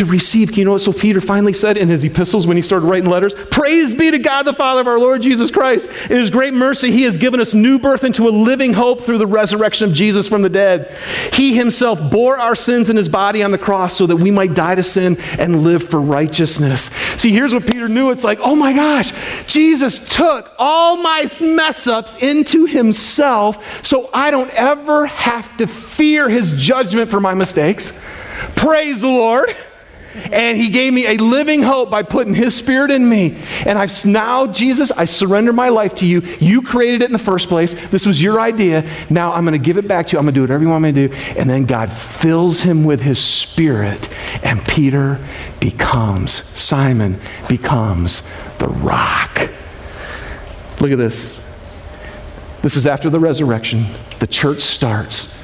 to 0.00 0.06
receive. 0.06 0.56
You 0.56 0.64
know 0.64 0.72
what 0.72 0.80
so 0.80 0.92
Peter 0.92 1.20
finally 1.20 1.52
said 1.52 1.76
in 1.76 1.88
his 1.88 2.04
epistles 2.04 2.46
when 2.46 2.56
he 2.56 2.62
started 2.62 2.86
writing 2.86 3.08
letters? 3.08 3.34
Praise 3.34 3.94
be 3.94 4.10
to 4.10 4.18
God 4.18 4.44
the 4.44 4.52
Father 4.52 4.80
of 4.80 4.86
our 4.86 4.98
Lord 4.98 5.22
Jesus 5.22 5.50
Christ. 5.50 5.88
In 6.10 6.18
his 6.18 6.30
great 6.30 6.54
mercy, 6.54 6.90
he 6.90 7.02
has 7.02 7.18
given 7.18 7.38
us 7.38 7.52
new 7.52 7.78
birth 7.78 8.02
into 8.02 8.26
a 8.26 8.30
living 8.30 8.72
hope 8.72 9.02
through 9.02 9.18
the 9.18 9.26
resurrection 9.26 9.88
of 9.88 9.94
Jesus 9.94 10.26
from 10.26 10.40
the 10.42 10.48
dead. 10.48 10.96
He 11.34 11.54
himself 11.54 12.10
bore 12.10 12.38
our 12.38 12.56
sins 12.56 12.88
in 12.88 12.96
his 12.96 13.10
body 13.10 13.42
on 13.42 13.50
the 13.50 13.58
cross 13.58 13.94
so 13.94 14.06
that 14.06 14.16
we 14.16 14.30
might 14.30 14.54
die 14.54 14.74
to 14.74 14.82
sin 14.82 15.18
and 15.38 15.62
live 15.62 15.82
for 15.82 16.00
righteousness. 16.00 16.84
See, 17.16 17.30
here's 17.30 17.52
what 17.52 17.70
Peter 17.70 17.88
knew. 17.88 18.10
It's 18.10 18.24
like, 18.24 18.38
oh 18.40 18.56
my 18.56 18.72
gosh, 18.72 19.12
Jesus 19.46 19.98
took 20.16 20.50
all 20.58 20.96
my 20.96 21.28
mess 21.42 21.86
ups 21.86 22.16
into 22.22 22.64
himself 22.64 23.84
so 23.84 24.08
I 24.14 24.30
don't 24.30 24.50
ever 24.50 25.06
have 25.06 25.56
to 25.58 25.66
fear 25.66 26.30
his 26.30 26.52
judgment 26.52 27.10
for 27.10 27.20
my 27.20 27.34
mistakes. 27.34 28.02
Praise 28.56 29.02
the 29.02 29.08
Lord. 29.08 29.54
And 30.32 30.56
he 30.56 30.68
gave 30.68 30.92
me 30.92 31.06
a 31.06 31.16
living 31.16 31.62
hope 31.62 31.90
by 31.90 32.02
putting 32.02 32.34
his 32.34 32.54
spirit 32.54 32.90
in 32.90 33.08
me. 33.08 33.38
And 33.64 33.78
I've 33.78 34.04
now, 34.04 34.46
Jesus, 34.46 34.90
I 34.90 35.04
surrender 35.04 35.52
my 35.52 35.68
life 35.68 35.94
to 35.96 36.06
you. 36.06 36.22
You 36.40 36.62
created 36.62 37.02
it 37.02 37.06
in 37.06 37.12
the 37.12 37.18
first 37.18 37.48
place. 37.48 37.74
This 37.90 38.06
was 38.06 38.22
your 38.22 38.40
idea. 38.40 38.88
Now 39.08 39.32
I'm 39.32 39.44
going 39.44 39.60
to 39.60 39.64
give 39.64 39.76
it 39.76 39.86
back 39.86 40.08
to 40.08 40.12
you. 40.12 40.18
I'm 40.18 40.24
going 40.24 40.34
to 40.34 40.38
do 40.38 40.42
whatever 40.42 40.64
you 40.64 40.70
want 40.70 40.82
me 40.82 40.92
to 40.92 41.08
do. 41.08 41.14
And 41.36 41.48
then 41.48 41.64
God 41.64 41.92
fills 41.92 42.62
him 42.62 42.84
with 42.84 43.02
his 43.02 43.22
spirit. 43.22 44.08
And 44.42 44.64
Peter 44.66 45.24
becomes, 45.60 46.32
Simon 46.32 47.20
becomes 47.48 48.28
the 48.58 48.68
rock. 48.68 49.50
Look 50.80 50.90
at 50.90 50.98
this. 50.98 51.40
This 52.62 52.76
is 52.76 52.86
after 52.86 53.10
the 53.10 53.20
resurrection. 53.20 53.86
The 54.18 54.26
church 54.26 54.60
starts. 54.60 55.39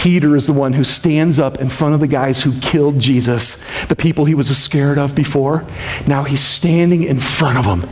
Peter 0.00 0.34
is 0.34 0.46
the 0.46 0.52
one 0.54 0.72
who 0.72 0.82
stands 0.82 1.38
up 1.38 1.60
in 1.60 1.68
front 1.68 1.92
of 1.92 2.00
the 2.00 2.08
guys 2.08 2.40
who 2.40 2.58
killed 2.60 2.98
Jesus, 2.98 3.62
the 3.88 3.94
people 3.94 4.24
he 4.24 4.34
was 4.34 4.56
scared 4.56 4.96
of 4.96 5.14
before. 5.14 5.66
Now 6.06 6.24
he's 6.24 6.40
standing 6.40 7.02
in 7.02 7.20
front 7.20 7.58
of 7.58 7.66
them. 7.66 7.86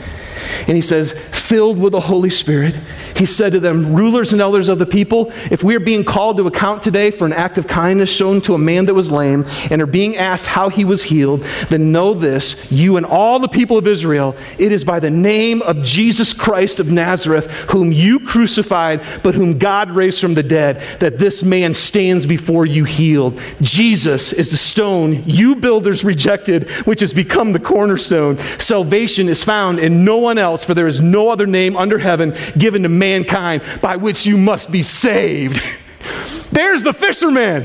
And 0.67 0.75
he 0.75 0.81
says, 0.81 1.13
filled 1.49 1.79
with 1.79 1.93
the 1.93 2.01
Holy 2.01 2.29
Spirit, 2.29 2.79
he 3.17 3.25
said 3.25 3.53
to 3.53 3.61
them, 3.61 3.95
Rulers 3.95 4.33
and 4.33 4.41
elders 4.41 4.69
of 4.69 4.79
the 4.79 4.85
people, 4.85 5.33
if 5.51 5.65
we 5.65 5.75
are 5.75 5.81
being 5.81 6.05
called 6.05 6.37
to 6.37 6.47
account 6.47 6.83
today 6.83 7.11
for 7.11 7.25
an 7.25 7.33
act 7.33 7.57
of 7.57 7.67
kindness 7.67 8.15
shown 8.15 8.43
to 8.43 8.55
a 8.55 8.59
man 8.59 8.85
that 8.85 8.95
was 8.95 9.11
lame 9.11 9.47
and 9.71 9.81
are 9.81 9.87
being 9.87 10.19
asked 10.19 10.47
how 10.47 10.69
he 10.69 10.85
was 10.85 11.05
healed, 11.05 11.43
then 11.71 11.91
know 11.91 12.13
this, 12.13 12.71
you 12.71 12.99
and 12.99 13.07
all 13.07 13.39
the 13.39 13.49
people 13.49 13.79
of 13.79 13.87
Israel, 13.87 14.37
it 14.59 14.73
is 14.73 14.85
by 14.85 15.01
the 15.01 15.11
name 15.11 15.63
of 15.63 15.83
Jesus 15.83 16.35
Christ 16.35 16.81
of 16.81 16.93
Nazareth, 16.93 17.51
whom 17.71 17.93
you 17.93 18.21
crucified, 18.21 19.03
but 19.23 19.35
whom 19.35 19.59
God 19.59 19.91
raised 19.91 20.21
from 20.21 20.35
the 20.35 20.43
dead, 20.43 20.83
that 21.01 21.19
this 21.19 21.43
man 21.43 21.73
stands 21.73 22.27
before 22.27 22.67
you 22.67 22.85
healed. 22.85 23.41
Jesus 23.63 24.35
is 24.35 24.51
the 24.51 24.59
stone 24.59 25.23
you 25.25 25.57
builders 25.57 26.05
rejected, 26.05 26.69
which 26.85 27.01
has 27.01 27.15
become 27.15 27.53
the 27.53 27.59
cornerstone. 27.59 28.37
Salvation 28.59 29.29
is 29.29 29.43
found 29.43 29.79
in 29.79 30.05
no 30.05 30.19
one 30.19 30.37
else, 30.37 30.63
for 30.63 30.75
there 30.75 30.87
is 30.87 31.01
no 31.01 31.31
other 31.31 31.38
name 31.47 31.77
under 31.77 31.99
heaven 31.99 32.35
given 32.57 32.83
to 32.83 32.89
mankind 32.89 33.63
by 33.83 33.97
which 33.97 34.27
you 34.27 34.37
must 34.37 34.71
be 34.71 34.83
saved. 34.83 35.61
There's 36.53 36.83
the 36.83 36.93
fisherman. 36.93 37.65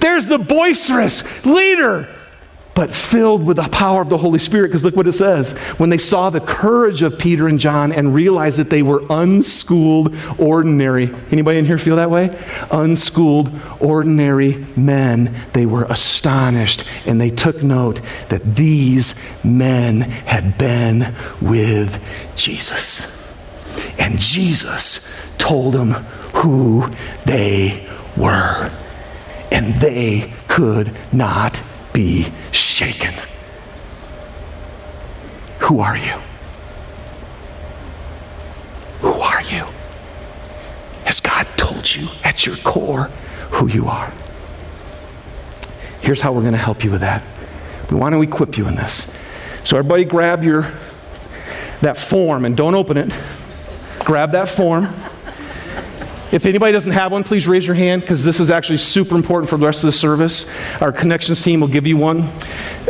There's 0.00 0.26
the 0.26 0.38
boisterous 0.38 1.44
leader, 1.44 2.13
but 2.74 2.92
filled 2.92 3.46
with 3.46 3.56
the 3.56 3.68
power 3.68 4.02
of 4.02 4.08
the 4.08 4.18
Holy 4.18 4.38
Spirit. 4.38 4.68
Because 4.68 4.84
look 4.84 4.96
what 4.96 5.06
it 5.06 5.12
says. 5.12 5.56
When 5.78 5.90
they 5.90 5.98
saw 5.98 6.30
the 6.30 6.40
courage 6.40 7.02
of 7.02 7.18
Peter 7.18 7.46
and 7.48 7.58
John 7.58 7.92
and 7.92 8.14
realized 8.14 8.58
that 8.58 8.70
they 8.70 8.82
were 8.82 9.04
unschooled, 9.08 10.14
ordinary. 10.38 11.14
Anybody 11.30 11.58
in 11.58 11.64
here 11.64 11.78
feel 11.78 11.96
that 11.96 12.10
way? 12.10 12.36
Unschooled, 12.70 13.52
ordinary 13.80 14.66
men. 14.76 15.34
They 15.52 15.66
were 15.66 15.84
astonished 15.84 16.84
and 17.06 17.20
they 17.20 17.30
took 17.30 17.62
note 17.62 18.00
that 18.28 18.56
these 18.56 19.14
men 19.44 20.00
had 20.00 20.58
been 20.58 21.14
with 21.40 22.02
Jesus. 22.34 23.12
And 23.98 24.18
Jesus 24.18 25.14
told 25.38 25.74
them 25.74 25.92
who 26.34 26.90
they 27.24 27.88
were. 28.16 28.72
And 29.52 29.80
they 29.80 30.32
could 30.48 30.96
not 31.12 31.62
be 31.94 32.30
shaken. 32.52 33.14
Who 35.60 35.80
are 35.80 35.96
you? 35.96 36.20
Who 39.00 39.12
are 39.12 39.42
you? 39.44 39.66
Has 41.04 41.20
God 41.20 41.46
told 41.56 41.94
you 41.94 42.08
at 42.22 42.44
your 42.44 42.56
core 42.56 43.04
who 43.52 43.68
you 43.68 43.86
are? 43.86 44.12
Here's 46.02 46.20
how 46.20 46.32
we're 46.32 46.42
going 46.42 46.52
to 46.52 46.58
help 46.58 46.84
you 46.84 46.90
with 46.90 47.00
that. 47.00 47.24
We 47.90 47.96
want 47.96 48.14
to 48.14 48.20
equip 48.20 48.58
you 48.58 48.68
in 48.68 48.74
this. 48.74 49.16
So 49.62 49.78
everybody 49.78 50.04
grab 50.04 50.44
your 50.44 50.70
that 51.80 51.96
form 51.96 52.44
and 52.44 52.54
don't 52.54 52.74
open 52.74 52.98
it 52.98 53.10
grab 54.04 54.32
that 54.32 54.48
form. 54.48 54.88
If 56.34 56.46
anybody 56.46 56.72
doesn't 56.72 56.90
have 56.90 57.12
one, 57.12 57.22
please 57.22 57.46
raise 57.46 57.64
your 57.64 57.76
hand 57.76 58.02
because 58.02 58.24
this 58.24 58.40
is 58.40 58.50
actually 58.50 58.78
super 58.78 59.14
important 59.14 59.48
for 59.48 59.56
the 59.56 59.66
rest 59.66 59.84
of 59.84 59.86
the 59.86 59.92
service. 59.92 60.50
Our 60.82 60.90
connections 60.90 61.40
team 61.40 61.60
will 61.60 61.68
give 61.68 61.86
you 61.86 61.96
one. 61.96 62.28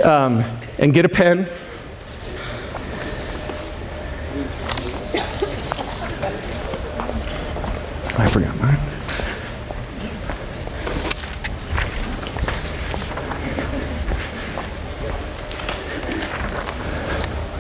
Um, 0.03 0.43
and 0.79 0.95
get 0.95 1.05
a 1.05 1.11
pen. 1.11 1.41
I 8.17 8.27
forgot 8.29 8.57
mine. 8.57 8.79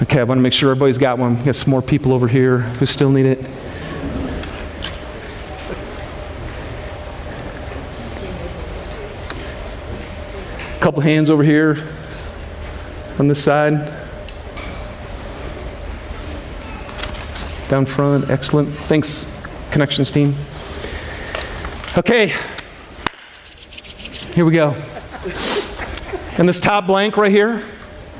Okay, 0.01 0.19
I 0.19 0.25
want 0.25 0.39
to 0.39 0.43
make 0.43 0.55
sure 0.55 0.71
everybody's 0.71 0.97
got 0.97 1.19
one. 1.19 1.45
Got 1.45 1.55
some 1.57 1.71
more 1.71 1.83
people 1.83 2.15
over 2.15 2.27
here 2.27 2.61
who 2.61 2.87
still 2.87 3.11
need 3.11 3.27
it. 3.27 3.64
Couple 10.85 11.01
hands 11.01 11.31
over 11.31 11.43
here 11.43 11.83
on 13.19 13.27
this 13.27 13.43
side. 13.43 13.73
Down 17.71 17.87
front, 17.87 18.29
excellent. 18.29 18.69
Thanks, 18.69 19.35
connections 19.71 20.11
team. 20.11 20.37
Okay, 21.97 22.35
here 24.35 24.45
we 24.45 24.53
go. 24.53 24.77
In 26.37 26.45
this 26.45 26.61
top 26.61 26.87
blank 26.87 27.17
right 27.17 27.33
here, 27.33 27.65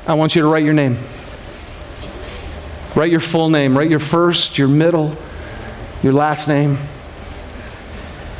I 0.07 0.15
want 0.15 0.35
you 0.35 0.41
to 0.41 0.47
write 0.47 0.63
your 0.63 0.73
name. 0.73 0.97
Write 2.95 3.11
your 3.11 3.19
full 3.19 3.51
name. 3.51 3.77
Write 3.77 3.91
your 3.91 3.99
first, 3.99 4.57
your 4.57 4.69
middle, 4.69 5.15
your 6.01 6.13
last 6.13 6.47
name. 6.47 6.79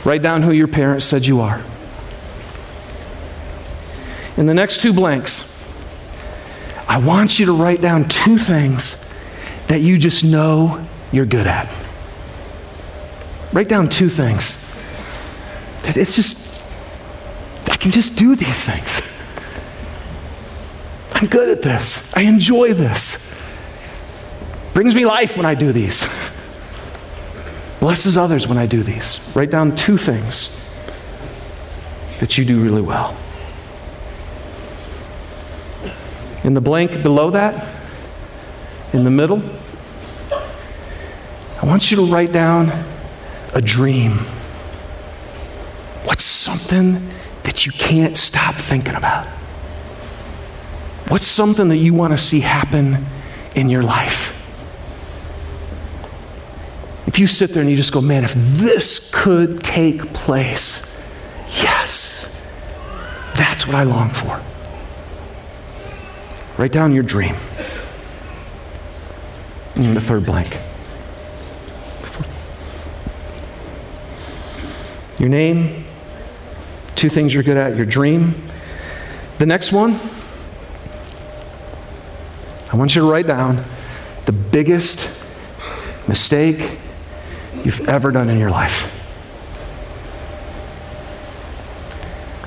Write 0.04 0.24
down 0.24 0.42
who 0.42 0.52
your 0.52 0.68
parents 0.68 1.06
said 1.06 1.28
you 1.28 1.42
are. 1.42 1.62
In 4.38 4.46
the 4.46 4.54
next 4.54 4.82
two 4.82 4.94
blanks, 4.94 5.52
I 6.88 6.98
want 6.98 7.40
you 7.40 7.46
to 7.48 7.54
write 7.54 7.82
down 7.82 8.08
two 8.08 8.38
things 8.38 9.02
that 9.68 9.82
you 9.82 9.98
just 9.98 10.24
know 10.24 10.86
you're 11.12 11.26
good 11.26 11.48
at. 11.48 11.74
Write 13.54 13.70
down 13.70 13.88
two 13.88 14.10
things. 14.10 14.62
It's 15.84 16.16
just, 16.16 16.62
I 17.70 17.78
can 17.78 17.92
just 17.92 18.18
do 18.18 18.36
these 18.36 18.66
things. 18.66 19.02
I'm 21.14 21.28
good 21.28 21.50
at 21.50 21.62
this. 21.62 22.14
I 22.16 22.22
enjoy 22.22 22.74
this. 22.74 23.42
Brings 24.74 24.94
me 24.94 25.06
life 25.06 25.38
when 25.38 25.46
I 25.46 25.56
do 25.56 25.72
these. 25.72 26.06
Blesses 27.80 28.18
others 28.18 28.48
when 28.48 28.58
I 28.58 28.66
do 28.66 28.84
these. 28.84 29.32
Write 29.34 29.50
down 29.50 29.76
two 29.76 29.98
things 29.98 30.62
that 32.20 32.38
you 32.38 32.44
do 32.44 32.62
really 32.62 32.82
well. 32.82 33.16
In 36.46 36.54
the 36.54 36.62
blank 36.62 37.02
below 37.02 37.32
that, 37.32 37.74
in 38.94 39.04
the 39.04 39.10
middle, 39.10 39.42
I 41.60 41.66
want 41.66 41.90
you 41.90 41.98
to 41.98 42.06
write 42.06 42.32
down 42.32 42.72
a 43.56 43.62
dream. 43.62 44.12
What's 46.04 46.24
something 46.24 47.10
that 47.42 47.66
you 47.66 47.72
can't 47.72 48.16
stop 48.16 48.54
thinking 48.54 48.94
about? 48.94 49.26
What's 51.08 51.26
something 51.26 51.68
that 51.70 51.78
you 51.78 51.96
want 51.96 52.14
to 52.14 52.18
see 52.18 52.42
happen 52.42 53.04
in 53.56 53.68
your 53.68 53.82
life? 53.82 54.32
If 57.08 57.18
you 57.18 57.26
sit 57.26 57.56
there 57.56 57.62
and 57.62 57.72
you 57.72 57.76
just 57.76 57.92
go, 57.92 58.02
man, 58.02 58.24
if 58.24 58.36
this 58.36 59.10
could 59.12 59.64
take 59.64 60.14
place, 60.14 61.04
yes, 61.48 62.40
that's 63.36 63.66
what 63.66 63.76
I 63.76 63.82
long 63.82 64.12
for. 64.12 64.40
Write 66.58 66.72
down 66.72 66.94
your 66.94 67.04
dream. 67.04 67.36
And 69.76 69.96
the 69.96 70.02
third 70.02 70.26
blank. 70.26 70.58
Your 75.20 75.30
name, 75.30 75.86
two 76.96 77.10
things 77.10 77.34
you're 77.34 77.44
good 77.44 77.58
at, 77.58 77.76
your 77.76 77.86
dream. 77.86 78.42
The 79.38 79.46
next 79.46 79.72
one, 79.72 80.00
I 82.72 82.78
want 82.78 82.96
you 82.96 83.02
to 83.02 83.10
write 83.10 83.28
down 83.28 83.64
the 84.26 84.32
biggest 84.32 85.24
mistake 86.08 86.78
you've 87.64 87.88
ever 87.90 88.12
done 88.12 88.30
in 88.30 88.40
your 88.40 88.50
life. 88.50 88.92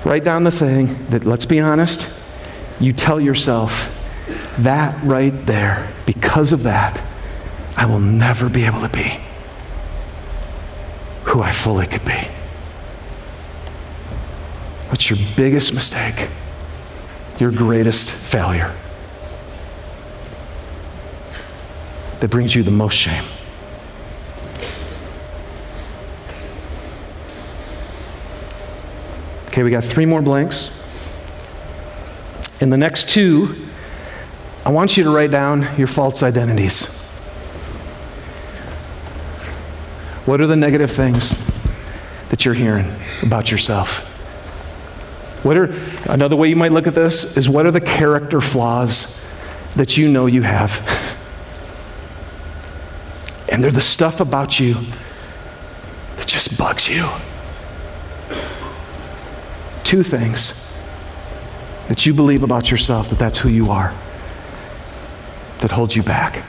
Write 0.04 0.24
down 0.24 0.44
the 0.44 0.50
thing 0.50 1.06
that, 1.08 1.24
let's 1.24 1.44
be 1.44 1.60
honest, 1.60 2.22
you 2.80 2.92
tell 2.92 3.20
yourself, 3.20 3.94
that 4.58 5.02
right 5.04 5.46
there, 5.46 5.92
because 6.06 6.52
of 6.52 6.64
that, 6.64 7.02
I 7.76 7.86
will 7.86 8.00
never 8.00 8.48
be 8.48 8.64
able 8.64 8.80
to 8.80 8.88
be 8.88 9.20
who 11.24 11.42
I 11.42 11.52
fully 11.52 11.86
could 11.86 12.04
be. 12.04 12.18
What's 14.88 15.10
your 15.10 15.18
biggest 15.36 15.74
mistake? 15.74 16.28
Your 17.38 17.52
greatest 17.52 18.10
failure? 18.10 18.74
That 22.20 22.28
brings 22.30 22.54
you 22.54 22.62
the 22.62 22.70
most 22.70 22.94
shame. 22.94 23.24
Okay, 29.46 29.62
we 29.62 29.70
got 29.70 29.84
three 29.84 30.06
more 30.06 30.22
blanks. 30.22 30.74
In 32.60 32.70
the 32.70 32.76
next 32.76 33.08
two, 33.08 33.68
I 34.68 34.70
want 34.70 34.98
you 34.98 35.04
to 35.04 35.10
write 35.10 35.30
down 35.30 35.66
your 35.78 35.86
false 35.86 36.22
identities. 36.22 36.84
What 40.26 40.42
are 40.42 40.46
the 40.46 40.56
negative 40.56 40.90
things 40.90 41.38
that 42.28 42.44
you're 42.44 42.52
hearing 42.52 42.92
about 43.22 43.50
yourself? 43.50 44.00
What 45.42 45.56
are 45.56 45.74
another 46.04 46.36
way 46.36 46.48
you 46.48 46.56
might 46.56 46.72
look 46.72 46.86
at 46.86 46.94
this 46.94 47.38
is 47.38 47.48
what 47.48 47.64
are 47.64 47.70
the 47.70 47.80
character 47.80 48.42
flaws 48.42 49.26
that 49.76 49.96
you 49.96 50.06
know 50.06 50.26
you 50.26 50.42
have? 50.42 50.82
And 53.48 53.64
they're 53.64 53.70
the 53.70 53.80
stuff 53.80 54.20
about 54.20 54.60
you 54.60 54.74
that 56.16 56.26
just 56.26 56.58
bugs 56.58 56.90
you. 56.90 57.08
Two 59.82 60.02
things 60.02 60.70
that 61.88 62.04
you 62.04 62.12
believe 62.12 62.42
about 62.42 62.70
yourself 62.70 63.08
that 63.08 63.18
that's 63.18 63.38
who 63.38 63.48
you 63.48 63.70
are 63.70 63.94
that 65.60 65.70
holds 65.70 65.96
you 65.96 66.02
back. 66.02 66.44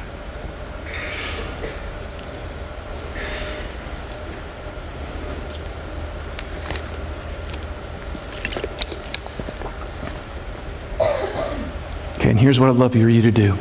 Okay, 12.15 12.29
and 12.29 12.39
here's 12.39 12.59
what 12.59 12.69
I'd 12.69 12.75
love 12.75 12.91
for 12.91 12.97
you 12.97 13.21
to 13.21 13.31
do. 13.31 13.57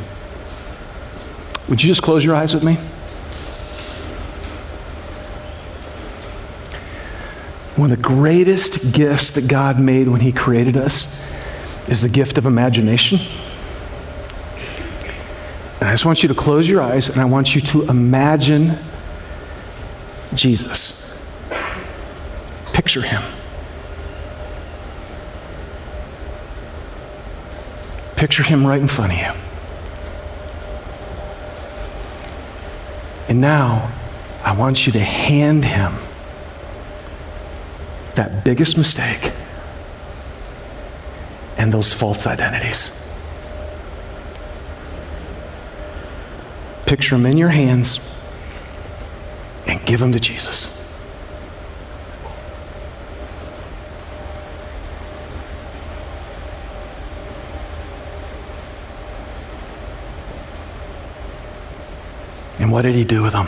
Would 1.69 1.83
you 1.83 1.87
just 1.87 2.01
close 2.01 2.25
your 2.25 2.35
eyes 2.35 2.53
with 2.53 2.63
me? 2.63 2.75
One 7.75 7.91
of 7.91 7.97
the 7.97 8.03
greatest 8.03 8.93
gifts 8.93 9.31
that 9.31 9.47
God 9.47 9.79
made 9.79 10.09
when 10.09 10.19
He 10.19 10.33
created 10.33 10.75
us 10.75 11.23
is 11.87 12.01
the 12.01 12.09
gift 12.09 12.37
of 12.37 12.45
imagination. 12.45 13.19
And 15.79 15.87
I 15.87 15.93
just 15.93 16.05
want 16.05 16.23
you 16.23 16.29
to 16.29 16.35
close 16.35 16.67
your 16.67 16.81
eyes 16.81 17.07
and 17.07 17.21
I 17.21 17.25
want 17.25 17.55
you 17.55 17.61
to 17.61 17.83
imagine 17.83 18.77
Jesus. 20.33 21.17
Picture 22.73 23.01
Him. 23.01 23.21
Picture 28.17 28.43
Him 28.43 28.67
right 28.67 28.81
in 28.81 28.87
front 28.89 29.13
of 29.13 29.19
you. 29.19 29.31
And 33.29 33.39
now, 33.39 33.91
I 34.43 34.53
want 34.53 34.85
you 34.85 34.91
to 34.93 34.99
hand 34.99 35.63
Him 35.63 35.95
that 38.15 38.43
biggest 38.43 38.77
mistake 38.77 39.31
and 41.57 41.71
those 41.71 41.93
false 41.93 42.27
identities. 42.27 42.98
Picture 46.89 47.17
them 47.17 47.27
in 47.27 47.37
your 47.37 47.49
hands 47.49 48.19
and 49.67 49.79
give 49.85 49.99
them 49.99 50.11
to 50.11 50.19
Jesus. 50.19 50.75
And 62.57 62.71
what 62.71 62.81
did 62.81 62.95
he 62.95 63.03
do 63.03 63.21
with 63.21 63.33
them? 63.33 63.45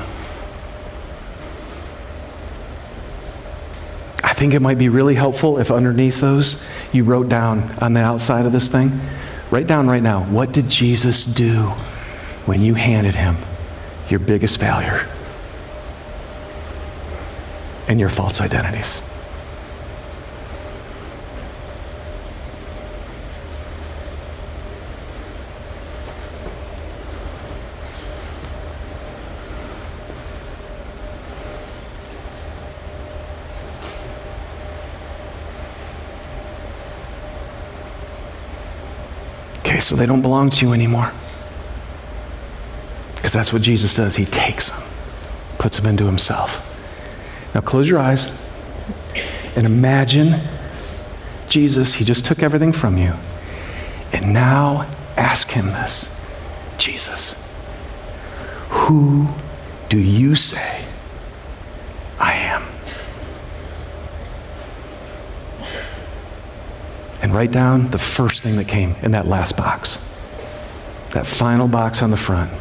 I 4.24 4.36
think 4.36 4.54
it 4.54 4.60
might 4.60 4.78
be 4.78 4.88
really 4.88 5.16
helpful 5.16 5.58
if 5.58 5.72
underneath 5.72 6.22
those 6.22 6.64
you 6.92 7.04
wrote 7.06 7.28
down 7.28 7.76
on 7.80 7.94
the 7.96 8.02
outside 8.02 8.46
of 8.46 8.52
this 8.52 8.68
thing. 8.68 9.02
Write 9.50 9.66
down 9.66 9.88
right 9.88 10.04
now 10.04 10.26
what 10.26 10.54
did 10.54 10.70
Jesus 10.70 11.26
do 11.26 11.74
when 12.46 12.62
you 12.62 12.74
handed 12.74 13.16
him 13.16 13.38
your 14.10 14.20
biggest 14.20 14.60
failure 14.60 15.08
and 17.88 18.00
your 18.00 18.10
false 18.10 18.42
identities? 18.42 19.02
Okay, 39.60 39.80
so 39.80 39.96
they 39.96 40.06
don't 40.06 40.22
belong 40.22 40.50
to 40.50 40.66
you 40.66 40.74
anymore. 40.74 41.14
Because 43.22 43.34
that's 43.34 43.54
what 43.54 43.62
Jesus 43.62 43.96
does. 43.96 44.16
He 44.16 44.26
takes 44.26 44.72
them, 44.72 44.82
puts 45.60 45.78
them 45.78 45.86
into 45.86 46.08
himself. 46.08 46.68
Now 47.54 47.62
close 47.62 47.88
your 47.88 48.00
eyes 48.00 48.32
and 49.56 49.68
imagine 49.68 50.42
Jesus, 51.48 51.94
he 51.94 52.04
just 52.04 52.26
took 52.26 52.42
everything 52.42 52.72
from 52.72 52.98
you. 52.98 53.14
And 54.12 54.34
now 54.34 54.90
ask 55.18 55.52
him 55.52 55.68
this 55.68 56.20
Jesus, 56.80 57.54
who 58.70 59.28
do 59.90 60.00
you 60.00 60.36
say 60.36 60.84
I 62.18 62.34
am? 62.34 62.64
and 67.22 67.34
write 67.34 67.52
down 67.52 67.88
the 67.88 68.00
first 68.00 68.42
thing 68.42 68.56
that 68.56 68.68
came 68.68 68.96
in 69.04 69.12
that 69.12 69.28
last 69.28 69.56
box, 69.56 69.98
that 71.12 71.26
final 71.26 71.68
box 71.68 72.02
on 72.02 72.12
the 72.12 72.18
front. 72.18 72.52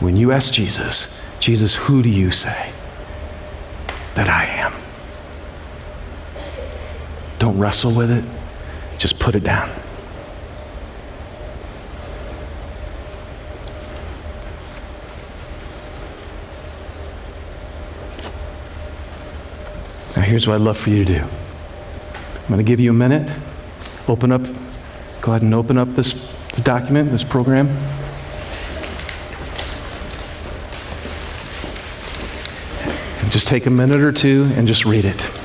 When 0.00 0.16
you 0.16 0.30
ask 0.30 0.52
Jesus, 0.52 1.20
Jesus, 1.40 1.74
who 1.74 2.02
do 2.02 2.08
you 2.08 2.30
say 2.30 2.72
that 4.14 4.28
I 4.28 4.44
am? 4.44 4.72
Don't 7.40 7.58
wrestle 7.58 7.92
with 7.92 8.10
it, 8.10 8.24
just 8.98 9.18
put 9.18 9.34
it 9.34 9.42
down. 9.42 9.68
Now, 20.16 20.22
here's 20.22 20.46
what 20.46 20.54
I'd 20.54 20.60
love 20.60 20.76
for 20.76 20.90
you 20.90 21.04
to 21.04 21.12
do. 21.12 21.20
I'm 21.20 22.48
going 22.48 22.58
to 22.58 22.64
give 22.64 22.80
you 22.80 22.90
a 22.90 22.94
minute. 22.94 23.30
Open 24.06 24.32
up, 24.32 24.42
go 25.20 25.32
ahead 25.32 25.42
and 25.42 25.54
open 25.54 25.76
up 25.76 25.88
this, 25.90 26.32
this 26.52 26.60
document, 26.60 27.10
this 27.10 27.24
program. 27.24 27.68
Just 33.30 33.48
take 33.48 33.66
a 33.66 33.70
minute 33.70 34.00
or 34.00 34.12
two 34.12 34.50
and 34.54 34.66
just 34.66 34.84
read 34.84 35.04
it. 35.04 35.37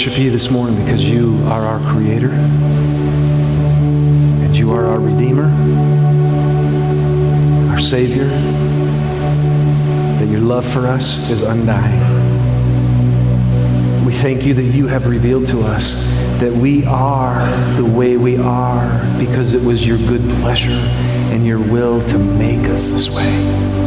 Worship 0.00 0.18
you 0.18 0.30
this 0.30 0.48
morning 0.50 0.82
because 0.82 1.06
you 1.06 1.38
are 1.44 1.60
our 1.60 1.78
creator 1.92 2.30
and 4.40 4.56
you 4.56 4.72
are 4.72 4.86
our 4.86 4.98
redeemer, 4.98 5.44
our 7.70 7.78
savior, 7.78 8.24
that 10.18 10.26
your 10.26 10.40
love 10.40 10.64
for 10.64 10.86
us 10.86 11.28
is 11.28 11.42
undying. 11.42 12.00
We 14.06 14.14
thank 14.14 14.46
you 14.46 14.54
that 14.54 14.62
you 14.62 14.86
have 14.86 15.06
revealed 15.06 15.46
to 15.48 15.60
us 15.60 16.08
that 16.40 16.50
we 16.50 16.86
are 16.86 17.44
the 17.76 17.84
way 17.84 18.16
we 18.16 18.38
are 18.38 18.88
because 19.18 19.52
it 19.52 19.62
was 19.62 19.86
your 19.86 19.98
good 19.98 20.22
pleasure 20.40 20.70
and 21.30 21.46
your 21.46 21.58
will 21.58 22.00
to 22.08 22.16
make 22.16 22.64
us 22.70 22.90
this 22.90 23.14
way. 23.14 23.79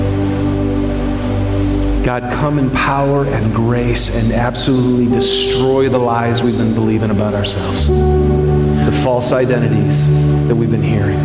God, 2.04 2.24
come 2.34 2.60
in 2.60 2.70
power 2.72 3.26
and 3.26 3.56
grace 3.56 4.14
and 4.14 4.34
absolutely 4.34 5.08
destroy 5.08 5.88
the 5.88 5.98
lies 5.98 6.44
we've 6.44 6.58
been 6.58 6.74
believing 6.74 7.12
about 7.12 7.34
ourselves, 7.34 7.88
the 7.88 9.00
false 9.04 9.32
identities 9.32 10.10
that 10.50 10.54
we've 10.54 10.70
been 10.70 10.84
hearing, 10.84 11.18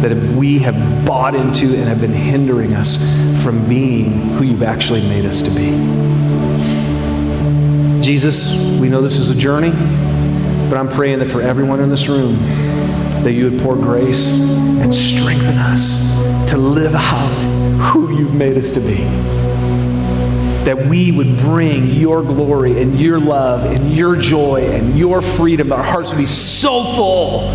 that 0.00 0.16
we 0.36 0.60
have 0.60 1.04
bought 1.04 1.34
into 1.34 1.74
and 1.74 1.88
have 1.88 2.00
been 2.00 2.12
hindering 2.12 2.72
us 2.72 2.98
from 3.42 3.66
being 3.68 4.12
who 4.36 4.44
you've 4.44 4.62
actually 4.62 5.00
made 5.08 5.24
us 5.24 5.42
to 5.42 5.50
be. 5.50 5.70
Jesus, 8.00 8.78
we 8.78 8.88
know 8.88 9.02
this 9.02 9.18
is 9.18 9.30
a 9.30 9.36
journey, 9.36 9.70
but 10.70 10.78
I'm 10.78 10.88
praying 10.88 11.18
that 11.18 11.30
for 11.30 11.42
everyone 11.42 11.80
in 11.80 11.90
this 11.90 12.06
room, 12.06 12.36
that 13.24 13.32
you 13.32 13.50
would 13.50 13.60
pour 13.60 13.74
grace 13.74 14.34
and 14.48 14.94
strengthen 14.94 15.58
us 15.58 16.14
to 16.48 16.58
live 16.58 16.94
out 16.94 17.42
who 17.90 18.16
you've 18.16 18.34
made 18.34 18.56
us 18.56 18.70
to 18.70 18.80
be 18.80 19.41
that 20.64 20.86
we 20.86 21.10
would 21.10 21.38
bring 21.38 21.86
your 21.86 22.22
glory 22.22 22.80
and 22.80 22.98
your 22.98 23.18
love 23.18 23.64
and 23.64 23.92
your 23.92 24.16
joy 24.16 24.62
and 24.70 24.96
your 24.96 25.20
freedom. 25.20 25.72
Our 25.72 25.82
hearts 25.82 26.10
would 26.10 26.18
be 26.18 26.26
so 26.26 26.84
full 26.94 27.48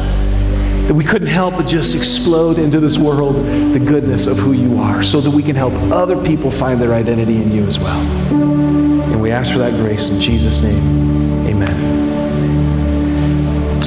that 0.87 0.93
we 0.93 1.03
couldn't 1.03 1.27
help 1.27 1.55
but 1.55 1.67
just 1.67 1.95
explode 1.95 2.59
into 2.59 2.79
this 2.79 2.97
world 2.97 3.35
the 3.73 3.79
goodness 3.79 4.25
of 4.27 4.37
who 4.37 4.53
you 4.53 4.79
are 4.79 5.03
so 5.03 5.19
that 5.19 5.31
we 5.31 5.43
can 5.43 5.55
help 5.55 5.73
other 5.91 6.21
people 6.25 6.49
find 6.49 6.81
their 6.81 6.93
identity 6.93 7.41
in 7.41 7.51
you 7.51 7.63
as 7.63 7.77
well. 7.77 7.99
And 7.99 9.21
we 9.21 9.31
ask 9.31 9.51
for 9.51 9.59
that 9.59 9.73
grace 9.73 10.09
in 10.09 10.21
Jesus' 10.21 10.61
name. 10.61 11.16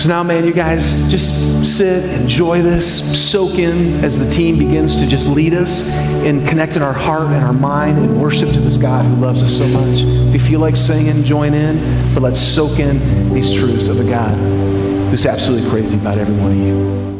So 0.00 0.08
now, 0.08 0.22
man, 0.22 0.46
you 0.46 0.54
guys 0.54 1.10
just 1.10 1.34
sit, 1.66 2.02
enjoy 2.18 2.62
this, 2.62 3.30
soak 3.30 3.58
in 3.58 4.02
as 4.02 4.18
the 4.18 4.32
team 4.32 4.56
begins 4.56 4.96
to 4.96 5.06
just 5.06 5.28
lead 5.28 5.52
us 5.52 5.94
in 6.24 6.40
our 6.82 6.94
heart 6.94 7.26
and 7.26 7.44
our 7.44 7.52
mind 7.52 7.98
and 7.98 8.18
worship 8.18 8.50
to 8.54 8.60
this 8.60 8.78
God 8.78 9.04
who 9.04 9.16
loves 9.16 9.42
us 9.42 9.58
so 9.58 9.68
much. 9.68 10.00
If 10.00 10.32
you 10.32 10.40
feel 10.40 10.60
like 10.60 10.74
singing, 10.74 11.22
join 11.22 11.52
in, 11.52 12.14
but 12.14 12.22
let's 12.22 12.40
soak 12.40 12.78
in 12.78 13.34
these 13.34 13.54
truths 13.54 13.88
of 13.88 14.00
a 14.00 14.04
God 14.08 14.38
who's 15.10 15.26
absolutely 15.26 15.68
crazy 15.68 15.98
about 15.98 16.16
every 16.16 16.34
one 16.36 16.52
of 16.52 16.56
you. 16.56 17.19